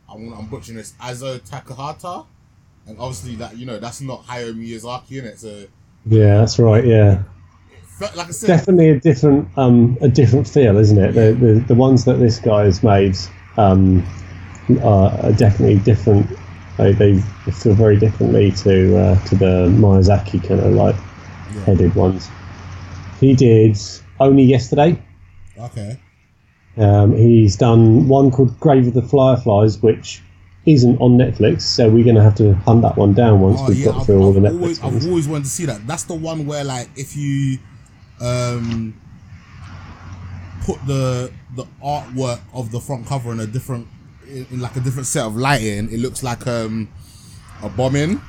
I'm, 0.08 0.32
I'm 0.32 0.46
butchering 0.46 0.76
this 0.76 0.94
Azo 1.00 1.38
Takahata, 1.38 2.26
and 2.86 2.98
obviously 2.98 3.34
that 3.36 3.56
you 3.56 3.66
know 3.66 3.78
that's 3.78 4.00
not 4.00 4.24
Hayao 4.26 4.54
Miyazaki 4.54 5.18
in 5.18 5.24
it. 5.24 5.38
So 5.38 5.66
Yeah, 6.06 6.38
that's 6.38 6.58
right. 6.58 6.84
Yeah, 6.84 7.22
like 8.00 8.28
I 8.28 8.30
said, 8.30 8.46
definitely 8.46 8.90
a 8.90 9.00
different, 9.00 9.48
um, 9.56 9.96
a 10.00 10.08
different 10.08 10.46
feel, 10.48 10.76
isn't 10.76 10.98
it? 10.98 11.12
The 11.12 11.32
the, 11.32 11.60
the 11.60 11.74
ones 11.74 12.04
that 12.04 12.14
this 12.18 12.38
guy 12.38 12.64
has 12.64 12.82
made 12.82 13.16
um, 13.56 14.04
are, 14.82 15.10
are 15.24 15.32
definitely 15.32 15.78
different. 15.80 16.30
They, 16.76 16.92
they 16.92 17.18
feel 17.52 17.74
very 17.74 17.98
differently 17.98 18.52
to 18.52 18.98
uh, 18.98 19.24
to 19.26 19.34
the 19.36 19.68
Miyazaki 19.70 20.46
kind 20.46 20.60
of 20.60 20.72
like 20.72 20.96
Yeah. 21.54 21.64
headed 21.64 21.94
ones. 21.94 22.28
He 23.20 23.34
did 23.34 23.78
only 24.20 24.42
yesterday. 24.42 24.98
okay, 25.58 25.98
Um, 26.76 27.16
he's 27.16 27.56
done 27.56 28.08
one 28.08 28.30
called 28.30 28.60
Grave 28.60 28.88
of 28.88 28.92
the 28.94 29.00
Fireflies, 29.00 29.80
which 29.82 30.22
isn't 30.66 31.00
on 31.00 31.16
Netflix, 31.16 31.62
so 31.62 31.88
we're 31.88 32.04
going 32.04 32.16
to 32.16 32.22
have 32.22 32.34
to 32.36 32.54
hunt 32.54 32.82
that 32.82 32.96
one 32.96 33.14
down 33.14 33.40
once 33.40 33.60
oh 33.60 33.68
we've 33.68 33.78
yeah, 33.78 33.86
got 33.86 34.00
I've, 34.00 34.06
through 34.06 34.20
all 34.20 34.32
the 34.32 34.40
I've 34.40 34.52
Netflix 34.52 34.60
always, 34.60 34.82
ones. 34.82 34.96
I've 35.04 35.10
always 35.10 35.28
wanted 35.28 35.44
to 35.44 35.50
see 35.50 35.66
that. 35.66 35.86
That's 35.86 36.02
the 36.04 36.14
one 36.14 36.46
where 36.46 36.64
like 36.64 36.88
if 36.96 37.16
you 37.16 37.58
um 38.20 39.00
put 40.64 40.84
the 40.86 41.30
the 41.54 41.64
artwork 41.84 42.40
of 42.52 42.72
the 42.72 42.80
front 42.80 43.06
cover 43.06 43.30
in 43.30 43.40
a 43.40 43.46
different 43.46 43.86
in, 44.28 44.46
in 44.50 44.60
like 44.60 44.74
a 44.76 44.80
different 44.80 45.06
set 45.06 45.24
of 45.24 45.36
lighting, 45.36 45.92
it 45.92 46.00
looks 46.00 46.22
like 46.22 46.46
um 46.46 46.88
a 47.62 47.68
bombing. 47.68 48.20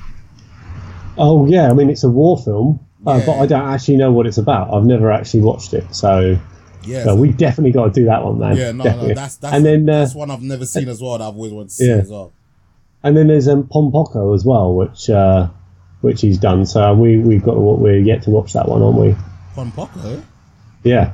Oh 1.16 1.46
yeah, 1.46 1.68
I 1.70 1.74
mean 1.74 1.90
it's 1.90 2.04
a 2.04 2.08
war 2.08 2.38
film, 2.38 2.78
uh, 3.04 3.20
but 3.26 3.38
I 3.38 3.46
don't 3.46 3.66
actually 3.66 3.96
know 3.96 4.12
what 4.12 4.26
it's 4.26 4.38
about. 4.38 4.72
I've 4.72 4.84
never 4.84 5.10
actually 5.10 5.40
watched 5.40 5.74
it, 5.74 5.92
so 5.92 6.38
Yeah, 6.88 7.04
So 7.04 7.10
so- 7.10 7.16
we 7.16 7.32
definitely 7.32 7.72
got 7.72 7.86
to 7.86 8.00
do 8.00 8.06
that 8.06 8.24
one, 8.24 8.38
man. 8.38 8.56
yeah, 8.56 8.72
no, 8.72 8.84
definitely. 8.84 9.08
no, 9.10 9.14
that's 9.14 9.36
that's 9.36 9.54
and 9.54 9.64
then 9.64 9.88
uh, 9.88 10.00
that's 10.00 10.14
one 10.14 10.30
I've 10.30 10.42
never 10.42 10.66
seen 10.66 10.88
as 10.88 11.00
well. 11.02 11.18
That 11.18 11.24
I've 11.28 11.34
always 11.36 11.52
wanted 11.52 11.68
to 11.68 11.74
see 11.74 11.88
Yeah. 11.88 11.96
as 11.96 12.10
well. 12.10 12.32
and 13.02 13.16
then 13.16 13.28
there's 13.28 13.46
um, 13.48 13.66
Pom 13.68 13.92
Poko 13.92 14.34
as 14.34 14.44
well, 14.44 14.74
which 14.74 15.08
uh, 15.10 15.48
which 16.00 16.20
he's 16.20 16.38
done. 16.38 16.66
So 16.66 16.94
we 16.94 17.18
we've 17.18 17.42
got 17.44 17.56
we're 17.56 17.98
yet 17.98 18.22
to 18.22 18.30
watch 18.30 18.52
that 18.54 18.68
one, 18.68 18.82
aren't 18.82 18.98
we? 18.98 19.14
Pom 19.54 19.72
Poko, 19.72 20.22
Yeah, 20.84 21.12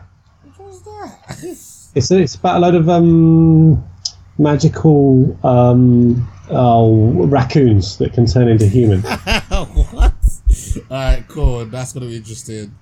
what 0.57 0.69
was 0.69 0.83
that? 0.83 1.39
it's 1.95 2.11
it's 2.11 2.35
about 2.35 2.57
a 2.57 2.61
load 2.61 2.75
of 2.75 2.89
um, 2.89 3.83
magical 4.39 5.39
um, 5.47 6.29
oh, 6.51 7.27
raccoons 7.27 7.99
that 7.99 8.13
can 8.13 8.27
turn 8.27 8.49
into 8.49 8.67
human. 8.67 9.01
what? 9.49 10.13
All 10.91 10.97
right, 10.97 11.25
cool. 11.29 11.65
That's 11.67 11.93
gonna 11.93 12.07
be 12.07 12.17
interesting. 12.17 12.75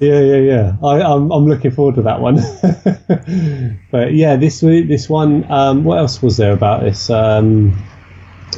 Yeah, 0.00 0.20
yeah, 0.20 0.36
yeah. 0.36 0.76
I, 0.82 1.02
I'm, 1.02 1.30
I'm 1.32 1.46
looking 1.46 1.72
forward 1.72 1.96
to 1.96 2.02
that 2.02 2.20
one. 2.20 2.36
but 3.90 4.14
yeah, 4.14 4.36
this 4.36 4.60
this 4.60 5.08
one. 5.08 5.50
Um, 5.50 5.82
what 5.84 5.98
else 5.98 6.22
was 6.22 6.36
there 6.36 6.52
about 6.52 6.82
this? 6.82 7.10
Um, 7.10 7.76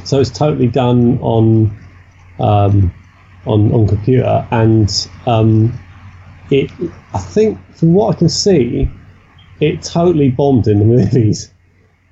so 0.04 0.20
it's 0.20 0.30
totally 0.30 0.68
done 0.68 1.18
on 1.20 1.76
um, 2.38 2.92
on 3.46 3.72
on 3.72 3.88
computer, 3.88 4.46
and 4.50 5.08
um, 5.26 5.72
it. 6.50 6.70
I 7.14 7.18
think 7.18 7.58
from 7.74 7.94
what 7.94 8.14
I 8.14 8.18
can 8.18 8.28
see, 8.28 8.90
it 9.60 9.82
totally 9.82 10.30
bombed 10.30 10.68
in 10.68 10.78
the 10.78 10.84
movies 10.96 11.50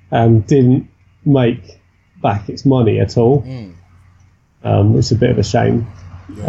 and 0.09 0.45
didn't 0.47 0.89
make 1.23 1.79
back 2.23 2.49
its 2.49 2.65
money 2.65 2.99
at 2.99 3.15
all, 3.15 3.43
Mm. 3.43 3.73
um, 4.63 4.93
which 4.93 5.05
is 5.05 5.11
a 5.11 5.15
bit 5.15 5.29
of 5.29 5.37
a 5.37 5.43
shame. 5.43 5.87
Yeah. 6.35 6.45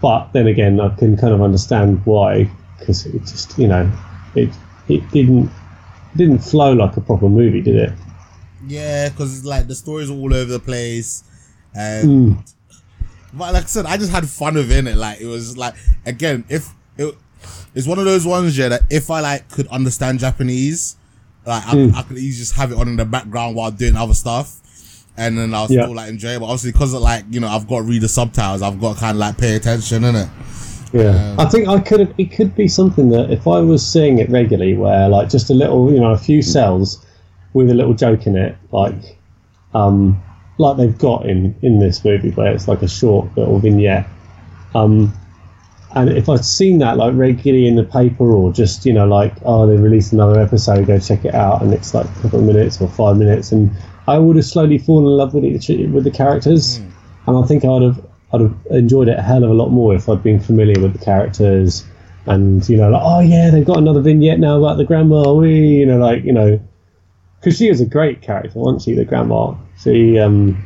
But 0.00 0.32
then 0.32 0.46
again, 0.46 0.80
I 0.80 0.88
can 0.96 1.16
kind 1.16 1.34
of 1.34 1.42
understand 1.42 2.00
why 2.06 2.50
because 2.78 3.04
it 3.06 3.20
just 3.20 3.58
you 3.58 3.68
know 3.68 3.90
it 4.34 4.48
it 4.88 5.08
didn't 5.10 5.50
didn't 6.16 6.38
flow 6.40 6.72
like 6.72 6.96
a 6.96 7.00
proper 7.00 7.28
movie, 7.28 7.60
did 7.60 7.76
it? 7.76 7.92
Yeah, 8.66 9.08
because 9.08 9.44
like 9.44 9.66
the 9.68 9.74
stories 9.74 10.10
all 10.10 10.32
over 10.34 10.50
the 10.52 10.58
place, 10.60 11.24
and 11.74 12.08
Mm. 12.36 12.52
but 13.34 13.52
like 13.54 13.64
I 13.64 13.66
said, 13.66 13.86
I 13.86 13.96
just 13.96 14.10
had 14.10 14.28
fun 14.28 14.54
within 14.54 14.86
it. 14.86 14.96
Like 14.96 15.20
it 15.20 15.26
was 15.26 15.56
like 15.56 15.74
again, 16.06 16.44
if 16.48 16.68
it, 16.96 17.14
it's 17.74 17.86
one 17.86 17.98
of 17.98 18.04
those 18.04 18.26
ones, 18.26 18.56
yeah, 18.56 18.68
that 18.68 18.82
if 18.90 19.10
I 19.10 19.20
like 19.20 19.50
could 19.50 19.66
understand 19.68 20.18
Japanese, 20.18 20.96
like 21.46 21.66
I, 21.66 21.74
Mm. 21.74 21.94
I 21.94 22.02
could 22.02 22.18
easily 22.18 22.40
just 22.40 22.54
have 22.54 22.72
it 22.72 22.78
on 22.78 22.88
in 22.88 22.96
the 22.96 23.04
background 23.04 23.54
while 23.56 23.70
doing 23.70 23.96
other 23.96 24.14
stuff, 24.14 24.60
and 25.16 25.36
then 25.38 25.52
I'll 25.54 25.66
Yeah. 25.70 25.82
still 25.84 25.94
like 25.94 26.12
it. 26.12 26.38
But 26.40 26.44
obviously, 26.46 26.72
because 26.72 26.94
of 26.94 27.02
like 27.02 27.24
you 27.30 27.40
know, 27.40 27.48
I've 27.48 27.68
got 27.68 27.78
to 27.78 27.82
read 27.82 28.02
the 28.02 28.08
subtitles, 28.08 28.62
I've 28.62 28.80
got 28.80 28.94
to 28.94 29.00
kind 29.00 29.16
of 29.16 29.18
like 29.18 29.38
pay 29.38 29.56
attention, 29.56 30.02
innit? 30.02 30.28
Yeah, 30.92 31.36
I 31.38 31.44
think 31.44 31.68
I 31.68 31.78
could 31.80 32.00
have. 32.00 32.12
It 32.18 32.32
could 32.32 32.54
be 32.56 32.66
something 32.66 33.10
that 33.10 33.30
if 33.30 33.46
I 33.46 33.60
was 33.60 33.86
seeing 33.86 34.18
it 34.18 34.28
regularly, 34.28 34.76
where 34.76 35.08
like 35.08 35.28
just 35.28 35.48
a 35.50 35.54
little, 35.54 35.92
you 35.92 36.00
know, 36.00 36.10
a 36.10 36.18
few 36.18 36.42
cels 36.42 37.04
with 37.52 37.70
a 37.70 37.74
little 37.74 37.94
joke 37.94 38.26
in 38.26 38.36
it, 38.36 38.56
like, 38.72 39.18
um, 39.74 40.20
like 40.58 40.76
they've 40.76 40.98
got 40.98 41.26
in 41.26 41.54
in 41.62 41.78
this 41.78 42.04
movie, 42.04 42.30
where 42.30 42.52
it's 42.52 42.66
like 42.66 42.82
a 42.82 42.88
short 42.88 43.28
little 43.36 43.60
vignette. 43.60 44.08
Um, 44.74 45.12
and 45.94 46.10
if 46.10 46.28
I'd 46.28 46.44
seen 46.44 46.78
that 46.78 46.96
like 46.96 47.14
regularly 47.14 47.66
in 47.68 47.76
the 47.76 47.84
paper, 47.84 48.24
or 48.24 48.52
just 48.52 48.84
you 48.84 48.92
know, 48.92 49.06
like 49.06 49.32
oh, 49.44 49.68
they 49.68 49.76
released 49.76 50.12
another 50.12 50.40
episode, 50.40 50.86
go 50.88 50.98
check 50.98 51.24
it 51.24 51.34
out, 51.34 51.62
and 51.62 51.72
it's 51.72 51.94
like 51.94 52.06
a 52.06 52.20
couple 52.22 52.40
of 52.40 52.44
minutes 52.46 52.80
or 52.80 52.88
five 52.88 53.16
minutes, 53.16 53.52
and 53.52 53.70
I 54.08 54.18
would 54.18 54.36
have 54.36 54.44
slowly 54.44 54.78
fallen 54.78 55.04
in 55.06 55.16
love 55.16 55.34
with 55.34 55.44
it 55.44 55.90
with 55.90 56.04
the 56.04 56.10
characters, 56.10 56.78
and 57.26 57.36
I 57.36 57.42
think 57.42 57.64
I'd 57.64 57.82
have 57.82 58.04
I'd 58.32 58.40
have 58.40 58.54
enjoyed 58.70 59.08
it 59.08 59.18
a 59.18 59.22
hell 59.22 59.44
of 59.44 59.50
a 59.50 59.54
lot 59.54 59.70
more 59.70 59.94
if 59.94 60.08
I'd 60.08 60.22
been 60.22 60.40
familiar 60.40 60.80
with 60.80 60.92
the 60.92 61.04
characters, 61.04 61.84
and 62.26 62.66
you 62.68 62.76
know, 62.76 62.90
like 62.90 63.02
oh 63.04 63.20
yeah, 63.20 63.50
they've 63.50 63.64
got 63.64 63.78
another 63.78 64.00
vignette 64.00 64.40
now 64.40 64.58
about 64.58 64.78
the 64.78 64.84
grandma, 64.84 65.32
we 65.32 65.58
you 65.58 65.86
know, 65.86 65.98
like 65.98 66.24
you 66.24 66.32
know, 66.32 66.60
because 67.38 67.56
she 67.56 67.68
was 67.68 67.80
a 67.80 67.86
great 67.86 68.22
character, 68.22 68.58
wasn't 68.58 68.82
she? 68.82 68.94
The 68.94 69.04
grandma, 69.04 69.54
she 69.78 70.18
um, 70.18 70.62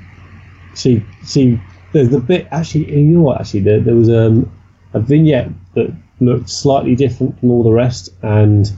she 0.75 1.05
she 1.27 1.61
there's 1.93 2.11
the 2.11 2.21
bit 2.21 2.49
actually 2.51 2.91
you 2.93 3.17
know 3.17 3.21
what 3.23 3.41
actually 3.41 3.61
there, 3.61 3.81
there 3.81 3.95
was 3.95 4.11
um, 4.11 4.51
a 4.93 5.01
vignette 5.01 5.51
that 5.75 5.95
looked 6.21 6.51
slightly 6.51 6.95
different 6.95 7.39
from 7.41 7.51
all 7.51 7.63
the 7.63 7.73
rest 7.73 8.11
and 8.23 8.73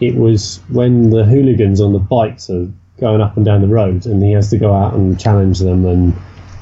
it 0.00 0.14
was 0.14 0.60
when 0.68 1.10
the 1.10 1.24
hooligans 1.24 1.80
on 1.80 1.92
the 1.92 1.98
bikes 1.98 2.50
are 2.50 2.68
going 2.98 3.20
up 3.20 3.36
and 3.36 3.44
down 3.44 3.60
the 3.60 3.68
road 3.68 4.06
and 4.06 4.22
he 4.22 4.32
has 4.32 4.50
to 4.50 4.58
go 4.58 4.72
out 4.72 4.94
and 4.94 5.18
challenge 5.18 5.58
them 5.58 5.84
and 5.86 6.14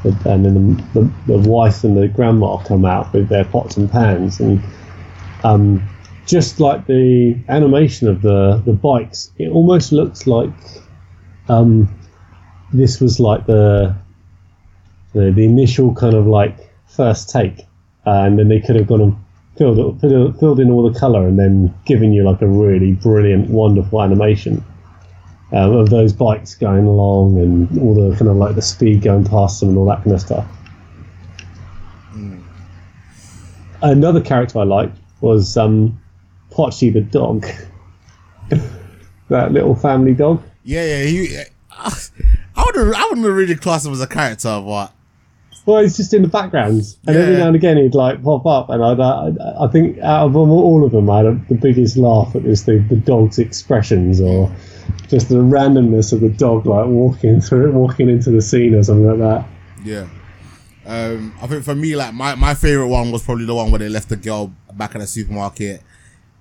and 0.05 0.45
then 0.45 0.55
the, 0.95 1.01
the, 1.01 1.39
the 1.39 1.49
wife 1.49 1.85
and 1.85 1.97
the 1.97 2.09
grandma 2.09 2.57
come 2.65 2.85
out 2.85 3.13
with 3.13 3.29
their 3.29 3.45
pots 3.45 3.77
and 3.77 3.91
pans 3.91 4.41
and 4.41 4.61
um, 5.45 5.89
just 6.27 6.59
like 6.59 6.87
the 6.87 7.37
animation 7.49 8.09
of 8.09 8.23
the, 8.23 8.61
the 8.65 8.73
bikes 8.73 9.31
it 9.39 9.49
almost 9.49 9.93
looks 9.93 10.27
like 10.27 10.51
um, 11.49 11.89
this 12.73 13.01
was 13.01 13.21
like 13.21 13.47
the, 13.47 13.95
the 15.13 15.31
the 15.31 15.45
initial 15.45 15.95
kind 15.95 16.15
of 16.15 16.27
like 16.27 16.57
first 16.87 17.31
take, 17.31 17.67
and 18.05 18.39
then 18.39 18.49
they 18.49 18.61
could 18.61 18.77
have 18.77 18.87
gone 18.87 19.01
and 19.01 19.17
filled 19.57 20.01
filled, 20.01 20.39
filled 20.39 20.61
in 20.61 20.71
all 20.71 20.91
the 20.91 20.99
color 20.99 21.27
and 21.27 21.39
then 21.39 21.75
given 21.85 22.13
you 22.13 22.25
like 22.25 22.41
a 22.41 22.47
really 22.47 22.93
brilliant, 22.93 23.51
wonderful 23.51 24.03
animation 24.03 24.65
um, 25.53 25.75
of 25.75 25.91
those 25.91 26.13
bikes 26.13 26.55
going 26.55 26.87
along 26.87 27.39
and 27.39 27.79
all 27.81 27.95
the 27.95 28.17
kind 28.17 28.31
of 28.31 28.37
like 28.37 28.55
the 28.55 28.63
speed 28.63 29.03
going 29.03 29.25
past 29.25 29.61
them 29.61 29.71
and 29.71 29.79
all 29.79 29.87
that 29.87 30.03
kind 30.03 30.13
of 30.13 30.21
stuff. 30.21 30.47
Another 33.83 34.21
character 34.21 34.61
I 34.61 34.63
liked 34.63 34.97
was 35.21 35.57
um, 35.57 36.01
Pochi 36.51 36.93
the 36.93 37.01
dog, 37.01 37.47
that 39.29 39.53
little 39.53 39.75
family 39.75 40.15
dog. 40.15 40.43
Yeah, 40.65 40.85
yeah. 40.85 41.05
He, 41.05 41.37
I 41.71 42.65
wouldn't, 42.65 42.95
I 42.95 43.07
wouldn't 43.09 43.27
really 43.27 43.57
class 43.57 43.85
him 43.85 43.93
as 43.93 44.01
a 44.01 44.07
character, 44.07 44.63
but 44.65 44.93
Well, 45.65 45.83
he's 45.83 45.97
just 45.97 46.13
in 46.13 46.23
the 46.23 46.29
background, 46.29 46.83
and 47.07 47.17
every 47.17 47.37
now 47.37 47.47
and 47.47 47.55
again 47.55 47.77
he'd 47.77 47.95
like 47.95 48.23
pop 48.23 48.45
up, 48.47 48.69
and 48.69 48.83
I'd, 48.83 48.99
I, 48.99 49.65
I 49.65 49.69
think 49.69 49.99
out 49.99 50.27
of 50.27 50.37
all 50.37 50.85
of 50.85 50.91
them, 50.91 51.09
I 51.09 51.19
had 51.19 51.49
the 51.49 51.55
biggest 51.55 51.97
laugh 51.97 52.35
at 52.35 52.43
this 52.43 52.63
the, 52.63 52.79
the 52.79 52.97
dog's 52.97 53.39
expressions 53.39 54.21
or 54.21 54.51
just 55.09 55.29
the 55.29 55.37
randomness 55.37 56.13
of 56.13 56.21
the 56.21 56.31
dog 56.31 56.67
like 56.67 56.87
walking 56.87 57.41
through, 57.41 57.73
walking 57.73 58.09
into 58.09 58.31
the 58.31 58.43
scene 58.43 58.75
or 58.75 58.83
something 58.83 59.07
like 59.07 59.19
that. 59.19 59.47
Yeah. 59.85 60.09
Um, 60.85 61.35
I 61.41 61.47
think 61.47 61.65
for 61.65 61.75
me, 61.75 61.95
like 61.95 62.13
my, 62.13 62.35
my 62.35 62.55
favorite 62.55 62.89
one 62.89 63.13
was 63.13 63.23
probably 63.23 63.45
the 63.45 63.55
one 63.55 63.71
where 63.71 63.79
they 63.79 63.89
left 63.89 64.09
the 64.09 64.17
girl 64.17 64.53
back 64.75 64.95
at 64.95 65.01
the 65.01 65.07
supermarket. 65.07 65.83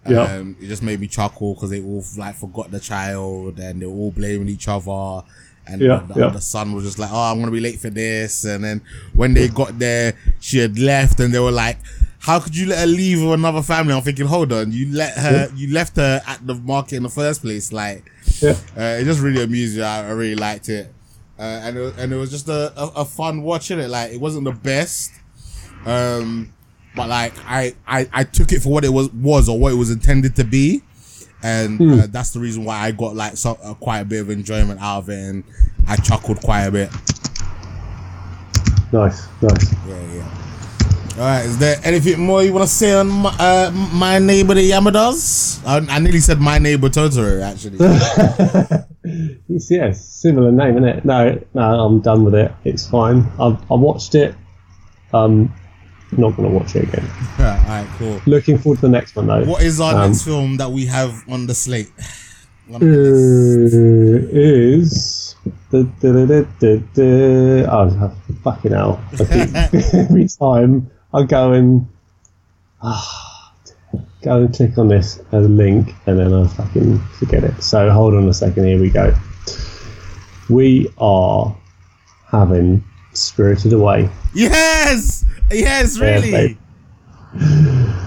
Yeah. 0.07 0.21
Um, 0.23 0.57
it 0.59 0.67
just 0.67 0.81
made 0.81 0.99
me 0.99 1.07
chuckle 1.07 1.53
because 1.53 1.69
they 1.69 1.81
all 1.81 2.03
like 2.17 2.35
forgot 2.35 2.71
the 2.71 2.79
child 2.79 3.59
and 3.59 3.81
they 3.81 3.85
were 3.85 3.93
all 3.93 4.11
blaming 4.11 4.49
each 4.49 4.67
other. 4.67 5.23
And 5.67 5.81
Yeah, 5.81 6.03
the, 6.07 6.19
yeah. 6.19 6.29
the 6.29 6.41
son 6.41 6.73
was 6.73 6.83
just 6.83 6.99
like, 6.99 7.11
"Oh, 7.11 7.31
I'm 7.31 7.39
gonna 7.39 7.51
be 7.51 7.59
late 7.59 7.79
for 7.79 7.89
this." 7.89 8.45
And 8.45 8.63
then 8.63 8.81
when 9.13 9.33
they 9.33 9.47
got 9.47 9.77
there, 9.79 10.13
she 10.39 10.57
had 10.57 10.77
left, 10.79 11.19
and 11.19 11.33
they 11.33 11.39
were 11.39 11.51
like, 11.51 11.77
"How 12.19 12.39
could 12.39 12.55
you 12.57 12.65
let 12.67 12.79
her 12.79 12.87
leave 12.87 13.21
with 13.21 13.33
another 13.33 13.61
family?" 13.61 13.93
I'm 13.93 14.01
thinking, 14.01 14.25
"Hold 14.25 14.51
on, 14.51 14.71
you 14.71 14.91
let 14.93 15.13
her, 15.17 15.51
you 15.55 15.71
left 15.71 15.95
her 15.97 16.21
at 16.27 16.45
the 16.45 16.55
market 16.55 16.95
in 16.97 17.03
the 17.03 17.09
first 17.09 17.41
place." 17.41 17.71
Like, 17.71 18.03
Yeah, 18.41 18.55
uh, 18.75 18.99
it 18.99 19.05
just 19.05 19.19
really 19.21 19.43
amused 19.43 19.77
me. 19.77 19.83
I, 19.83 20.07
I 20.07 20.11
really 20.11 20.35
liked 20.35 20.67
it, 20.67 20.91
uh, 21.37 21.43
and 21.43 21.77
it, 21.77 21.93
and 21.97 22.11
it 22.11 22.15
was 22.17 22.31
just 22.31 22.47
a, 22.49 22.73
a, 22.75 22.87
a 23.01 23.05
fun 23.05 23.43
watching 23.43 23.79
it. 23.79 23.89
Like 23.89 24.11
it 24.11 24.19
wasn't 24.19 24.45
the 24.45 24.51
best, 24.51 25.11
um, 25.85 26.51
but 26.95 27.07
like 27.07 27.33
I, 27.45 27.75
I 27.87 28.09
I 28.11 28.23
took 28.23 28.51
it 28.51 28.61
for 28.61 28.69
what 28.69 28.83
it 28.83 28.89
was 28.89 29.09
was 29.13 29.47
or 29.47 29.59
what 29.59 29.71
it 29.73 29.75
was 29.75 29.91
intended 29.91 30.35
to 30.37 30.43
be, 30.43 30.81
and 31.43 32.01
uh, 32.01 32.07
that's 32.09 32.31
the 32.31 32.39
reason 32.39 32.63
why 32.65 32.77
I 32.77 32.91
got 32.91 33.15
like 33.15 33.37
so, 33.37 33.57
uh, 33.63 33.73
quite 33.75 33.99
a 33.99 34.05
bit 34.05 34.21
of 34.21 34.29
enjoyment 34.29 34.81
out 34.81 34.99
of 34.99 35.09
it, 35.09 35.19
and 35.19 35.43
I 35.87 35.95
chuckled 35.95 36.41
quite 36.41 36.63
a 36.63 36.71
bit. 36.71 36.89
nice, 38.91 39.27
nice. 39.41 39.73
Yeah, 39.87 40.13
yeah. 40.13 40.37
All 41.13 41.27
right, 41.27 41.45
is 41.45 41.57
there 41.57 41.77
anything 41.83 42.25
more 42.25 42.41
you 42.41 42.53
want 42.53 42.67
to 42.67 42.73
say 42.73 42.93
on 42.93 43.07
my, 43.07 43.35
uh, 43.37 43.71
my 43.93 44.17
neighbor 44.17 44.53
the 44.53 44.69
Yamadas? 44.71 45.61
I, 45.65 45.95
I 45.95 45.99
nearly 45.99 46.21
said 46.21 46.39
my 46.39 46.57
neighbor 46.57 46.89
Totoro 46.89 47.41
actually. 47.41 47.77
It's, 49.03 49.69
yeah, 49.71 49.91
similar 49.91 50.51
name, 50.51 50.77
isn't 50.77 50.87
it? 50.87 51.05
No, 51.05 51.41
no, 51.53 51.61
I'm 51.61 52.01
done 52.01 52.23
with 52.23 52.35
it. 52.35 52.51
It's 52.63 52.87
fine. 52.87 53.25
I've 53.39 53.59
I 53.71 53.73
watched 53.73 54.13
it. 54.15 54.35
Um, 55.13 55.53
not 56.17 56.35
gonna 56.35 56.49
watch 56.49 56.75
it 56.75 56.83
again. 56.83 57.07
All 57.39 57.45
right, 57.45 57.87
cool. 57.97 58.21
Looking 58.25 58.57
forward 58.57 58.77
to 58.77 58.81
the 58.83 58.89
next 58.89 59.15
one 59.15 59.27
though. 59.27 59.43
What 59.45 59.61
is 59.63 59.79
our 59.79 59.93
Um, 59.95 60.11
next 60.11 60.23
film 60.23 60.57
that 60.57 60.71
we 60.71 60.85
have 60.87 61.23
on 61.29 61.47
the 61.47 61.53
slate? 61.55 61.91
Uh, 62.73 62.77
is 64.31 65.35
the 65.71 65.83
the 65.99 66.11
the 66.13 66.47
the 66.59 66.83
the 66.93 67.67
oh 67.69 68.15
fucking 68.45 68.71
hell! 68.71 69.01
I 69.13 69.15
keep, 69.25 69.93
every 69.93 70.27
time 70.29 70.89
I 71.13 71.23
go 71.23 71.51
and 71.51 71.85
ah, 72.81 73.53
go 74.21 74.37
and 74.43 74.53
click 74.55 74.77
on 74.77 74.87
this 74.87 75.19
as 75.33 75.45
a 75.45 75.49
link, 75.49 75.93
and 76.05 76.17
then 76.17 76.33
I 76.33 76.47
fucking 76.47 76.99
forget 77.19 77.43
it. 77.43 77.61
So 77.61 77.89
hold 77.89 78.13
on 78.13 78.27
a 78.29 78.33
second. 78.33 78.63
Here 78.65 78.79
we 78.79 78.89
go. 78.89 79.13
We 80.49 80.87
are 80.97 81.53
having 82.27 82.83
Spirited 83.13 83.73
Away. 83.73 84.09
Yes, 84.33 85.25
yes, 85.53 85.97
really. 85.99 86.31
babe. 86.31 86.57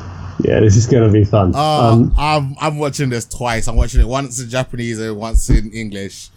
Yeah, 0.40 0.60
this 0.60 0.76
is 0.76 0.86
gonna 0.86 1.10
be 1.10 1.24
fun. 1.24 1.54
Uh, 1.54 1.58
um, 1.58 2.14
I'm 2.18 2.54
I'm 2.60 2.76
watching 2.78 3.08
this 3.08 3.24
twice. 3.24 3.66
I'm 3.66 3.76
watching 3.76 4.00
it 4.00 4.06
once 4.06 4.38
in 4.42 4.48
Japanese 4.50 4.98
and 5.00 5.16
once 5.16 5.48
in 5.48 5.70
English, 5.72 6.28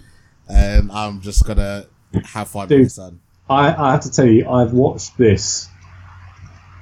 and 0.47 0.89
I'm 0.93 1.19
just 1.19 1.45
gonna 1.45 1.87
have 2.23 2.47
fun 2.47 2.69
Dude. 2.69 2.79
with 2.81 2.87
it, 2.87 2.91
son. 2.91 3.19
I, 3.49 3.73
I 3.73 3.91
have 3.91 4.01
to 4.01 4.11
tell 4.11 4.25
you, 4.27 4.47
I've 4.49 4.71
watched 4.71 5.17
this 5.17 5.67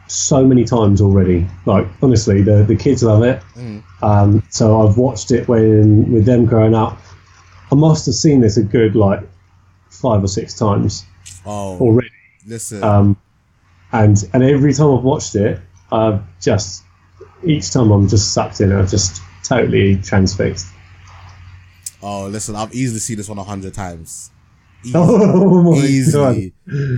so 0.08 0.46
many 0.46 0.66
times 0.66 1.02
already. 1.02 1.48
Like 1.66 1.88
honestly, 2.04 2.44
the 2.44 2.64
the 2.64 2.76
kids 2.76 3.02
love 3.02 3.24
it. 3.24 3.42
Mm. 3.56 3.82
Um, 4.04 4.44
so 4.52 4.86
I've 4.88 4.98
watched 4.98 5.32
it 5.32 5.48
when 5.48 6.12
with 6.12 6.26
them 6.26 6.46
growing 6.46 6.76
up. 6.76 7.00
I 7.72 7.76
must 7.76 8.06
have 8.06 8.16
seen 8.16 8.42
this 8.42 8.58
a 8.58 8.64
good 8.64 8.96
like 8.96 9.22
five 9.90 10.24
or 10.24 10.28
six 10.28 10.54
times 10.54 11.06
Oh, 11.46 11.80
already. 11.80 12.10
listen, 12.46 12.84
Um, 12.84 13.18
and 14.04 14.18
and 14.34 14.44
every 14.44 14.74
time 14.74 14.96
I've 14.98 15.04
watched 15.04 15.36
it, 15.36 15.60
I've 15.92 16.22
just 16.40 16.84
each 17.44 17.72
time 17.72 17.92
I'm 17.92 18.08
just 18.08 18.34
sucked 18.34 18.62
in. 18.62 18.72
I'm 18.72 18.88
just 18.88 19.22
totally 19.44 19.98
transfixed. 19.98 20.68
oh, 22.02 22.28
listen. 22.28 22.56
I've 22.56 22.74
easily 22.74 23.00
seen 23.00 23.18
this 23.18 23.30
one 23.30 23.38
a 23.38 23.44
hundred 23.44 23.74
times. 23.74 24.32
Easy- 24.86 24.94
Oh 24.96 25.64
my 25.64 25.78
easily, 25.78 26.54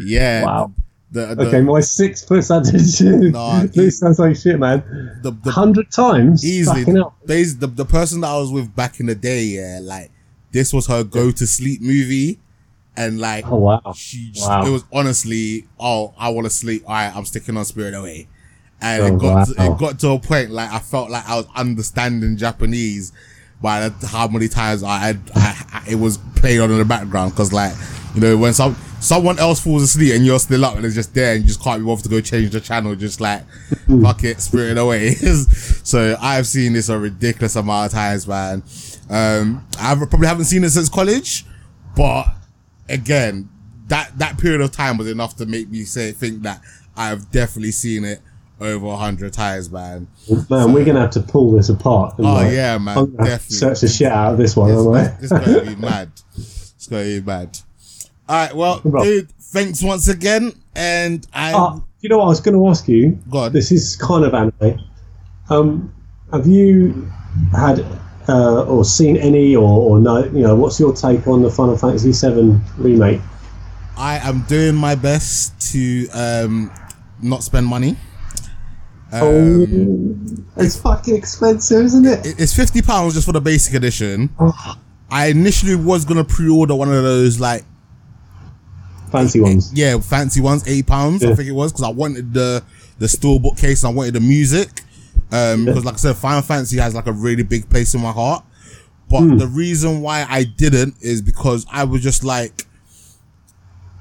yeah. 0.05 0.43
Wow. 0.45 0.71
The, 1.09 1.35
the, 1.35 1.47
Okay, 1.47 1.61
my 1.61 1.79
six 1.79 2.25
percentage. 2.25 2.99
No, 3.01 3.65
this 3.73 3.99
sounds 3.99 4.19
like 4.19 4.35
shit, 4.35 4.59
man. 4.59 4.83
the, 5.23 5.31
the, 5.31 5.51
Hundred 5.51 5.89
times, 5.89 6.45
easily 6.45 6.83
hell. 6.83 7.15
the, 7.25 7.71
the 7.73 7.85
person 7.85 8.19
that 8.21 8.27
I 8.27 8.37
was 8.37 8.51
with 8.51 8.75
back 8.75 8.99
in 8.99 9.05
the 9.05 9.15
day, 9.15 9.43
yeah, 9.43 9.79
like 9.81 10.11
this 10.51 10.73
was 10.73 10.87
her 10.87 11.05
go 11.05 11.31
to 11.31 11.47
sleep 11.47 11.81
movie, 11.81 12.39
and 12.97 13.19
like 13.19 13.45
Oh 13.47 13.55
wow! 13.57 13.81
she 13.95 14.31
just, 14.31 14.47
Wow. 14.49 14.65
it 14.65 14.69
was 14.69 14.83
honestly, 14.91 15.67
oh, 15.79 16.13
I 16.17 16.29
want 16.29 16.45
to 16.45 16.49
sleep. 16.51 16.83
All 16.87 16.93
right, 16.93 17.15
I'm 17.15 17.25
sticking 17.25 17.55
on 17.55 17.63
Spirit 17.63 17.93
Away, 17.93 18.27
and 18.81 19.03
Oh, 19.03 19.05
it 19.05 19.19
got 19.19 19.47
to, 19.47 19.53
it 19.63 19.77
got 19.77 19.99
to 19.99 20.09
a 20.09 20.19
point 20.19 20.49
like 20.49 20.71
I 20.71 20.79
felt 20.79 21.09
like 21.09 21.27
I 21.29 21.35
was 21.35 21.45
understanding 21.55 22.35
Japanese 22.35 23.13
by 23.61 23.87
the, 23.89 24.07
how 24.07 24.27
many 24.27 24.47
times 24.47 24.83
I, 24.83 24.97
had, 24.99 25.19
I, 25.33 25.65
I 25.73 25.91
it 25.91 25.95
was 25.95 26.17
playing 26.35 26.59
on 26.61 26.69
in 26.71 26.77
the 26.77 26.85
background 26.85 27.31
because 27.31 27.53
like 27.53 27.73
you 28.13 28.21
know 28.21 28.37
when 28.37 28.53
some 28.53 28.75
someone 28.99 29.37
else 29.39 29.59
falls 29.59 29.83
asleep 29.83 30.13
and 30.15 30.25
you're 30.25 30.39
still 30.39 30.65
up 30.65 30.75
and 30.75 30.85
it's 30.85 30.95
just 30.95 31.13
there 31.13 31.33
and 31.33 31.41
you 31.43 31.47
just 31.47 31.61
can't 31.61 31.79
be 31.81 31.85
bothered 31.85 32.03
to 32.03 32.09
go 32.09 32.19
change 32.21 32.51
the 32.51 32.59
channel 32.59 32.95
just 32.95 33.21
like 33.21 33.43
fuck 34.01 34.23
it 34.23 34.41
Spirit 34.41 34.77
Away. 34.77 35.13
so 35.15 36.15
I've 36.19 36.47
seen 36.47 36.73
this 36.73 36.89
a 36.89 36.97
ridiculous 36.97 37.55
amount 37.55 37.87
of 37.87 37.91
times, 37.93 38.27
man. 38.27 38.63
Um, 39.09 39.65
I 39.79 39.93
probably 39.95 40.27
haven't 40.27 40.45
seen 40.45 40.63
it 40.63 40.69
since 40.71 40.89
college, 40.89 41.45
but 41.95 42.25
again, 42.89 43.49
that 43.87 44.17
that 44.17 44.37
period 44.37 44.61
of 44.61 44.71
time 44.71 44.97
was 44.97 45.09
enough 45.09 45.35
to 45.37 45.45
make 45.45 45.69
me 45.69 45.83
say 45.83 46.11
think 46.11 46.43
that 46.43 46.61
I've 46.95 47.31
definitely 47.31 47.71
seen 47.71 48.05
it 48.05 48.21
over 48.59 48.87
a 48.87 48.95
hundred 48.95 49.33
times, 49.33 49.69
man. 49.71 50.07
Man, 50.49 50.73
we're 50.73 50.85
gonna 50.85 51.01
have 51.01 51.11
to 51.11 51.21
pull 51.21 51.51
this 51.51 51.69
apart. 51.69 52.15
Oh, 52.19 52.23
like, 52.23 52.51
yeah, 52.51 52.77
man, 52.77 52.97
I'm 52.97 53.15
gonna 53.15 53.29
have 53.29 53.47
to 53.47 53.49
definitely. 53.49 53.57
Search 53.57 53.81
the 53.81 53.87
shit 53.87 54.11
out 54.11 54.33
of 54.33 54.37
this 54.37 54.55
one, 54.55 54.71
am 54.71 54.87
I? 54.93 55.15
It's, 55.21 55.31
gonna 55.31 55.61
be 55.61 55.75
mad. 55.75 56.11
It's 56.35 56.87
gonna 56.87 57.03
be 57.03 57.21
mad. 57.21 57.59
All 58.29 58.35
right, 58.35 58.53
well, 58.53 58.79
dude, 58.79 59.31
thanks 59.31 59.81
once 59.81 60.07
again, 60.07 60.51
and 60.75 61.25
I 61.33 61.53
Ah, 61.53 61.81
you 62.01 62.09
know 62.09 62.19
what 62.19 62.25
I 62.25 62.29
was 62.29 62.41
going 62.41 62.55
to 62.55 62.67
ask 62.67 62.87
you? 62.87 63.17
Go 63.29 63.39
on. 63.39 63.53
This 63.53 63.71
is 63.71 63.95
kind 63.95 64.23
of 64.23 64.33
anime. 64.33 64.79
Um, 65.49 65.93
have 66.31 66.45
you 66.45 67.09
had 67.51 67.83
uh, 68.29 68.63
or 68.63 68.83
seen 68.85 69.17
any 69.17 69.55
or, 69.55 69.63
or 69.67 69.99
no? 69.99 70.23
You 70.25 70.41
know, 70.43 70.55
what's 70.55 70.79
your 70.79 70.93
take 70.93 71.27
on 71.27 71.41
the 71.43 71.49
Final 71.49 71.77
Fantasy 71.77 72.11
VII 72.11 72.59
remake? 72.77 73.21
I 73.97 74.17
am 74.19 74.41
doing 74.43 74.75
my 74.75 74.95
best 74.95 75.59
to 75.73 76.07
um 76.09 76.71
not 77.21 77.43
spend 77.43 77.65
money. 77.65 77.97
Um, 79.11 79.21
oh, 80.57 80.61
it's 80.63 80.79
fucking 80.79 81.15
expensive, 81.15 81.85
isn't 81.85 82.05
it? 82.05 82.25
it- 82.25 82.39
it's 82.39 82.53
fifty 82.55 82.81
pounds 82.81 83.13
just 83.13 83.25
for 83.25 83.31
the 83.31 83.41
basic 83.41 83.73
edition. 83.73 84.29
Oh, 84.39 84.75
I 85.09 85.27
initially 85.27 85.75
was 85.75 86.03
gonna 86.05 86.25
pre-order 86.25 86.75
one 86.75 86.89
of 86.91 87.01
those 87.03 87.39
like 87.39 87.63
fancy 89.11 89.39
ones. 89.39 89.71
yeah 89.73 89.97
fancy 89.99 90.41
ones, 90.41 90.67
eighty 90.67 90.83
pounds 90.83 91.23
I 91.23 91.33
think 91.33 91.47
it 91.47 91.53
was 91.53 91.71
because 91.71 91.85
I 91.85 91.89
wanted 91.89 92.33
the 92.33 92.61
the 92.99 93.05
steelbook 93.05 93.57
case 93.57 93.83
and 93.83 93.93
I 93.93 93.95
wanted 93.95 94.13
the 94.15 94.19
music. 94.19 94.81
Um, 95.31 95.65
because 95.65 95.83
like 95.85 95.95
I 95.95 95.97
said, 95.97 96.15
Final 96.15 96.41
Fantasy 96.41 96.77
has 96.77 96.95
like 96.95 97.07
a 97.07 97.11
really 97.11 97.43
big 97.43 97.69
place 97.69 97.93
in 97.93 98.01
my 98.01 98.11
heart. 98.11 98.43
But 99.09 99.21
Hmm. 99.21 99.37
the 99.37 99.47
reason 99.47 100.01
why 100.01 100.25
I 100.29 100.43
didn't 100.43 100.95
is 101.01 101.21
because 101.21 101.65
I 101.71 101.83
was 101.85 102.01
just 102.01 102.23
like, 102.23 102.65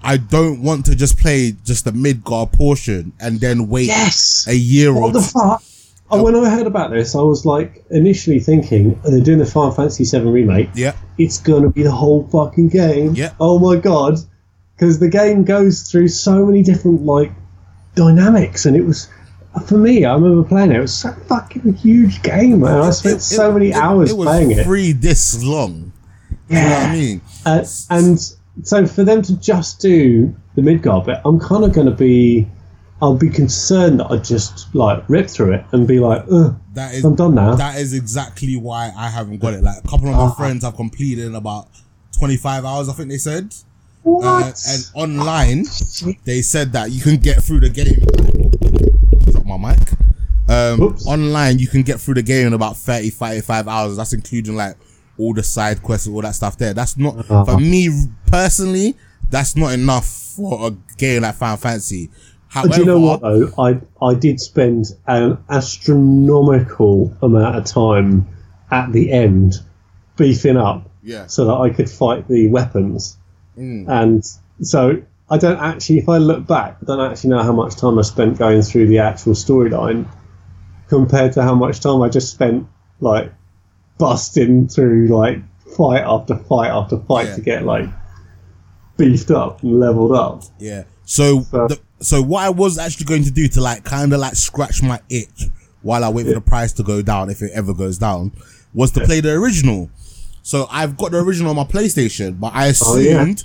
I 0.03 0.17
don't 0.19 0.63
want 0.63 0.87
to 0.87 0.95
just 0.95 1.19
play 1.19 1.55
just 1.65 1.85
the 1.85 1.91
Midgar 1.93 2.51
portion 2.53 3.13
and 3.21 3.41
then 3.41 3.69
wait 3.69 3.87
Yes. 3.87 4.47
a 4.49 4.55
year 4.55 4.91
or 4.91 5.03
What 5.03 5.13
the 5.15 5.21
two. 5.21 5.27
fuck? 5.27 5.63
Oh, 6.09 6.23
when 6.23 6.37
I 6.37 6.49
heard 6.49 6.69
about 6.69 6.93
this, 6.93 7.17
I 7.17 7.21
was 7.23 7.45
like 7.45 7.85
initially 7.91 8.39
thinking 8.39 8.97
oh, 9.05 9.11
they're 9.11 9.21
doing 9.21 9.39
the 9.39 9.47
Final 9.47 9.73
Fantasy 9.73 10.05
VII 10.05 10.25
remake. 10.31 10.71
Yeah, 10.75 10.93
It's 11.19 11.39
gonna 11.39 11.71
be 11.71 11.83
the 11.83 11.91
whole 11.91 12.29
fucking 12.31 12.69
game. 12.69 13.15
Yeah. 13.17 13.33
Oh 13.41 13.59
my 13.59 13.75
god, 13.77 14.19
because 14.77 15.01
the 15.01 15.09
game 15.09 15.43
goes 15.43 15.83
through 15.83 16.09
so 16.09 16.47
many 16.47 16.63
different 16.63 17.05
like 17.05 17.33
dynamics, 17.97 18.67
and 18.67 18.77
it 18.77 18.85
was 18.87 19.09
for 19.61 19.79
me. 19.79 20.05
I 20.05 20.15
remember 20.15 20.47
playing 20.47 20.73
it. 20.73 20.77
It 20.77 20.81
was 20.81 20.95
so 20.95 21.13
fucking 21.29 21.75
huge 21.75 22.23
game, 22.23 22.61
man. 22.61 22.81
I 22.81 22.91
spent 22.91 23.17
It- 23.17 23.23
so 23.23 23.53
many 23.53 23.69
it- 23.71 23.75
hours 23.77 24.11
it 24.11 24.17
was 24.17 24.27
playing 24.27 24.51
it. 24.53 24.65
Three 24.65 24.93
discs 24.93 25.43
long. 25.43 25.93
You 26.49 26.57
know 26.57 26.69
what 26.71 26.83
I 26.83 26.93
mean? 26.93 27.21
Uh, 27.45 27.65
and 27.91 28.33
so 28.63 28.87
for 28.87 29.03
them 29.05 29.23
to 29.23 29.37
just 29.37 29.81
do 29.81 30.35
the 30.55 30.63
Midgar 30.63 31.05
bit, 31.05 31.19
I'm 31.25 31.39
kind 31.41 31.65
of 31.65 31.73
going 31.73 31.87
to 31.87 31.93
be. 31.95 32.47
I'll 33.03 33.15
be 33.15 33.29
concerned 33.29 34.01
that 34.01 34.07
I 34.11 34.17
just 34.17 34.75
like 34.75 35.05
rip 35.09 35.29
through 35.29 35.53
it 35.53 35.65
and 35.73 35.87
be 35.87 36.01
like, 36.01 36.25
Ugh, 36.33 36.57
That 36.73 36.95
is 36.95 37.05
I'm 37.05 37.15
done 37.15 37.35
now. 37.35 37.55
that 37.55 37.79
is 37.79 37.93
exactly 37.93 38.57
why 38.57 38.91
I 38.97 39.11
haven't 39.11 39.39
got 39.39 39.53
it. 39.53 39.63
Like 39.63 39.85
a 39.85 39.87
couple 39.87 40.09
of 40.09 40.15
my 40.15 40.23
Ah. 40.23 40.31
friends 40.31 40.65
have 40.65 40.77
completed 40.77 41.27
in 41.27 41.35
about 41.35 41.69
twenty 42.19 42.39
five 42.39 42.65
hours. 42.65 42.89
I 42.89 42.95
think 42.95 43.11
they 43.11 43.19
said. 43.19 43.55
what? 44.03 44.25
Uh, 44.25 44.53
and 44.71 44.91
online, 44.95 45.65
they 46.25 46.41
said 46.41 46.73
that 46.73 46.91
you 46.91 47.03
can 47.03 47.17
get 47.19 47.43
through 47.43 47.61
the 47.61 47.69
game. 47.69 48.01
My 49.59 49.75
mic. 49.75 49.89
Um, 50.49 50.81
Oops. 50.83 51.07
online, 51.07 51.59
you 51.59 51.67
can 51.67 51.83
get 51.83 51.99
through 52.01 52.15
the 52.15 52.23
game 52.23 52.47
in 52.47 52.53
about 52.53 52.77
30, 52.77 53.11
35 53.11 53.67
hours. 53.69 53.97
That's 53.97 54.13
including 54.13 54.55
like 54.57 54.77
all 55.19 55.35
the 55.35 55.43
side 55.43 55.83
quests 55.83 56.07
and 56.07 56.15
all 56.15 56.23
that 56.23 56.35
stuff 56.35 56.57
there. 56.59 56.73
That's 56.75 56.97
not, 56.97 57.19
Uh-huh. 57.19 57.45
for 57.45 57.59
me 57.59 57.89
personally, 58.27 58.95
that's 59.31 59.57
not 59.57 59.73
enough 59.73 60.07
for 60.07 60.69
a 60.69 60.71
game 60.99 61.23
like 61.23 61.35
Final 61.35 61.57
Fantasy. 61.57 62.11
However, 62.49 62.75
Do 62.75 62.81
you 62.81 62.87
know 62.87 63.01
what 63.01 63.21
though? 63.23 63.51
I 63.59 63.81
I 64.01 64.15
did 64.15 64.39
spend 64.41 64.87
an 65.07 65.39
astronomical 65.51 67.17
amount 67.23 67.57
of 67.57 67.65
time 67.65 68.27
at 68.71 68.93
the 68.93 69.11
end 69.13 69.55
beefing 70.17 70.57
up 70.57 70.89
Yeah. 71.03 71.27
so 71.27 71.45
that 71.47 71.55
I 71.55 71.71
could 71.71 71.91
fight 71.91 72.29
the 72.29 72.49
weapons. 72.49 73.17
Mm. 73.59 73.89
And 73.89 74.25
so 74.63 75.03
I 75.29 75.39
don't 75.39 75.59
actually, 75.59 75.99
if 75.99 76.09
I 76.09 76.19
look 76.19 76.47
back, 76.47 76.77
I 76.83 76.85
don't 76.87 77.01
actually 77.11 77.31
know 77.31 77.43
how 77.43 77.53
much 77.53 77.75
time 77.77 77.99
I 77.99 78.03
spent 78.03 78.39
going 78.39 78.63
through 78.63 78.87
the 78.87 78.99
actual 78.99 79.33
storyline 79.35 80.07
compared 80.89 81.33
to 81.33 81.43
how 81.43 81.55
much 81.55 81.81
time 81.81 82.01
I 82.03 82.09
just 82.09 82.31
spent 82.33 82.67
like 83.01 83.33
busting 83.99 84.69
through 84.69 85.09
like 85.09 85.39
fight 85.77 86.03
after 86.05 86.37
fight 86.37 86.71
after 86.71 86.99
fight 86.99 87.27
Yeah. 87.29 87.35
to 87.35 87.41
get 87.41 87.65
like 87.65 87.89
beefed 88.97 89.31
up 89.31 89.63
and 89.63 89.81
leveled 89.81 90.13
up. 90.13 90.45
Yeah. 90.59 90.85
So, 91.05 91.43
So- 91.43 91.69
the, 91.69 91.81
so 92.01 92.23
what 92.23 92.45
I 92.45 92.51
was 92.51 92.79
actually 92.79 93.07
going 93.07 93.25
to 93.25 93.31
do 93.31 93.49
to 93.49 93.61
like 93.61 93.85
kind 93.85 94.13
of 94.13 94.21
like 94.21 94.35
scratch 94.37 94.83
my 94.83 95.01
itch 95.09 95.47
while 95.83 96.05
I 96.05 96.09
wait 96.09 96.27
for 96.27 96.35
the 96.35 96.41
price 96.41 96.73
to 96.75 96.83
go 96.83 97.01
down, 97.03 97.31
if 97.31 97.43
it 97.43 97.51
ever 97.55 97.73
goes 97.73 97.97
down, 97.99 98.33
was 98.75 98.91
to 98.93 99.01
play 99.05 99.21
the 99.21 99.33
original. 99.33 99.89
So 100.43 100.67
I've 100.71 100.97
got 100.97 101.13
the 101.13 101.19
original 101.19 101.51
on 101.51 101.57
my 101.57 101.65
PlayStation, 101.65 102.39
but 102.39 102.53
I 102.55 102.73
Oh, 102.85 102.97
yeah. 102.99 103.23
assumed 103.23 103.45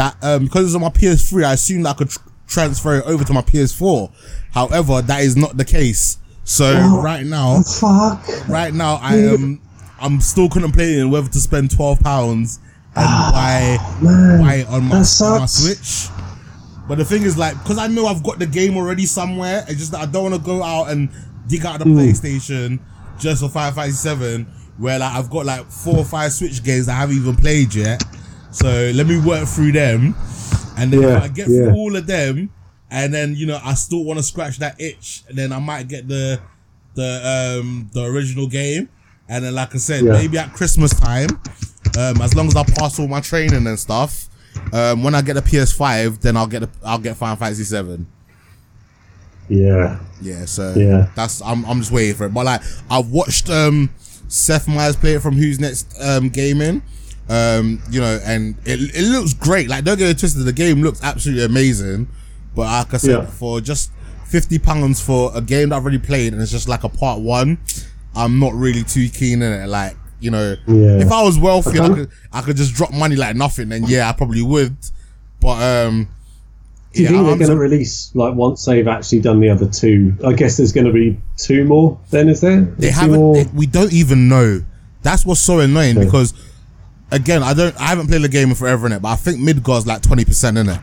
that 0.00 0.16
um, 0.22 0.44
because 0.44 0.64
it's 0.66 0.74
on 0.74 0.80
my 0.80 0.88
PS3, 0.88 1.44
I 1.44 1.52
assumed 1.52 1.86
I 1.86 1.92
could 1.92 2.08
tr- 2.10 2.18
transfer 2.46 2.96
it 2.98 3.04
over 3.06 3.22
to 3.24 3.32
my 3.32 3.42
PS4. 3.42 4.10
However, 4.52 5.02
that 5.02 5.22
is 5.22 5.36
not 5.36 5.56
the 5.56 5.64
case. 5.64 6.18
So 6.44 6.74
Oh. 6.76 7.02
right 7.02 7.24
now, 7.24 7.62
Fuck. 7.62 8.26
right 8.48 8.72
now 8.74 8.94
I 9.02 9.16
am 9.16 9.60
I'm 10.00 10.20
still 10.20 10.48
contemplating 10.48 11.10
whether 11.10 11.28
to 11.28 11.38
spend 11.40 11.70
twelve 11.70 12.00
pounds 12.00 12.58
and 12.96 13.32
buy 13.32 13.78
Man, 14.02 14.40
buy 14.40 14.54
it 14.54 14.68
on 14.68 14.84
my, 14.84 14.96
on 14.96 15.40
my. 15.40 15.46
Switch. 15.46 16.08
But 16.88 16.98
the 16.98 17.04
thing 17.04 17.22
is, 17.22 17.36
like, 17.38 17.56
because 17.62 17.78
I 17.78 17.86
know 17.86 18.06
I've 18.06 18.22
got 18.24 18.38
the 18.40 18.46
game 18.46 18.76
already 18.76 19.06
somewhere, 19.06 19.64
it's 19.68 19.78
just 19.78 19.92
that 19.92 20.00
I 20.00 20.06
don't 20.06 20.24
want 20.30 20.34
to 20.34 20.40
go 20.40 20.62
out 20.62 20.90
and 20.90 21.08
dig 21.46 21.64
out 21.64 21.78
the 21.78 21.84
Hmm. 21.84 21.98
PlayStation 21.98 22.80
just 23.20 23.42
for 23.42 23.48
Final 23.48 23.72
Fantasy 23.72 23.96
Seven, 23.98 24.46
where 24.78 24.98
like 24.98 25.12
I've 25.12 25.30
got 25.30 25.44
like 25.46 25.70
four 25.70 25.98
or 25.98 26.04
five 26.04 26.32
Switch 26.32 26.64
games 26.64 26.88
I 26.88 26.94
haven't 26.94 27.16
even 27.16 27.36
played 27.36 27.74
yet. 27.74 28.02
So 28.52 28.90
let 28.94 29.06
me 29.06 29.18
work 29.20 29.46
through 29.48 29.72
them, 29.72 30.14
and 30.76 30.92
then 30.92 31.02
Yeah, 31.02 31.16
if 31.18 31.22
I 31.22 31.28
get 31.28 31.48
yeah. 31.48 31.64
through 31.64 31.74
all 31.74 31.96
of 31.96 32.06
them, 32.06 32.50
and 32.90 33.14
then 33.14 33.34
you 33.36 33.46
know 33.46 33.60
I 33.62 33.74
still 33.74 34.04
want 34.04 34.18
to 34.18 34.22
scratch 34.22 34.58
that 34.58 34.80
itch, 34.80 35.22
and 35.28 35.38
then 35.38 35.52
I 35.52 35.58
might 35.60 35.88
get 35.88 36.08
the 36.08 36.40
the 36.94 37.58
um 37.60 37.88
the 37.92 38.04
original 38.04 38.48
game, 38.48 38.88
and 39.28 39.44
then 39.44 39.54
like 39.54 39.74
I 39.74 39.78
said, 39.78 40.04
Yeah. 40.04 40.12
maybe 40.12 40.38
at 40.38 40.52
Christmas 40.52 40.90
time, 40.92 41.28
um, 41.98 42.20
as 42.20 42.34
long 42.34 42.48
as 42.48 42.56
I 42.56 42.64
pass 42.64 42.98
all 42.98 43.06
my 43.08 43.20
training 43.20 43.66
and 43.66 43.78
stuff, 43.78 44.28
um, 44.72 45.04
when 45.04 45.14
I 45.14 45.22
get 45.22 45.34
the 45.34 45.42
PS5, 45.42 46.20
then 46.20 46.36
I'll 46.36 46.48
get 46.48 46.60
the, 46.60 46.70
I'll 46.84 46.98
get 46.98 47.16
Final 47.16 47.36
Fantasy 47.36 47.62
Seven. 47.64 48.06
Yeah. 49.48 49.98
Yeah, 50.20 50.44
so 50.44 50.74
Yeah. 50.76 51.08
that's 51.14 51.40
I'm 51.42 51.64
I'm 51.66 51.78
just 51.80 51.90
waiting 51.92 52.14
for 52.16 52.26
it. 52.26 52.34
But 52.34 52.46
like 52.46 52.62
I've 52.90 53.08
watched 53.10 53.48
um 53.50 53.90
Seth 54.28 54.68
Meyers 54.68 54.96
play 54.96 55.14
it 55.14 55.22
from 55.22 55.34
Who's 55.34 55.58
Next 55.58 55.94
um 56.00 56.28
gaming. 56.28 56.82
Um, 57.30 57.80
you 57.90 58.00
know, 58.00 58.18
and 58.24 58.56
it 58.64 58.80
it 58.94 59.08
looks 59.08 59.34
great. 59.34 59.68
Like 59.68 59.84
don't 59.84 59.96
get 59.98 60.10
it 60.10 60.18
twisted, 60.18 60.44
the 60.44 60.52
game 60.52 60.82
looks 60.82 61.00
absolutely 61.02 61.44
amazing. 61.44 62.08
But 62.56 62.62
like 62.62 62.94
I 62.94 62.96
said, 62.96 63.10
Yeah. 63.10 63.26
for 63.26 63.60
just 63.60 63.92
fifty 64.24 64.58
pounds 64.58 65.00
for 65.00 65.30
a 65.34 65.40
game 65.40 65.68
that 65.68 65.76
I've 65.76 65.82
already 65.82 65.98
played 65.98 66.32
and 66.32 66.42
it's 66.42 66.50
just 66.50 66.68
like 66.68 66.82
a 66.82 66.88
part 66.88 67.20
one, 67.20 67.58
I'm 68.16 68.38
not 68.40 68.52
really 68.54 68.82
too 68.82 69.08
keen 69.08 69.42
in 69.42 69.52
it. 69.52 69.68
Like, 69.68 69.96
you 70.18 70.30
know, 70.32 70.56
Yeah. 70.66 70.98
if 70.98 71.12
I 71.12 71.22
was 71.22 71.38
wealthy, 71.38 71.78
I 71.78 71.88
could 71.88 72.10
I 72.32 72.40
could 72.40 72.56
just 72.56 72.74
drop 72.74 72.92
money 72.92 73.14
like 73.14 73.36
nothing, 73.36 73.68
then 73.68 73.84
yeah, 73.86 74.08
I 74.08 74.12
probably 74.12 74.42
would. 74.42 74.76
But 75.40 75.62
um 75.86 76.08
Do 76.92 77.02
you 77.02 77.04
yeah, 77.04 77.10
think 77.10 77.26
they're 77.38 77.46
going 77.46 77.50
to 77.50 77.56
release 77.56 78.10
like 78.14 78.34
once 78.34 78.64
they've 78.64 78.88
actually 78.88 79.20
done 79.20 79.38
the 79.38 79.50
other 79.50 79.66
two? 79.68 80.14
I 80.26 80.32
guess 80.32 80.56
there's 80.56 80.72
going 80.72 80.86
to 80.88 80.92
be 80.92 81.20
two 81.36 81.62
more. 81.64 81.96
Then 82.10 82.28
is 82.28 82.40
there? 82.40 82.62
They 82.62 82.90
haven't. 82.90 83.32
they- 83.34 83.46
we 83.54 83.66
don't 83.66 83.92
even 83.92 84.28
know. 84.28 84.64
That's 85.02 85.24
what's 85.24 85.40
so 85.40 85.60
annoying 85.60 85.96
Okay. 85.96 86.04
because, 86.06 86.34
again, 87.12 87.42
I 87.42 87.54
don't. 87.54 87.76
I 87.80 87.84
haven't 87.86 88.06
played 88.08 88.22
the 88.22 88.28
game 88.28 88.50
in 88.50 88.54
forever 88.54 88.86
in 88.86 88.92
it, 88.92 89.02
but 89.02 89.08
I 89.08 89.16
think 89.16 89.38
Midgar's 89.38 89.86
like 89.86 90.02
twenty 90.02 90.24
percent 90.24 90.58
in 90.58 90.68
it. 90.68 90.80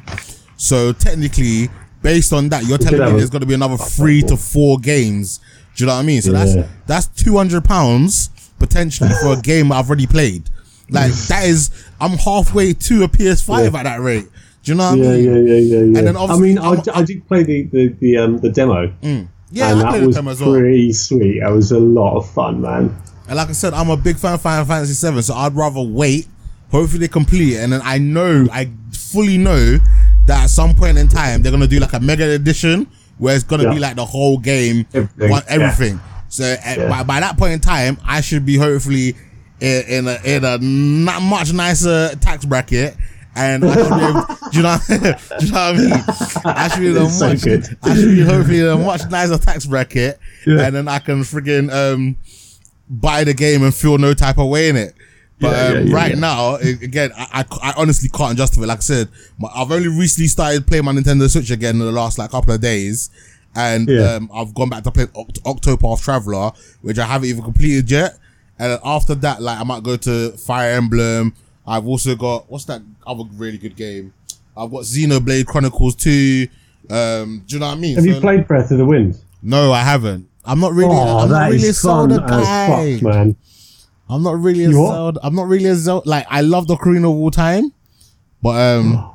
So 0.57 0.91
technically, 0.93 1.69
based 2.01 2.33
on 2.33 2.49
that, 2.49 2.65
you're 2.65 2.77
telling 2.77 2.99
me 3.13 3.17
there's 3.17 3.29
going 3.29 3.41
to 3.41 3.47
be 3.47 3.53
another 3.53 3.77
three 3.77 4.21
to 4.23 4.37
four 4.37 4.79
games. 4.79 5.39
Do 5.75 5.83
you 5.83 5.87
know 5.87 5.93
what 5.95 5.99
I 5.99 6.03
mean? 6.03 6.21
So 6.21 6.31
Yeah. 6.31 6.45
that's 6.45 6.69
that's 6.87 7.23
two 7.23 7.37
hundred 7.37 7.63
pounds 7.63 8.29
potentially 8.59 9.09
for 9.21 9.33
a 9.33 9.41
game 9.41 9.71
I've 9.71 9.87
already 9.87 10.07
played. 10.07 10.49
Like 10.89 11.11
that 11.11 11.43
is, 11.45 11.69
I'm 11.99 12.11
halfway 12.17 12.73
to 12.73 13.03
a 13.03 13.07
PS5 13.07 13.71
Yeah. 13.71 13.79
at 13.79 13.83
that 13.83 13.99
rate. 14.01 14.25
Do 14.63 14.71
you 14.71 14.77
know 14.77 14.89
what 14.91 14.97
yeah, 14.99 15.09
I 15.09 15.13
mean? 15.15 15.23
yeah, 15.25 15.31
yeah, 15.31 15.39
yeah, 15.59 15.77
yeah. 15.77 15.83
And 15.83 15.95
then 15.95 16.17
I 16.17 16.19
obviously 16.21 16.47
mean, 16.49 16.57
I, 16.59 16.69
I'm- 16.69 16.81
I 16.93 17.03
did 17.03 17.27
play 17.27 17.43
the 17.43 17.63
the 17.63 17.87
the, 17.99 18.17
um, 18.17 18.37
the 18.39 18.49
demo, 18.49 18.91
Yeah, 19.51 19.71
and 19.71 19.81
I 19.83 19.99
that 19.99 20.07
was 20.07 20.17
as 20.17 20.41
well. 20.41 20.53
pretty 20.53 20.91
sweet. 20.93 21.41
That 21.41 21.51
was 21.51 21.71
a 21.71 21.79
lot 21.79 22.17
of 22.17 22.29
fun, 22.31 22.61
man. 22.61 22.95
And 23.27 23.35
like 23.35 23.49
I 23.49 23.53
said, 23.53 23.73
I'm 23.73 23.89
a 23.89 23.97
big 23.97 24.17
fan 24.17 24.33
of 24.35 24.41
Final 24.41 24.65
Fantasy 24.65 24.93
7, 24.93 25.21
so 25.21 25.33
I'd 25.35 25.55
rather 25.55 25.81
wait. 25.81 26.27
Hopefully 26.71 26.99
they 26.99 27.07
complete 27.07 27.53
it, 27.53 27.63
and 27.63 27.71
then 27.73 27.81
I 27.83 27.97
know, 27.97 28.45
I 28.51 28.69
fully 28.93 29.37
know 29.37 29.77
that 30.25 30.43
at 30.43 30.49
some 30.49 30.75
point 30.75 30.97
in 30.97 31.07
time 31.07 31.41
they're 31.41 31.51
gonna 31.51 31.67
do 31.67 31.79
like 31.79 31.93
a 31.93 31.99
mega 32.01 32.29
edition 32.31 32.87
where 33.17 33.33
it's 33.35 33.43
gonna 33.45 33.63
Yeah. 33.63 33.73
be 33.73 33.79
like 33.79 33.95
the 33.95 34.05
whole 34.05 34.37
game, 34.37 34.85
Everything, 34.93 35.29
one- 35.29 35.43
yeah. 35.47 35.53
everything. 35.53 35.99
So 36.29 36.43
uh, 36.65 36.89
by, 36.89 37.03
by 37.03 37.19
that 37.21 37.37
point 37.37 37.53
in 37.53 37.59
time, 37.61 37.97
I 38.05 38.19
should 38.19 38.45
be 38.45 38.57
hopefully 38.57 39.15
in, 39.61 39.83
in 39.87 40.07
a 40.09 40.19
in 40.25 40.43
a 40.43 40.57
not 40.57 41.21
much 41.21 41.53
nicer 41.53 42.13
tax 42.19 42.43
bracket. 42.43 42.97
And 43.33 43.63
I 43.63 43.73
should 43.75 43.89
be 43.89 44.03
able, 44.03 44.25
do 44.51 44.57
you 44.57 44.63
know, 44.63 44.77
do 45.39 45.45
you 45.45 45.51
know 45.51 45.71
what 45.71 45.75
I 45.75 45.77
mean? 45.77 46.03
I 46.45 46.67
should 46.67 46.79
be 46.81 46.87
in 46.87 46.97
a 46.97 47.09
so 47.09 47.29
much, 47.29 47.43
good. 47.43 47.77
I 47.83 47.95
should 47.95 48.09
be 48.15 48.21
hopefully 48.23 48.59
in 48.59 48.67
a 48.67 48.77
much 48.77 49.09
nicer 49.09 49.37
tax 49.37 49.65
bracket, 49.65 50.19
Yeah. 50.45 50.61
and 50.65 50.75
then 50.75 50.87
I 50.89 50.99
can 50.99 51.21
friggin' 51.21 51.71
um, 51.71 52.17
buy 52.89 53.23
the 53.23 53.33
game 53.33 53.63
and 53.63 53.73
feel 53.73 53.97
no 53.97 54.13
type 54.13 54.37
of 54.37 54.47
way 54.49 54.69
in 54.69 54.75
it. 54.75 54.93
But 55.39 55.51
Yeah, 55.73 55.79
um, 55.79 55.87
yeah, 55.87 55.95
right 55.95 56.17
now, 56.17 56.55
again, 56.55 57.11
I, 57.15 57.45
I, 57.51 57.69
I 57.69 57.73
honestly 57.77 58.09
can't 58.09 58.37
justify 58.37 58.63
it. 58.63 58.67
Like 58.67 58.79
I 58.79 58.81
said, 58.81 59.09
my, 59.37 59.49
I've 59.53 59.71
only 59.71 59.87
recently 59.87 60.27
started 60.27 60.65
playing 60.65 60.85
my 60.85 60.93
Nintendo 60.93 61.29
Switch 61.29 61.51
again 61.51 61.75
in 61.75 61.79
the 61.85 61.91
last 61.91 62.17
like 62.17 62.31
couple 62.31 62.53
of 62.53 62.61
days. 62.61 63.09
And 63.55 63.87
um, 63.89 64.29
I've 64.33 64.53
gone 64.53 64.69
back 64.69 64.83
to 64.83 64.91
play 64.91 65.05
Oct- 65.05 65.41
Octopath 65.41 66.03
Traveler, 66.03 66.51
which 66.81 66.97
I 66.99 67.05
haven't 67.05 67.29
even 67.29 67.43
completed 67.43 67.89
yet. 67.89 68.17
And 68.59 68.79
after 68.83 69.15
that, 69.15 69.41
like 69.41 69.59
I 69.59 69.63
might 69.63 69.83
go 69.83 69.95
to 69.97 70.31
Fire 70.31 70.71
Emblem. 70.73 71.33
I've 71.65 71.85
also 71.85 72.15
got 72.15 72.49
what's 72.49 72.65
that 72.65 72.81
other 73.05 73.23
really 73.33 73.57
good 73.57 73.75
game? 73.75 74.13
I've 74.55 74.71
got 74.71 74.81
Xenoblade 74.83 75.45
Chronicles 75.45 75.95
2. 75.95 76.47
Um, 76.89 77.43
do 77.45 77.55
you 77.55 77.59
know 77.59 77.67
what 77.67 77.77
I 77.77 77.79
mean? 77.79 77.95
Have 77.95 78.05
you 78.05 78.19
played 78.19 78.47
Breath 78.47 78.71
of 78.71 78.77
the 78.79 78.85
Wild? 78.85 79.19
No, 79.43 79.71
I 79.71 79.83
haven't. 79.83 80.27
I'm 80.47 80.59
not 80.59 80.73
really. 80.73 80.95
Oh, 80.95 81.19
I'm 81.19 81.29
not 81.29 81.39
that 81.39 81.51
really 81.51 81.65
a 81.67 81.69
is 81.69 81.81
fun 81.81 82.09
Zelda 82.09 82.23
as 82.25 82.29
guy. 82.47 82.93
fuck, 82.95 83.03
man. 83.03 83.35
I'm 84.09 84.23
not 84.23 84.39
really 84.39 84.63
a 84.65 84.69
You? 84.69 84.73
Zelda. 84.87 85.19
I'm 85.21 85.35
not 85.35 85.47
really 85.47 85.65
a 85.65 85.75
Zelda. 85.75 86.07
Like 86.09 86.25
I 86.29 86.41
love 86.41 86.67
the 86.67 86.75
Ocarina 86.75 87.03
of 87.11 87.17
all 87.17 87.31
time, 87.31 87.73
but 88.41 88.55
um, 88.59 89.11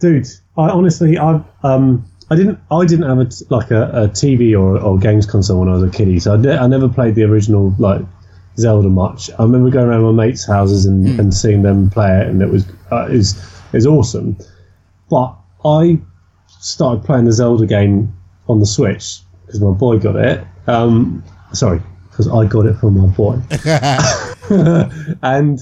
dude 0.00 0.26
i 0.58 0.68
honestly 0.68 1.16
i 1.16 1.40
um 1.62 2.04
i 2.30 2.34
didn't 2.34 2.58
i 2.72 2.84
didn't 2.84 3.08
have 3.08 3.18
a 3.20 3.24
t- 3.24 3.44
like 3.50 3.70
a, 3.70 3.84
a 3.92 4.08
tv 4.08 4.52
or, 4.52 4.76
or 4.80 4.98
games 4.98 5.24
console 5.26 5.60
when 5.60 5.68
i 5.68 5.72
was 5.72 5.82
a 5.84 5.90
kiddie 5.90 6.18
so 6.18 6.34
I, 6.34 6.36
ne- 6.38 6.58
I 6.58 6.66
never 6.66 6.88
played 6.88 7.14
the 7.14 7.22
original 7.22 7.72
like 7.78 8.00
zelda 8.58 8.88
much 8.88 9.30
i 9.38 9.42
remember 9.44 9.70
going 9.70 9.86
around 9.86 10.02
my 10.02 10.26
mates 10.26 10.44
houses 10.44 10.86
and, 10.86 11.06
and 11.20 11.32
seeing 11.32 11.62
them 11.62 11.88
play 11.88 12.20
it 12.20 12.26
and 12.26 12.42
it 12.42 12.48
was 12.50 12.68
uh, 12.90 13.06
it 13.10 13.24
was 13.72 13.86
awesome 13.86 14.36
but 15.08 15.36
i 15.64 15.98
started 16.60 17.04
playing 17.04 17.24
the 17.26 17.32
zelda 17.32 17.64
game 17.64 18.12
on 18.48 18.58
the 18.58 18.66
switch 18.66 19.20
because 19.52 19.60
my 19.60 19.70
boy 19.70 19.98
got 19.98 20.16
it 20.16 20.44
um 20.66 21.22
sorry 21.52 21.80
because 22.10 22.28
i 22.28 22.44
got 22.46 22.66
it 22.66 22.74
from 22.74 22.98
my 22.98 23.06
boy 23.06 23.38
and 25.22 25.60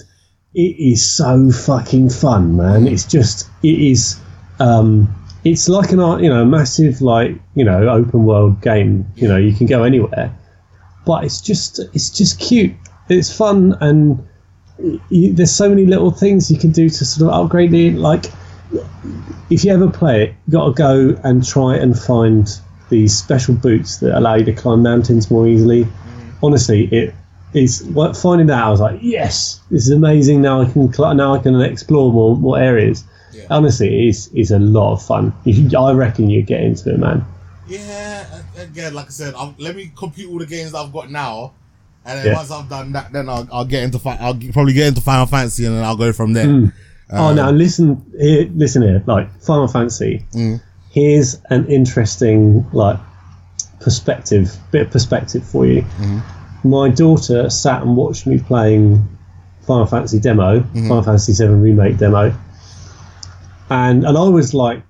it 0.55 0.77
is 0.79 1.09
so 1.09 1.51
fucking 1.51 2.11
fun, 2.11 2.57
man. 2.57 2.89
It's 2.89 3.05
just 3.05 3.49
it 3.63 3.79
is. 3.79 4.21
Um, 4.59 5.15
it's 5.45 5.69
like 5.69 5.91
an 5.93 6.01
art, 6.01 6.23
you 6.23 6.29
know, 6.29 6.45
massive 6.45 7.01
like 7.01 7.37
you 7.55 7.65
know 7.65 7.89
open 7.89 8.25
world 8.25 8.61
game. 8.61 9.07
You 9.17 9.29
know, 9.29 9.37
you 9.37 9.55
can 9.55 9.67
go 9.67 9.85
anywhere, 9.85 10.35
but 11.07 11.25
it's 11.25 11.41
just 11.41 11.79
it's 11.95 12.11
just 12.11 12.41
cute. 12.41 12.75
It's 13.09 13.35
fun 13.35 13.77
and 13.81 14.27
you, 15.09 15.33
there's 15.33 15.55
so 15.55 15.69
many 15.69 15.85
little 15.85 16.11
things 16.11 16.51
you 16.51 16.59
can 16.59 16.71
do 16.71 16.89
to 16.89 17.05
sort 17.05 17.31
of 17.31 17.45
upgrade 17.45 17.75
it. 17.75 17.95
Like 17.95 18.27
if 19.51 19.65
you 19.65 19.73
ever 19.73 19.91
play 19.91 20.25
it, 20.25 20.35
you 20.47 20.53
got 20.53 20.67
to 20.67 20.73
go 20.73 21.21
and 21.23 21.47
try 21.47 21.77
and 21.77 21.99
find 21.99 22.49
these 22.91 23.17
special 23.17 23.55
boots 23.55 23.99
that 23.99 24.17
allow 24.17 24.35
you 24.35 24.45
to 24.45 24.53
climb 24.53 24.83
mountains 24.83 25.31
more 25.31 25.47
easily. 25.49 25.87
Honestly, 26.43 26.85
it 26.93 27.15
is 27.55 27.83
what 27.85 28.17
finding 28.17 28.47
that 28.49 28.63
I 28.63 28.69
was 28.71 28.81
like, 28.81 28.99
yes, 29.03 29.61
this 29.71 29.87
is 29.87 29.91
amazing. 29.91 30.43
Now 30.43 30.61
I 30.63 30.71
can 30.71 30.93
cl- 30.93 31.15
now 31.15 31.35
I 31.35 31.39
can 31.39 31.61
explore 31.61 32.13
more 32.13 32.37
more 32.37 32.59
areas. 32.59 33.05
Yeah. 33.33 33.45
Honestly, 33.51 34.09
it's 34.09 34.29
it's 34.35 34.51
a 34.51 34.59
lot 34.59 34.93
of 34.93 35.03
fun. 35.03 35.33
I 35.47 35.93
reckon 35.93 36.29
you 36.31 36.43
get 36.43 36.61
into 36.63 36.93
it, 36.93 36.99
man. 36.99 37.25
yeah. 37.69 38.27
Again, 38.59 38.93
like 38.93 39.07
I 39.07 39.11
said, 39.11 39.35
i 39.35 39.55
let 39.59 39.75
me 39.75 39.91
complete 39.97 40.29
all 40.29 40.39
the 40.39 40.45
games 40.47 40.73
that 40.73 40.79
I've 40.79 40.93
got 40.93 41.11
now, 41.11 41.53
and 42.05 42.19
then 42.19 42.27
Yeah. 42.27 42.35
once 42.37 42.51
I've 42.51 42.69
done 42.69 42.93
that, 42.93 43.11
then 43.11 43.29
I'll, 43.29 43.49
I'll 43.51 43.65
get 43.65 43.85
into. 43.85 43.99
Fi- 43.99 44.19
I'll 44.21 44.39
probably 44.53 44.75
get 44.75 44.89
into 44.89 45.01
Final 45.01 45.25
Fantasy, 45.27 45.65
and 45.65 45.77
then 45.77 45.85
I'll 45.85 45.97
go 45.97 46.13
from 46.13 46.35
there. 46.35 46.47
Mm. 46.47 46.73
Um, 47.13 47.21
oh, 47.21 47.33
now 47.35 47.51
listen 47.51 48.05
here, 48.19 48.49
listen 48.55 48.83
here. 48.83 49.03
Like 49.07 49.31
Final 49.41 49.67
Fantasy. 49.67 50.27
Mm. 50.33 50.61
Here's 50.91 51.41
an 51.51 51.67
interesting 51.67 52.69
like 52.73 52.99
perspective, 53.81 54.57
bit 54.71 54.87
of 54.87 54.93
perspective 54.93 55.45
for 55.45 55.67
you. 55.67 55.83
Mm-hmm. 55.83 56.69
My 56.69 56.91
daughter 56.91 57.49
sat 57.49 57.83
and 57.83 57.97
watched 57.97 58.27
me 58.27 58.39
playing 58.39 59.07
Final 59.63 59.87
Fantasy 59.87 60.21
demo, 60.21 60.61
mm-hmm. 60.61 60.89
Final 60.89 61.03
Fantasy 61.03 61.33
Seven 61.33 61.63
remake 61.63 61.97
demo, 61.97 62.35
and 63.71 64.05
and 64.05 64.19
I 64.19 64.29
was 64.29 64.53
like 64.53 64.83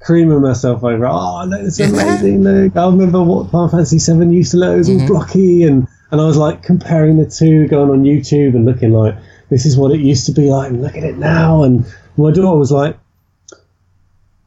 creaming 0.00 0.42
myself 0.42 0.84
over. 0.84 1.06
Oh, 1.06 1.44
look, 1.46 1.62
it's 1.62 1.80
amazing! 1.80 2.44
Look, 2.44 2.76
I 2.76 2.86
remember 2.86 3.22
what 3.22 3.50
Final 3.50 3.68
Fantasy 3.68 3.98
Seven 3.98 4.32
used 4.32 4.52
to 4.52 4.58
look. 4.58 4.74
It 4.74 4.78
was 4.78 4.88
all 4.88 4.96
mm-hmm. 4.96 5.06
blocky, 5.06 5.62
and 5.64 5.88
and 6.10 6.20
I 6.20 6.24
was 6.24 6.36
like 6.36 6.62
comparing 6.62 7.16
the 7.16 7.26
two, 7.26 7.66
going 7.68 7.90
on 7.90 8.04
YouTube 8.04 8.54
and 8.54 8.64
looking 8.64 8.92
like 8.92 9.16
this 9.48 9.66
is 9.66 9.76
what 9.76 9.92
it 9.92 10.00
used 10.00 10.26
to 10.26 10.32
be 10.32 10.50
like, 10.50 10.70
and 10.70 10.82
look 10.82 10.96
at 10.96 11.04
it 11.04 11.16
now. 11.16 11.62
And 11.62 11.84
my 12.16 12.30
daughter 12.30 12.56
was 12.58 12.70
like, 12.70 12.96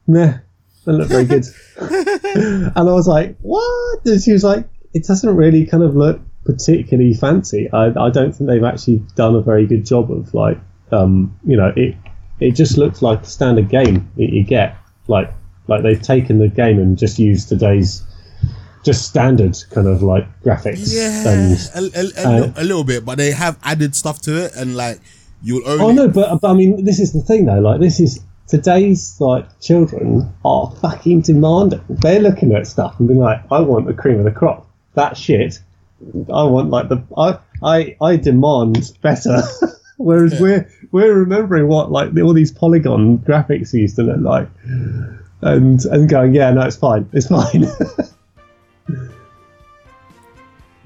meh, 0.06 0.38
doesn't 0.84 1.00
look 1.00 1.08
very 1.08 1.24
good. 1.24 1.44
and 2.76 2.88
I 2.88 2.92
was 2.92 3.06
like, 3.08 3.36
what? 3.40 4.04
And 4.06 4.22
she 4.22 4.32
was 4.32 4.44
like, 4.44 4.66
it 4.92 5.06
doesn't 5.06 5.36
really 5.36 5.66
kind 5.66 5.82
of 5.82 5.96
look 5.96 6.20
particularly 6.44 7.14
fancy. 7.14 7.70
I, 7.72 7.86
I 7.86 8.10
don't 8.10 8.32
think 8.32 8.48
they've 8.48 8.64
actually 8.64 9.02
done 9.14 9.34
a 9.34 9.40
very 9.40 9.66
good 9.66 9.84
job 9.84 10.10
of 10.10 10.32
like, 10.34 10.58
um, 10.92 11.38
you 11.44 11.56
know, 11.56 11.72
it 11.76 11.94
it 12.40 12.52
just 12.52 12.78
looks 12.78 13.02
like 13.02 13.22
a 13.22 13.26
standard 13.26 13.68
game 13.68 14.10
that 14.16 14.32
you 14.32 14.42
get. 14.42 14.76
Like 15.06 15.32
like 15.68 15.82
they've 15.82 16.00
taken 16.00 16.38
the 16.38 16.48
game 16.48 16.78
and 16.78 16.98
just 16.98 17.18
used 17.18 17.48
today's 17.48 18.02
just 18.82 19.06
standard 19.06 19.56
kind 19.70 19.86
of 19.86 20.02
like 20.02 20.26
graphics. 20.42 20.92
Yeah, 20.92 21.28
And, 21.28 21.94
a, 21.94 21.98
a, 21.98 22.02
a, 22.02 22.26
uh, 22.26 22.46
li- 22.46 22.52
a 22.56 22.64
little 22.64 22.84
bit, 22.84 23.04
but 23.04 23.18
they 23.18 23.30
have 23.32 23.58
added 23.62 23.94
stuff 23.94 24.20
to 24.22 24.44
it, 24.44 24.52
and 24.56 24.76
like 24.76 25.00
you'll 25.42 25.66
only. 25.68 25.84
Oh 25.84 25.92
no, 25.92 26.08
but, 26.08 26.40
but 26.40 26.50
I 26.50 26.54
mean, 26.54 26.84
this 26.84 26.98
is 26.98 27.12
the 27.12 27.20
thing 27.20 27.44
though. 27.44 27.60
Like, 27.60 27.80
this 27.80 28.00
is 28.00 28.20
today's 28.50 29.16
like 29.20 29.46
children 29.60 30.32
are 30.44 30.70
fucking 30.82 31.22
demanding. 31.22 31.80
They're 31.88 32.20
looking 32.20 32.52
at 32.54 32.66
stuff 32.66 32.98
and 32.98 33.08
being 33.08 33.20
like, 33.20 33.40
"I 33.50 33.60
want 33.60 33.86
the 33.86 33.94
cream 33.94 34.18
of 34.18 34.24
the 34.24 34.32
crop." 34.32 34.66
That 34.94 35.16
shit. 35.16 35.60
I 36.32 36.42
want 36.44 36.70
like 36.70 36.88
the 36.88 37.02
I 37.16 37.38
I 37.62 37.96
I 38.00 38.16
demand 38.16 38.92
better. 39.02 39.42
Whereas 39.96 40.32
Yeah. 40.34 40.40
we're 40.40 40.70
we're 40.92 41.14
remembering 41.14 41.68
what 41.68 41.92
like 41.92 42.16
all 42.18 42.32
these 42.32 42.50
polygon 42.52 43.18
graphics 43.18 43.72
used 43.72 43.96
to 43.96 44.02
look 44.02 44.20
like, 44.20 44.48
and 45.42 45.84
and 45.84 46.08
going, 46.08 46.34
yeah, 46.34 46.50
no, 46.50 46.62
it's 46.62 46.76
fine, 46.76 47.08
it's 47.12 47.28
fine. 47.28 47.66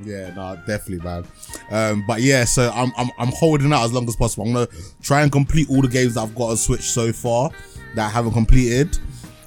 Yeah, 0.05 0.33
no, 0.35 0.57
definitely, 0.67 1.05
man. 1.05 1.25
Um, 1.71 2.05
but 2.07 2.21
yeah, 2.21 2.45
so 2.45 2.71
I'm, 2.75 2.93
I'm 2.97 3.11
I'm 3.19 3.29
holding 3.33 3.73
out 3.73 3.85
as 3.85 3.93
long 3.93 4.07
as 4.09 4.17
possible. 4.17 4.47
I'm 4.47 4.53
gonna 4.53 4.69
try 5.03 5.23
and 5.23 5.33
complete 5.33 5.69
all 5.71 5.83
the 5.83 5.89
games 5.89 6.15
that 6.15 6.23
I've 6.23 6.35
got 6.35 6.51
on 6.51 6.57
Switch 6.57 6.83
so 6.91 7.13
far 7.13 7.51
that 7.95 8.07
I 8.07 8.09
haven't 8.11 8.33
completed, 8.33 8.99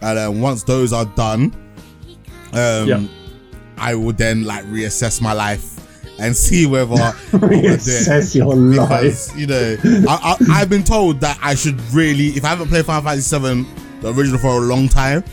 and 0.01 0.17
then 0.17 0.41
once 0.41 0.63
those 0.63 0.93
are 0.93 1.05
done, 1.05 1.53
um, 2.53 2.87
Yeah. 2.87 3.03
I 3.77 3.93
will 3.95 4.13
then 4.13 4.43
like 4.43 4.65
reassess 4.65 5.21
my 5.21 5.33
life 5.33 5.73
and 6.19 6.35
see 6.35 6.65
whether 6.65 6.93
I 6.95 7.13
wanna 7.33 7.47
do 7.49 7.55
it. 7.55 7.79
Reassess 7.79 8.33
your 8.35 8.55
life. 8.55 9.29
you 9.37 9.45
know 9.47 9.77
I, 10.09 10.35
I, 10.49 10.61
I've 10.61 10.69
been 10.69 10.83
told 10.83 11.19
that 11.21 11.37
I 11.43 11.53
should 11.53 11.79
really, 11.93 12.29
if 12.29 12.43
I 12.43 12.49
haven't 12.49 12.69
played 12.69 12.85
Final 12.85 13.03
Fantasy 13.03 13.37
VII, 13.37 13.65
the 14.01 14.13
original 14.13 14.39
for 14.39 14.57
a 14.57 14.59
long 14.65 14.89
time, 14.89 15.23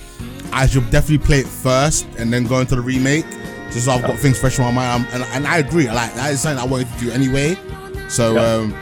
I 0.52 0.66
should 0.66 0.88
definitely 0.90 1.24
play 1.26 1.38
it 1.40 1.46
first 1.46 2.06
and 2.18 2.30
then 2.32 2.44
go 2.44 2.60
into 2.60 2.76
the 2.76 2.82
remake, 2.82 3.24
just 3.70 3.84
so 3.86 3.92
I've 3.92 4.02
got 4.02 4.18
things 4.18 4.38
fresh 4.38 4.58
in 4.58 4.64
my 4.64 4.70
mind. 4.70 5.06
And, 5.12 5.22
and 5.24 5.46
I 5.46 5.58
agree, 5.58 5.86
like 5.88 6.14
that 6.14 6.32
is 6.32 6.40
something 6.40 6.62
I 6.62 6.66
wanted 6.66 6.88
to 6.92 6.98
do 6.98 7.10
anyway. 7.10 7.56
So 8.08 8.34
Yeah. 8.34 8.40
um, 8.54 8.74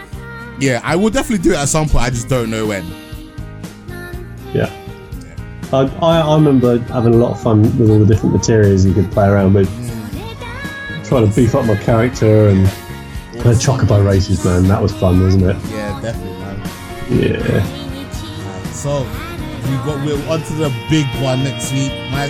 yeah, 0.60 0.80
I 0.84 0.96
will 0.96 1.10
definitely 1.10 1.42
do 1.42 1.52
it 1.52 1.58
at 1.58 1.68
some 1.68 1.88
point. 1.88 2.04
I 2.04 2.10
just 2.10 2.28
don't 2.28 2.50
know 2.50 2.66
when. 2.66 2.84
Yeah. 4.52 4.70
I, 5.72 5.84
I, 6.02 6.20
I 6.20 6.34
remember 6.34 6.78
having 6.78 7.14
a 7.14 7.16
lot 7.16 7.32
of 7.32 7.42
fun 7.42 7.62
with 7.78 7.88
all 7.90 7.98
the 7.98 8.06
different 8.06 8.34
materials 8.34 8.84
you 8.84 8.92
could 8.92 9.10
play 9.10 9.26
around 9.26 9.54
with. 9.54 9.68
Trying 11.06 11.28
to 11.28 11.34
beef 11.34 11.54
up 11.54 11.64
my 11.66 11.76
character 11.76 12.48
and 12.48 12.66
the 12.66 13.54
chocobo 13.54 14.04
races, 14.06 14.44
man. 14.44 14.64
That 14.68 14.80
was 14.82 14.92
fun, 14.92 15.20
wasn't 15.20 15.44
it? 15.44 15.56
Yeah, 15.70 16.00
definitely, 16.00 16.38
man. 16.38 16.60
Yeah. 17.10 18.72
So 18.72 19.00
we 19.02 19.76
got 19.84 20.04
we're 20.04 20.28
on 20.30 20.42
to 20.42 20.52
the 20.54 20.68
big 20.90 21.06
one 21.22 21.42
next 21.44 21.72
week. 21.72 21.90
My 22.10 22.28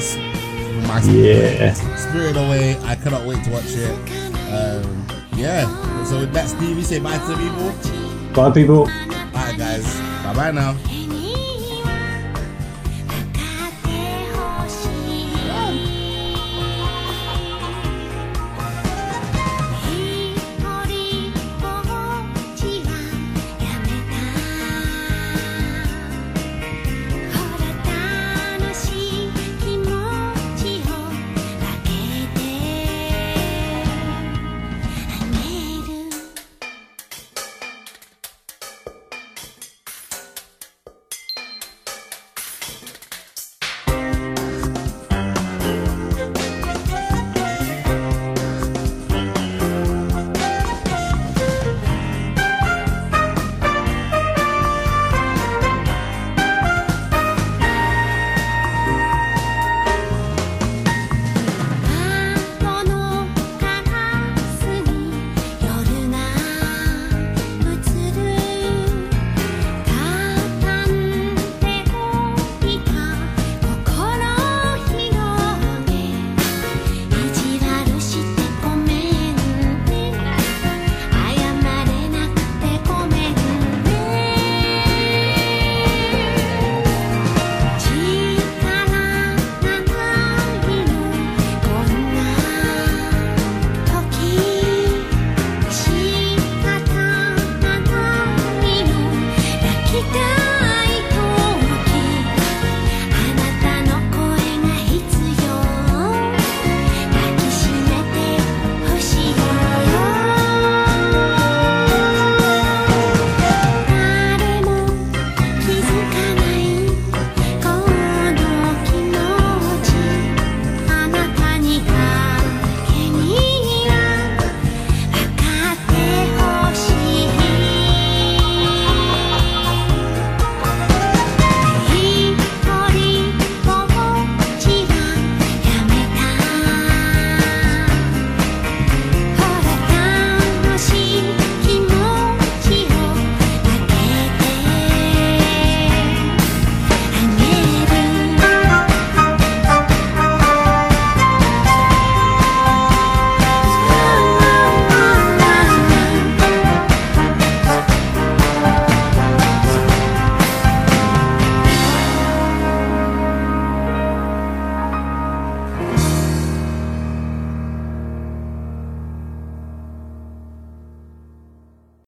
my 0.87 1.01
Yeah. 1.03 1.75
Spirit 1.97 2.37
Away. 2.37 2.77
I 2.85 2.95
cannot 2.97 3.27
wait 3.27 3.43
to 3.45 3.51
watch 3.51 3.65
it. 3.69 3.91
Um, 4.53 5.07
yeah. 5.37 5.67
So 6.05 6.21
with 6.21 6.33
that, 6.33 6.49
Steve, 6.49 6.77
you 6.77 6.83
say 6.83 6.99
bye 6.99 7.19
to 7.19 7.27
the 7.27 7.37
people. 7.37 8.33
Bye, 8.35 8.51
people. 8.51 8.87
Bye, 9.33 9.55
guys. 9.57 9.85
Bye 10.25 10.35
bye 10.35 10.51
now. 10.51 10.77